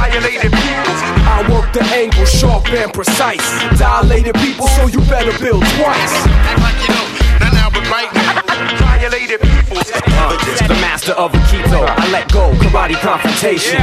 [0.02, 0.98] Violated people.
[1.30, 3.38] I work the angle, sharp and precise.
[3.78, 6.14] Dilated people, so you better build twice.
[6.58, 7.06] Like you know,
[7.38, 8.42] not now, but right now.
[8.82, 9.78] Violated people.
[9.78, 13.78] The master of Aikido, I let go, karate confrontation.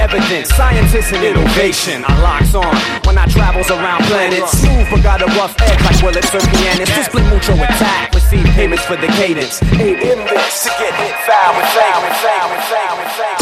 [0.00, 2.02] Evidence, scientists and innovation.
[2.08, 2.72] I locks on
[3.04, 4.56] when I travels around planets.
[4.64, 6.96] Smooth but got a rough edge like bullets or pianists.
[6.96, 9.60] Display mucho attack, receive payments for the cadence.
[9.76, 13.37] Ain't in this to get hit foul with foul with foul with foul with foul.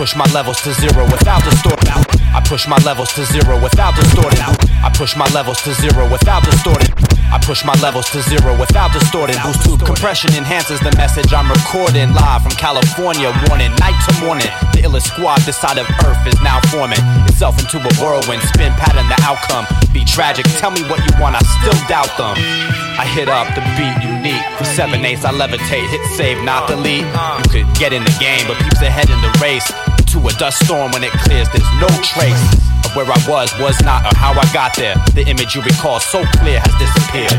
[0.00, 1.92] Push my levels to zero without distorting.
[2.32, 4.40] I push my levels to zero without distorting.
[4.80, 6.88] I push my levels to zero without distorting.
[7.28, 9.36] I push my levels to zero without distorting.
[9.44, 13.28] Boost tube compression enhances the message I'm recording live from California.
[13.52, 14.48] Warning, night to morning.
[14.72, 18.40] The illest squad this side of Earth is now forming itself into a whirlwind.
[18.56, 20.48] Spin pattern, the outcome be tragic.
[20.56, 22.40] Tell me what you want, I still doubt them.
[22.96, 24.44] I hit up the beat unique.
[24.56, 27.04] For seven eights, I levitate, hit save, not delete.
[27.04, 29.68] You could get in the game, but peeps ahead in the race.
[30.10, 32.42] To a dust storm when it clears, there's no trace
[32.84, 34.96] of where I was, was not, or how I got there.
[35.14, 37.30] The image you recall so clear has disappeared.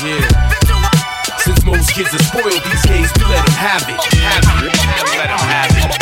[0.00, 0.24] Yeah.
[1.44, 4.00] Since most kids are spoiled these days, we let them have it.
[4.16, 4.72] Have it.
[5.12, 5.92] Let them have it.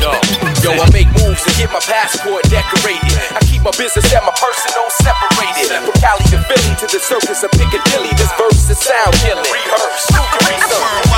[0.00, 0.39] Yo,
[0.76, 3.14] yo, I make moves to get my passport decorated.
[3.34, 5.70] I keep my business and my personal separated.
[5.82, 9.46] From Cali to Philly to the circus of Piccadilly, this verse is sound killing.
[9.46, 11.10] Rehearse, do your research.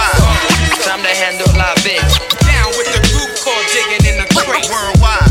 [0.85, 2.12] Time to handle live bitch.
[2.43, 4.69] Down with the group called digging in the crate.
[4.70, 5.29] Worldwide.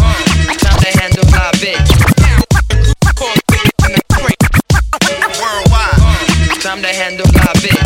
[0.59, 1.89] Time to handle live bitch.
[5.41, 6.61] Worldwide.
[6.61, 7.80] Time to handle live bitch.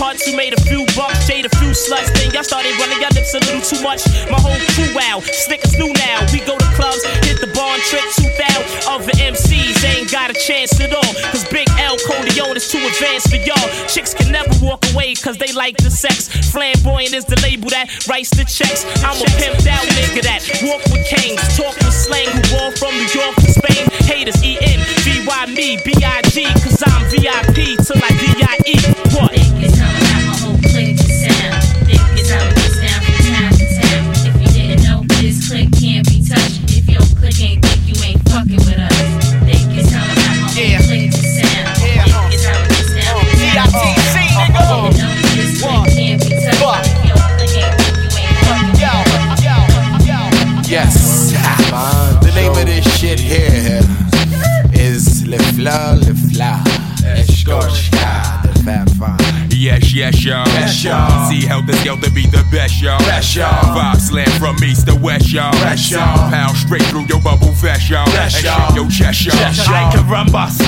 [0.00, 2.08] Parts who made a few bucks, jade a few sluts.
[2.16, 4.00] Then y'all started running your lips a little too much.
[4.32, 6.24] My whole crew out, slick as new now.
[6.32, 8.88] We go to clubs, hit the bar and trick 2000.
[8.88, 10.99] Other MCs ain't got a chance at all.
[12.60, 13.86] Big is too advanced for y'all.
[13.86, 16.28] Chicks can never walk away cause they like the sex.
[16.50, 18.84] Flamboyant is the label that writes the checks.
[19.04, 22.92] I'm a pimped out nigga that walk with kings, talk with slang, who all from
[22.94, 23.88] New York to Spain.
[24.04, 28.58] Haters E N V Y me B I G cause I'm VIP till D I
[28.66, 28.76] E.
[29.14, 30.99] What?
[51.80, 53.80] The name of this shit here
[54.74, 56.62] is Le Fleur, Le Fleur.
[57.16, 57.89] Escorcha, the Fab Five.
[59.60, 60.46] Yes, yes, y'all.
[60.56, 61.28] Yes, y'all.
[61.28, 62.98] See how Heltah Skeltah be the best, y'all.
[63.00, 63.74] Best, y'all.
[63.76, 65.52] Five slam from east to west, y'all.
[65.52, 66.30] Best, y'all.
[66.30, 68.06] Pound straight through your bubble vest, y'all.
[68.06, 68.74] Best, y'all.
[68.74, 69.36] your chest, y'all.
[69.36, 70.00] Chest, I can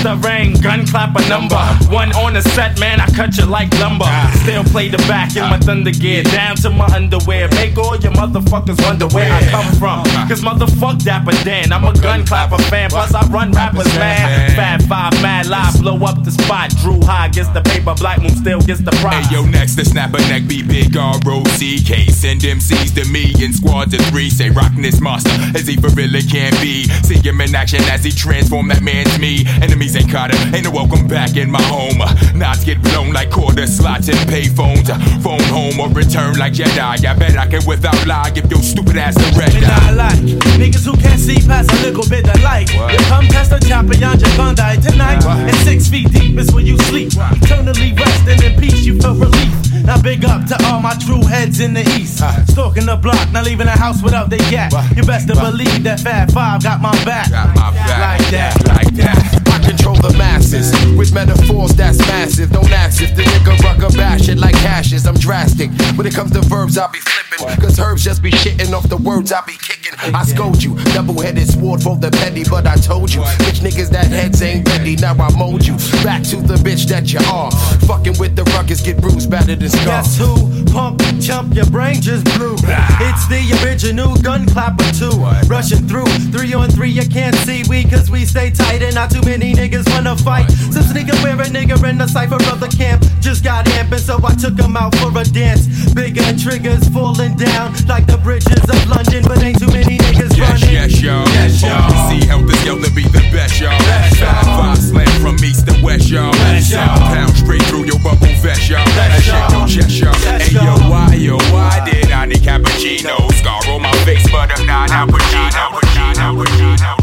[0.03, 1.57] the rain, gun clap a number.
[1.89, 4.05] One on the set, man, I cut you like lumber.
[4.07, 4.29] Ah.
[4.43, 5.65] Still play the back in my ah.
[5.65, 7.49] thunder gear, down to my underwear.
[7.53, 10.05] Make all your motherfuckers wonder where I come from.
[10.13, 10.27] Ah.
[10.29, 14.51] Cause motherfuck Dapper Dan, I'm a gun clapper fan, plus I run rappers, man.
[14.55, 16.71] Fat five, mad live, blow up the spot.
[16.83, 19.27] Drew High gets the paper, Black Moon still gets the prize.
[19.27, 22.07] Hey, yo, next to snap a neck, be big R-O-C-K.
[22.07, 24.31] Send MCs to me in squads of three.
[24.31, 26.85] Say, rockin' this monster as he for really can be.
[27.03, 29.45] See him in action as he transform that man's me.
[29.61, 31.99] Enemies ain't caught him, ain't no welcome back in my home.
[32.35, 34.89] Knots get blown like quarter slots and payphones.
[35.23, 37.05] Phone home or return like Jedi.
[37.05, 39.67] I bet I can without lie give your stupid ass a red And.
[39.67, 40.19] I like
[40.59, 42.73] niggas who can't see past a little bit of light.
[42.73, 45.25] You come past the chopper, y'all just gonna die tonight.
[45.25, 47.13] And six feet deep is where you sleep.
[47.43, 49.53] Eternally resting in peace, you feel relief.
[49.85, 52.21] Now big up to all my true heads in the east.
[52.23, 52.45] Ah.
[52.49, 54.73] Stalking the block, not leaving the house without they gat.
[54.97, 57.31] You best to believe that Fab Five got my back.
[57.31, 58.55] Like that.
[58.67, 59.43] Like that.
[59.49, 62.51] I control the masses with metaphors that's massive.
[62.51, 65.07] Don't ask if the nigga rucker bash it like hashes.
[65.07, 65.71] I'm drastic.
[65.97, 67.22] When it comes to verbs, I'll be flipping.
[67.61, 69.93] Cause herbs just be shitting off the words I be kicking.
[70.15, 70.77] I scold you.
[70.95, 73.21] Double headed sword for the petty, but I told you.
[73.43, 74.97] Bitch niggas that heads ain't ready.
[74.97, 75.75] Now I mold you.
[76.05, 77.51] Back to the bitch that you are.
[77.87, 80.05] Fucking with the ruckus, get bruised, battered and scarred.
[80.05, 80.65] Guess who?
[80.73, 82.55] Pump, chump, your brain just blew.
[82.55, 85.13] It's the original gun clapper too.
[85.49, 89.11] Rushing through, three on three, you can't see we cause we stay tight and not
[89.11, 90.51] too many niggas wanna fight.
[90.51, 93.05] Some sneaker wear a nigga in the cipher of the camp.
[93.21, 95.93] Just got amping, so I took him out for a dance.
[95.93, 96.89] Bigger triggers
[97.23, 100.75] falling down like the bridges of London, but ain't too many niggas Yes, running.
[100.75, 101.29] yes, y'all.
[101.29, 102.11] Yes, y'all.
[102.11, 103.79] See Heltah Skeltah be the best, y'all.
[103.79, 106.33] Five slam from east to west, y'all.
[106.33, 108.85] Pound straight through your bubble vest, y'all.
[109.21, 110.15] Shake your chest, y'all.
[110.15, 113.17] Hey, yo, why, yo, why did I need cappuccino?
[113.35, 117.02] Scar on my face, but I'm not Al Pacino.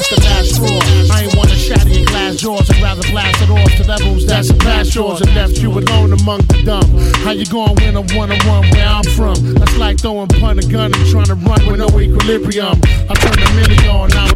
[0.00, 1.14] That's the last straw.
[1.14, 4.52] I ain't wanna shatter your glass jaws, I'd rather blast it off to levels that's
[4.52, 6.88] past yours and left you alone among the dumb.
[7.24, 9.36] How you gonna win a one on one where I'm from?
[9.54, 12.80] That's like throwing punt a gun and trying to run with no equilibrium.
[13.10, 14.32] I turn a million now.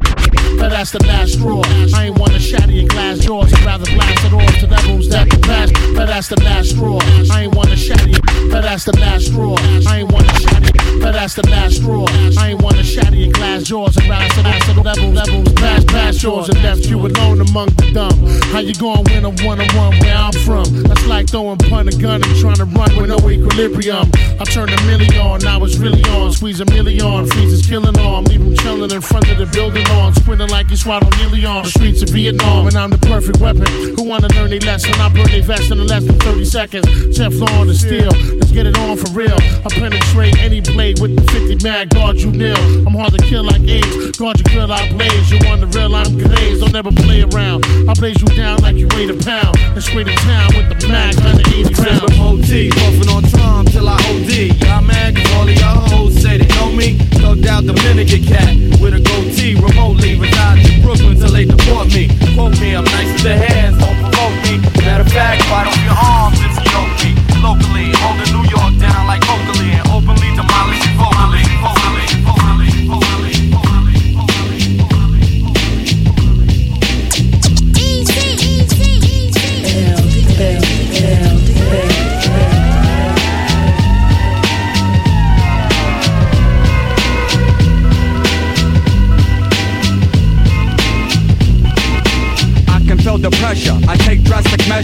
[0.61, 1.63] But that's the last straw.
[1.97, 3.53] I ain't wanna shatter your glass jaws.
[3.53, 5.73] I'd rather blast it off to levels that can pass.
[5.97, 6.99] But that's the last straw.
[7.33, 8.21] I ain't wanna shatter.
[8.51, 9.57] But that's the last straw.
[9.89, 10.74] I ain't wanna shatter.
[11.01, 12.07] But that's the last straw.
[12.39, 13.97] I ain't wanna shatter your glass jaws.
[13.97, 17.91] I'd rather blast it level levels past past yours and left you alone among the
[17.93, 18.17] dumb.
[18.53, 20.65] How you gonna win a one on one where I'm from?
[20.85, 24.11] That's like throwing punt a gun and trying to run with no equilibrium.
[24.41, 26.33] I turned a million, now it's really on.
[26.33, 28.25] Squeeze a million, freeze is killing on.
[28.25, 30.15] Leave him chilling in front of the building on.
[30.15, 32.67] Sprinting like he swallowed nearly on the streets of Vietnam.
[32.67, 33.67] And I'm the perfect weapon.
[33.97, 34.93] Who wanna learn a lesson?
[35.01, 36.87] I burn a vest in less than 30 seconds.
[37.17, 38.13] Teflon and steel.
[38.39, 39.37] Let's get it on for real.
[39.65, 41.91] I penetrate any blade with the 50 mag.
[41.91, 42.57] Guard you nil.
[42.87, 44.17] I'm hard to kill like AIDS.
[44.19, 45.31] Guard your grill, I blaze.
[45.31, 46.61] You want the real, I'm glazed.
[46.61, 47.65] Don't ever play around.
[47.89, 49.57] I blaze you down like you weigh a pound.
[49.75, 52.13] And straight to town with the mag 180 rounds.
[52.19, 54.33] OT, puffing on time till I OD.
[54.63, 56.99] Y'all mad cause all of y'all hoes say they know me.
[57.21, 59.55] Thugged out Dominican cat with a goatee.
[59.55, 62.09] Remotely residing in Brooklyn till they deport me.
[62.35, 64.59] Quote me, I'm nice with the hands, don't provoke me.
[64.85, 67.11] Matter of fact, fight off your arms if you me.
[67.45, 69.44] Locally, holding New York down like Oakley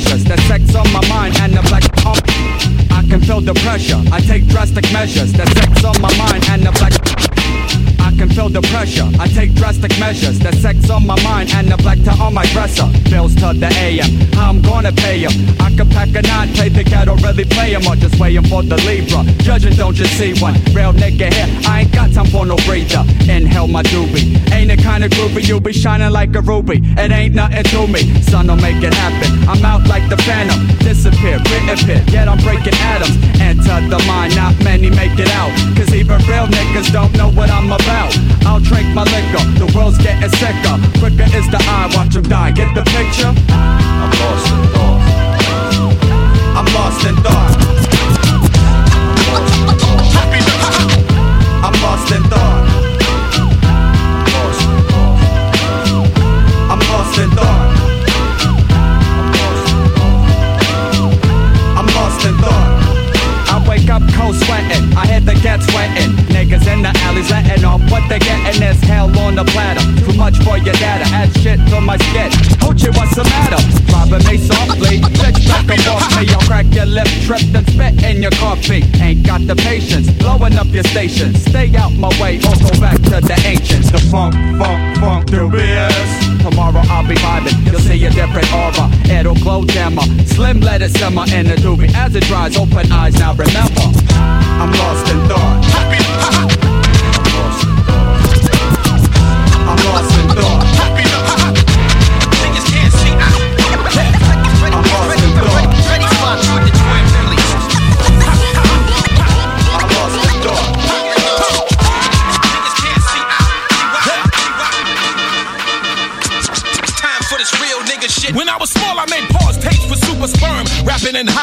[0.01, 0.25] measures.
[0.25, 2.17] The sex on my mind and the black on.
[2.91, 4.01] I can feel the pressure.
[4.13, 5.33] I take drastic measures.
[5.33, 7.30] The sex on my mind and the black.
[8.21, 9.09] Can feel the pressure.
[9.19, 10.39] I take drastic measures.
[10.39, 12.85] The sex on my mind and the black tie on my dresser.
[13.09, 14.11] Bills to the AM.
[14.37, 15.33] How I'm gonna pay 'em.
[15.59, 18.63] I could pack a nine, play the ghetto, really play 'em or just waiting for
[18.63, 19.25] the Libra.
[19.43, 20.53] Judging, don't you see one?
[20.75, 21.49] Real nigga here.
[21.67, 23.07] I ain't got time for no breather.
[23.27, 24.37] Inhale my doobie.
[24.53, 26.83] Ain't the kind of groovy you be shining like a ruby.
[26.99, 28.03] It ain't nothing to me.
[28.21, 29.49] Son, don't make it happen.
[29.49, 30.61] I'm out like the phantom.
[30.81, 32.05] Disappear, reappear.
[32.13, 33.17] Yet I'm breaking atoms.
[33.41, 35.53] Enter the mind, not many make it out.
[35.75, 38.10] Cause even real niggas don't know what I'm about.
[38.47, 39.45] I'll drink my liquor.
[39.59, 40.77] The world's getting sicker.
[40.99, 42.51] Quicker is the eye, watch 'em die.
[42.53, 43.33] Get the picture?
[43.51, 45.01] I'm lost in thought.
[46.57, 48.00] I'm lost in thought.
[77.31, 78.83] Lip, and spit in your coffee.
[79.01, 80.11] Ain't got the patience.
[80.19, 81.35] Blowing up your station.
[81.35, 83.91] Stay out my way or go back to the ancients.
[83.91, 86.43] The funk, funk, funk, BS.
[86.43, 87.71] Tomorrow I'll be vibing.
[87.71, 88.91] You'll see a different aura.
[89.07, 90.03] It'll glow dimmer.
[90.27, 91.95] Slim let it simmer in the doobie.
[91.95, 93.87] As it dries, open eyes now remember.
[94.61, 96.67] I'm lost in thought.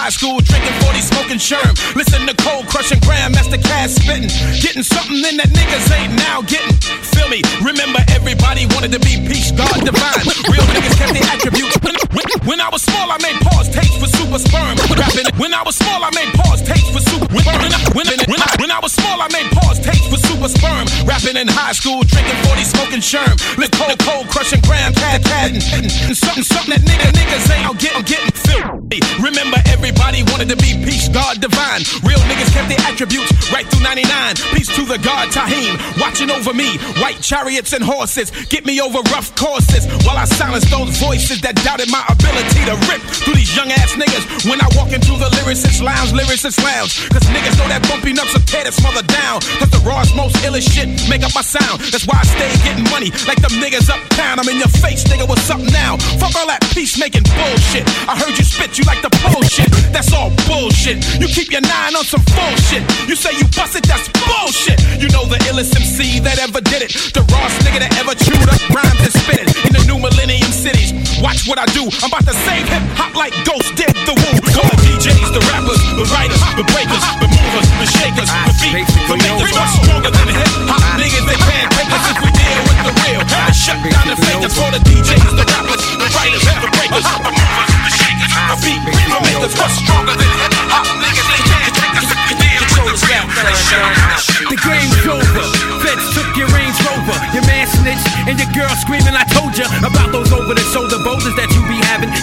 [0.08, 1.76] high school, drinking 40, smoking sherm.
[1.94, 4.32] Listen to cold crushing Grandmaster Caz spitting.
[4.62, 6.72] Getting something in that niggas ain't now getting.
[7.04, 7.42] Feel me?
[7.60, 10.24] Remember, everybody wanted to be peace, God divine.
[10.48, 12.07] Real niggas kept their attributes.
[12.18, 14.74] When, I was small, I made pause tapes for super sperm.
[14.98, 15.30] Rapping.
[15.38, 17.30] When I was small, I made pause tapes for super.
[17.30, 20.50] When, when, when, when, I, when I was small, I made pause tapes for super
[20.50, 20.90] sperm.
[21.06, 23.38] Rapping in high school, drinking 40, smoking sherm.
[23.62, 27.46] Lit cold, cold crushing grand pad, pad, and, and, and something, something that nigga, niggas
[27.54, 28.98] ain't out getting, getting filthy.
[29.22, 31.86] Remember, everybody wanted to be peace, God divine.
[32.02, 34.10] Real niggas kept their attributes right through 99.
[34.58, 36.82] Peace to the God Tahim, watching over me.
[36.98, 41.54] White chariots and horses, get me over rough courses while I silence those voices that
[41.62, 44.48] doubted my ability to rip through these young ass niggas.
[44.50, 47.10] When I walk into the lyricist lounge, lyricist lounge.
[47.10, 49.42] Cause niggas know that bumpy nuts will tear this mother down.
[49.60, 51.82] Cause the rawest, most illest shit make up my sound.
[51.92, 54.40] That's why I stay getting money like them niggas uptown.
[54.40, 55.98] I'm in your face, nigga, what's up now?
[56.20, 57.84] Fuck all that peacemaking bullshit.
[58.08, 59.72] I heard you spit, you like the bullshit.
[59.92, 61.04] That's all bullshit.
[61.20, 62.84] You keep your nine on some bullshit.
[63.08, 64.80] You say you bust it, that's bullshit.
[65.02, 66.92] You know the illest MC that ever did it.
[67.14, 69.50] The rawest nigga that ever chewed up rhymes and spit it.
[69.68, 70.94] In the new millennium cities.
[71.22, 71.90] Watch what I do.
[71.98, 74.34] I'm about to save hip hop like Ghost did the Woo.
[74.54, 78.86] All the DJs, the rappers, the writers, the breakers, the movers, the shakers, the beat,
[79.10, 79.50] the makers.
[79.50, 81.26] What's stronger than hip hop niggas?
[81.26, 83.22] They pan papers if we deal with the real.
[83.26, 87.32] And shut down the fakers for the DJs, the rappers, the writers, the breakers, the
[87.34, 89.54] movers, the shakers, the beat, the makers.
[89.58, 91.28] What's stronger than hip hop niggas?
[91.34, 93.26] They pan papers if we deal with the real.
[93.42, 94.08] And shut down
[94.48, 95.44] the game's over.
[95.84, 97.18] Feds took your Range Rover.
[97.34, 99.16] Your man snitched and your girl screaming.
[99.16, 101.57] I told ya about those over the shoulder boulders that you.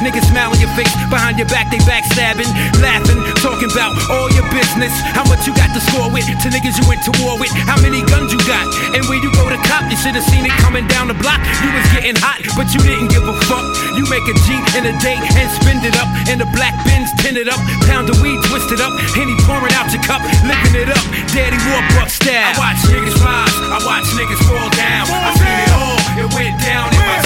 [0.04, 2.44] Niggas smile on your face behind your back, they backstabbing,
[2.84, 4.92] laughing, talking about all your business.
[5.16, 7.48] How much you got to score with to niggas you went to war with?
[7.64, 8.68] How many guns you got?
[8.92, 11.40] And when you go to cop, you should have seen it coming down the block.
[11.64, 13.64] You was getting hot, but you didn't give a fuck.
[13.96, 17.08] You make a G in a day and spend it up in the black bins,
[17.24, 17.56] tinted up,
[17.88, 22.12] pound of weed twisted up, henny pouring out your cup, licking it up, daddy Warbuck
[22.12, 22.52] style.
[22.52, 25.08] I watch niggas rise, I watch niggas fall down.
[25.08, 27.23] I seen it all, it went down in my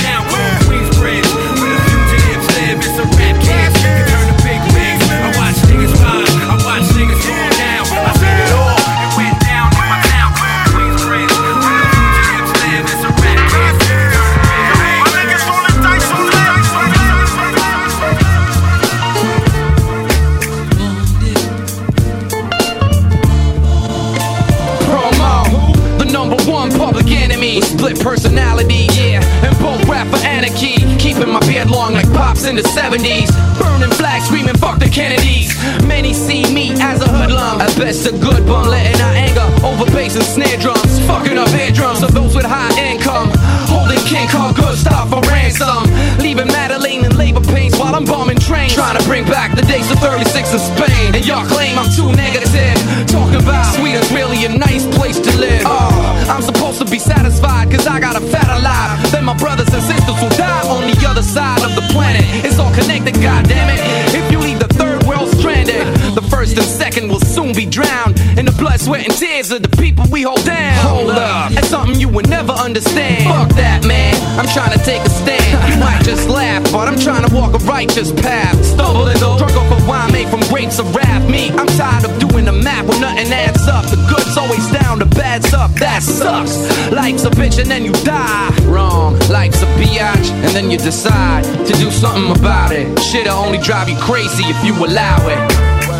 [27.79, 30.83] Split personality, yeah, and both rap for anarchy.
[30.99, 33.31] Keeping my beard long like pops in the 70s.
[33.55, 35.55] Burning flags, screaming fuck the Kennedys.
[35.87, 37.61] Many see me as a hoodlum.
[37.63, 40.99] At best, a good bum, letting out anger over bass and snare drums.
[41.07, 43.31] Fucking up eardrums of those with high income.
[43.71, 45.87] Holding King Kong good stuff for ransom.
[46.19, 48.75] Leaving Madeline in labor pains while I'm bombing trains.
[48.75, 51.15] Trying to bring back the days of 36 in Spain.
[51.15, 52.75] And y'all claim I'm too negative.
[53.07, 55.63] Talking about Sweden's really a nice place to live.
[55.65, 55.98] Oh,
[56.29, 59.11] I'm supposed to be satisfied cause I got a fatter life.
[59.11, 62.23] Then my brothers and sisters will die on the other side of the planet.
[62.45, 63.81] It's all connected, goddammit.
[64.13, 68.21] If you leave the third world stranded, the first and second will soon be drowned
[68.39, 70.77] in the blood, sweat, and tears of the people we hold down.
[70.87, 73.25] Hold up, that's something you would never understand.
[73.25, 74.15] Fuck that, man.
[74.39, 75.73] I'm trying to take a stand.
[75.73, 78.55] You might just laugh, but I'm trying to walk a righteous path.
[78.65, 81.29] Stumbling drunk off a wine made from grapes of wrath.
[81.31, 83.85] Me, I'm tired of doing the math when nothing adds up.
[83.87, 85.73] The good's always down, the bad's up.
[85.73, 86.57] That sucks.
[86.93, 88.51] Life's a bitch and then you die.
[88.65, 92.87] Wrong, life's a biatch, and then you decide to do something about it.
[93.01, 95.98] Shit'll only drive you crazy if you allow it.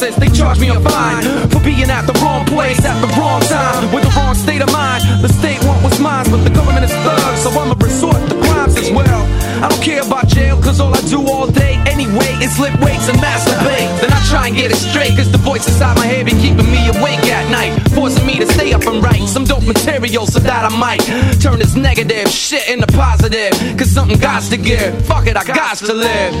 [0.00, 1.24] They charge me a fine.
[1.48, 3.92] For being at the wrong place at the wrong time.
[3.92, 5.02] With the wrong state of mind.
[5.22, 7.40] The state want what's mine, but the government is thugs.
[7.40, 9.22] So I'ma resort to crimes as well.
[9.64, 13.08] I don't care about jail, cause all I do all day anyway is lift weights
[13.08, 13.88] and masturbate.
[14.00, 16.68] Then I try and get it straight, cause the voice inside my head be keeping
[16.70, 17.72] me awake at night.
[17.96, 21.00] Forcing me to stay up and write some dope material so that I might
[21.40, 23.52] turn this negative shit into positive.
[23.78, 24.92] Cause something gots to give.
[25.06, 26.34] Fuck it, I gots to live.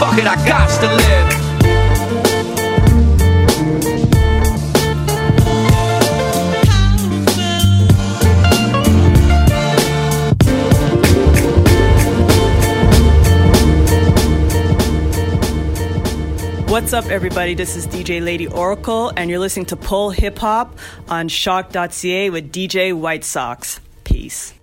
[0.00, 1.39] Fuck it, I gots to live.
[16.70, 17.54] What's up, everybody?
[17.54, 20.78] This is DJ Lady Oracle, and you're listening to Pull Hip Hop
[21.08, 23.80] on Choq.ca with DJ White Sox.
[24.04, 24.54] Peace.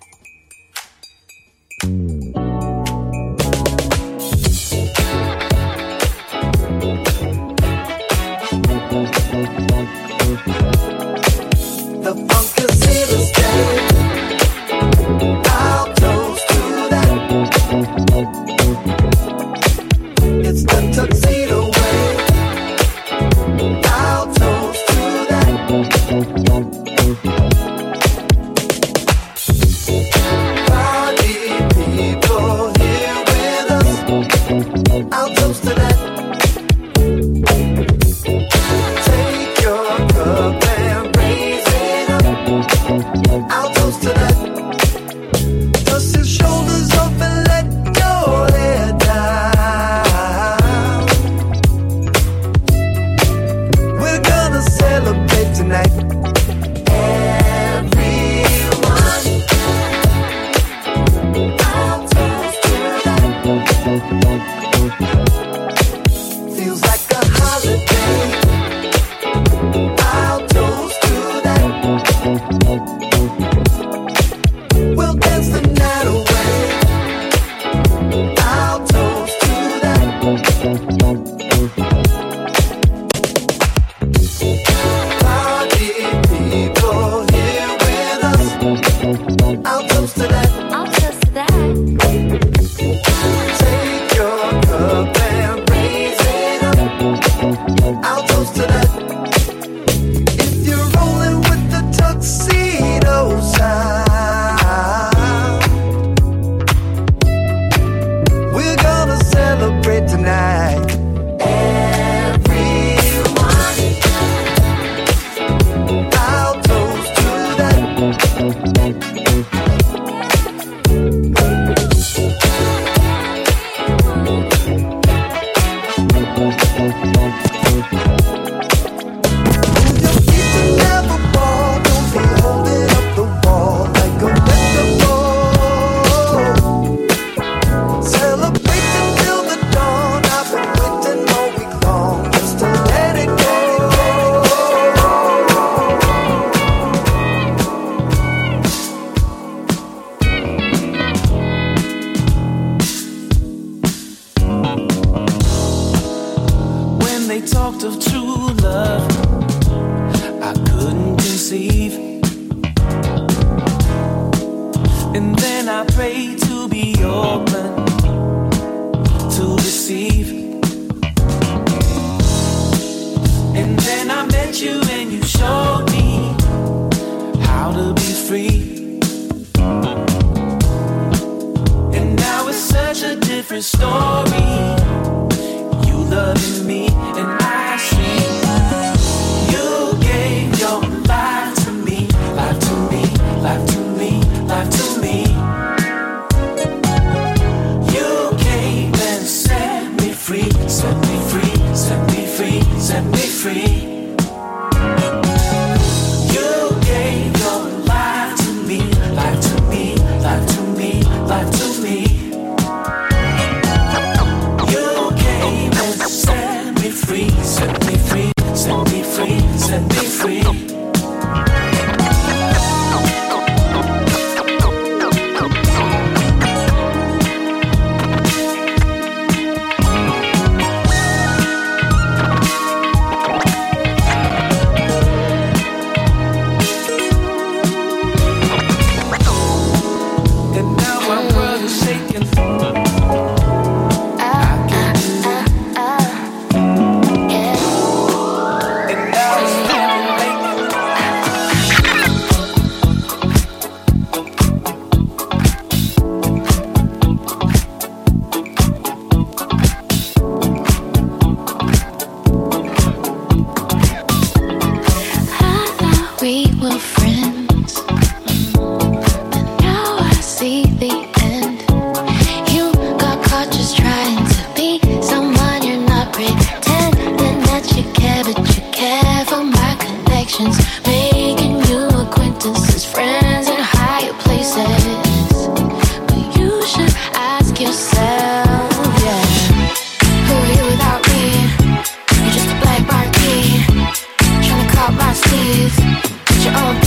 [296.25, 296.86] Put your own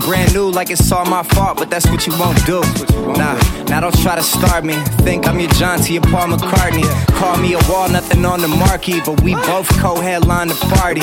[0.00, 2.60] brand new like it's all my fault, but that's what you won't do.
[3.16, 4.74] Nah, now don't try to start me.
[5.04, 5.96] Think I'm your John T.
[5.96, 6.84] and Paul McCartney.
[7.18, 11.02] Call me a wall, nothing on the marquee, but we both co-headline the party.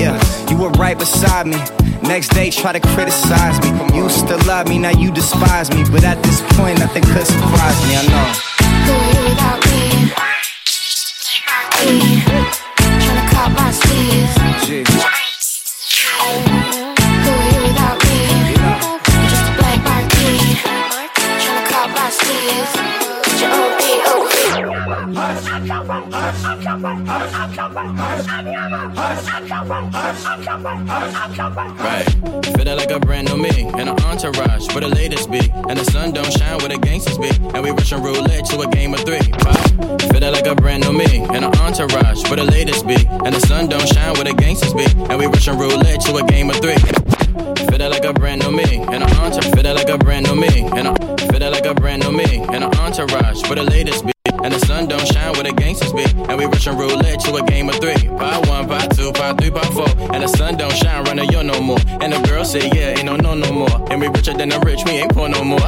[0.00, 0.20] Yeah,
[0.50, 1.56] you were right beside me.
[2.02, 3.96] Next day, try to criticize me.
[3.96, 5.84] Used to love me, now you despise me.
[5.90, 7.96] But at this point, nothing could surprise me.
[7.96, 8.26] I know.
[8.86, 9.80] Who are you without me?
[13.02, 14.42] Tryna cop my sleeves.
[31.36, 32.06] Your Right.
[32.56, 35.50] Feeling like a brand new me and an entourage where the latest be.
[35.68, 37.30] And the sun don't shine where the gangsters be.
[37.54, 39.20] And we rushing roulette to a game of three.
[39.44, 39.98] Wow.
[40.12, 42.96] Feeling like a brand new me and an entourage where the latest be.
[43.24, 44.86] And the sun don't shine where the gangsters be.
[45.10, 46.80] And we rushing roulette to a game of three.
[47.68, 49.52] Feeling like a brand new me and an entourage.
[49.54, 50.88] Feeling like a brand new me and
[51.42, 54.12] feeling like a brand new me and an entourage for the latest be.
[54.44, 56.04] And the sun don't shine where the gangsters be.
[56.28, 58.08] And we rushing roulette to a game of three.
[58.18, 59.88] Part one, part two, part three, part four.
[60.12, 61.78] And the sun don't shine running yo no more.
[62.00, 63.74] And the girl say, yeah, ain't no no no more.
[63.90, 65.60] And we richer than the rich, we ain't poor no more.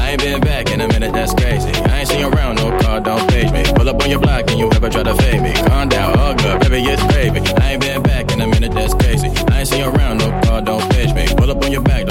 [0.00, 1.70] I ain't been back in a minute, that's crazy.
[1.70, 3.62] I ain't seen you around, no car, don't page me.
[3.74, 5.52] Pull up on your block and you ever try to fade me.
[5.68, 7.40] Calm down, all good, baby, it's gravy.
[7.40, 9.28] I ain't been back in a minute, that's crazy.
[9.28, 11.26] I ain't seen you around, no car, don't page me.
[11.36, 12.03] Pull up on your back,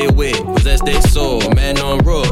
[0.00, 1.40] their wig, possess their soul.
[1.54, 2.29] Man on road,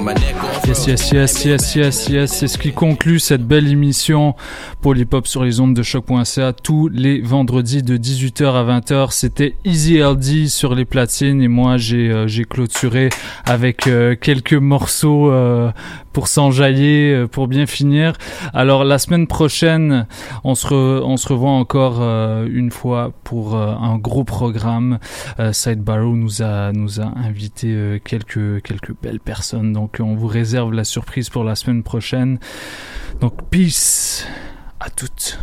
[0.00, 2.32] my neck on Yes, yes, yes, yes, yes, yes.
[2.32, 4.36] C'est ce qui conclut cette belle émission
[4.80, 9.10] pour l'hip-hop sur les ondes de choc.ca tous les vendredis de 18h à 20h.
[9.10, 13.08] C'était Easy LD sur les platines et moi j'ai euh, clôturé
[13.44, 15.72] avec euh, quelques morceaux euh,
[16.12, 18.14] pour s'enjailler, pour bien finir.
[18.52, 20.06] Alors la semaine prochaine,
[20.42, 24.98] on se, revoit encore une fois pour un gros programme.
[25.38, 26.72] Euh, Side Barrow nous a
[27.14, 28.62] invité quelques
[29.00, 30.26] belles personnes, donc on vous
[30.72, 32.38] la surprise pour la semaine prochaine.
[33.20, 34.26] Donc peace
[34.80, 35.38] à toutes.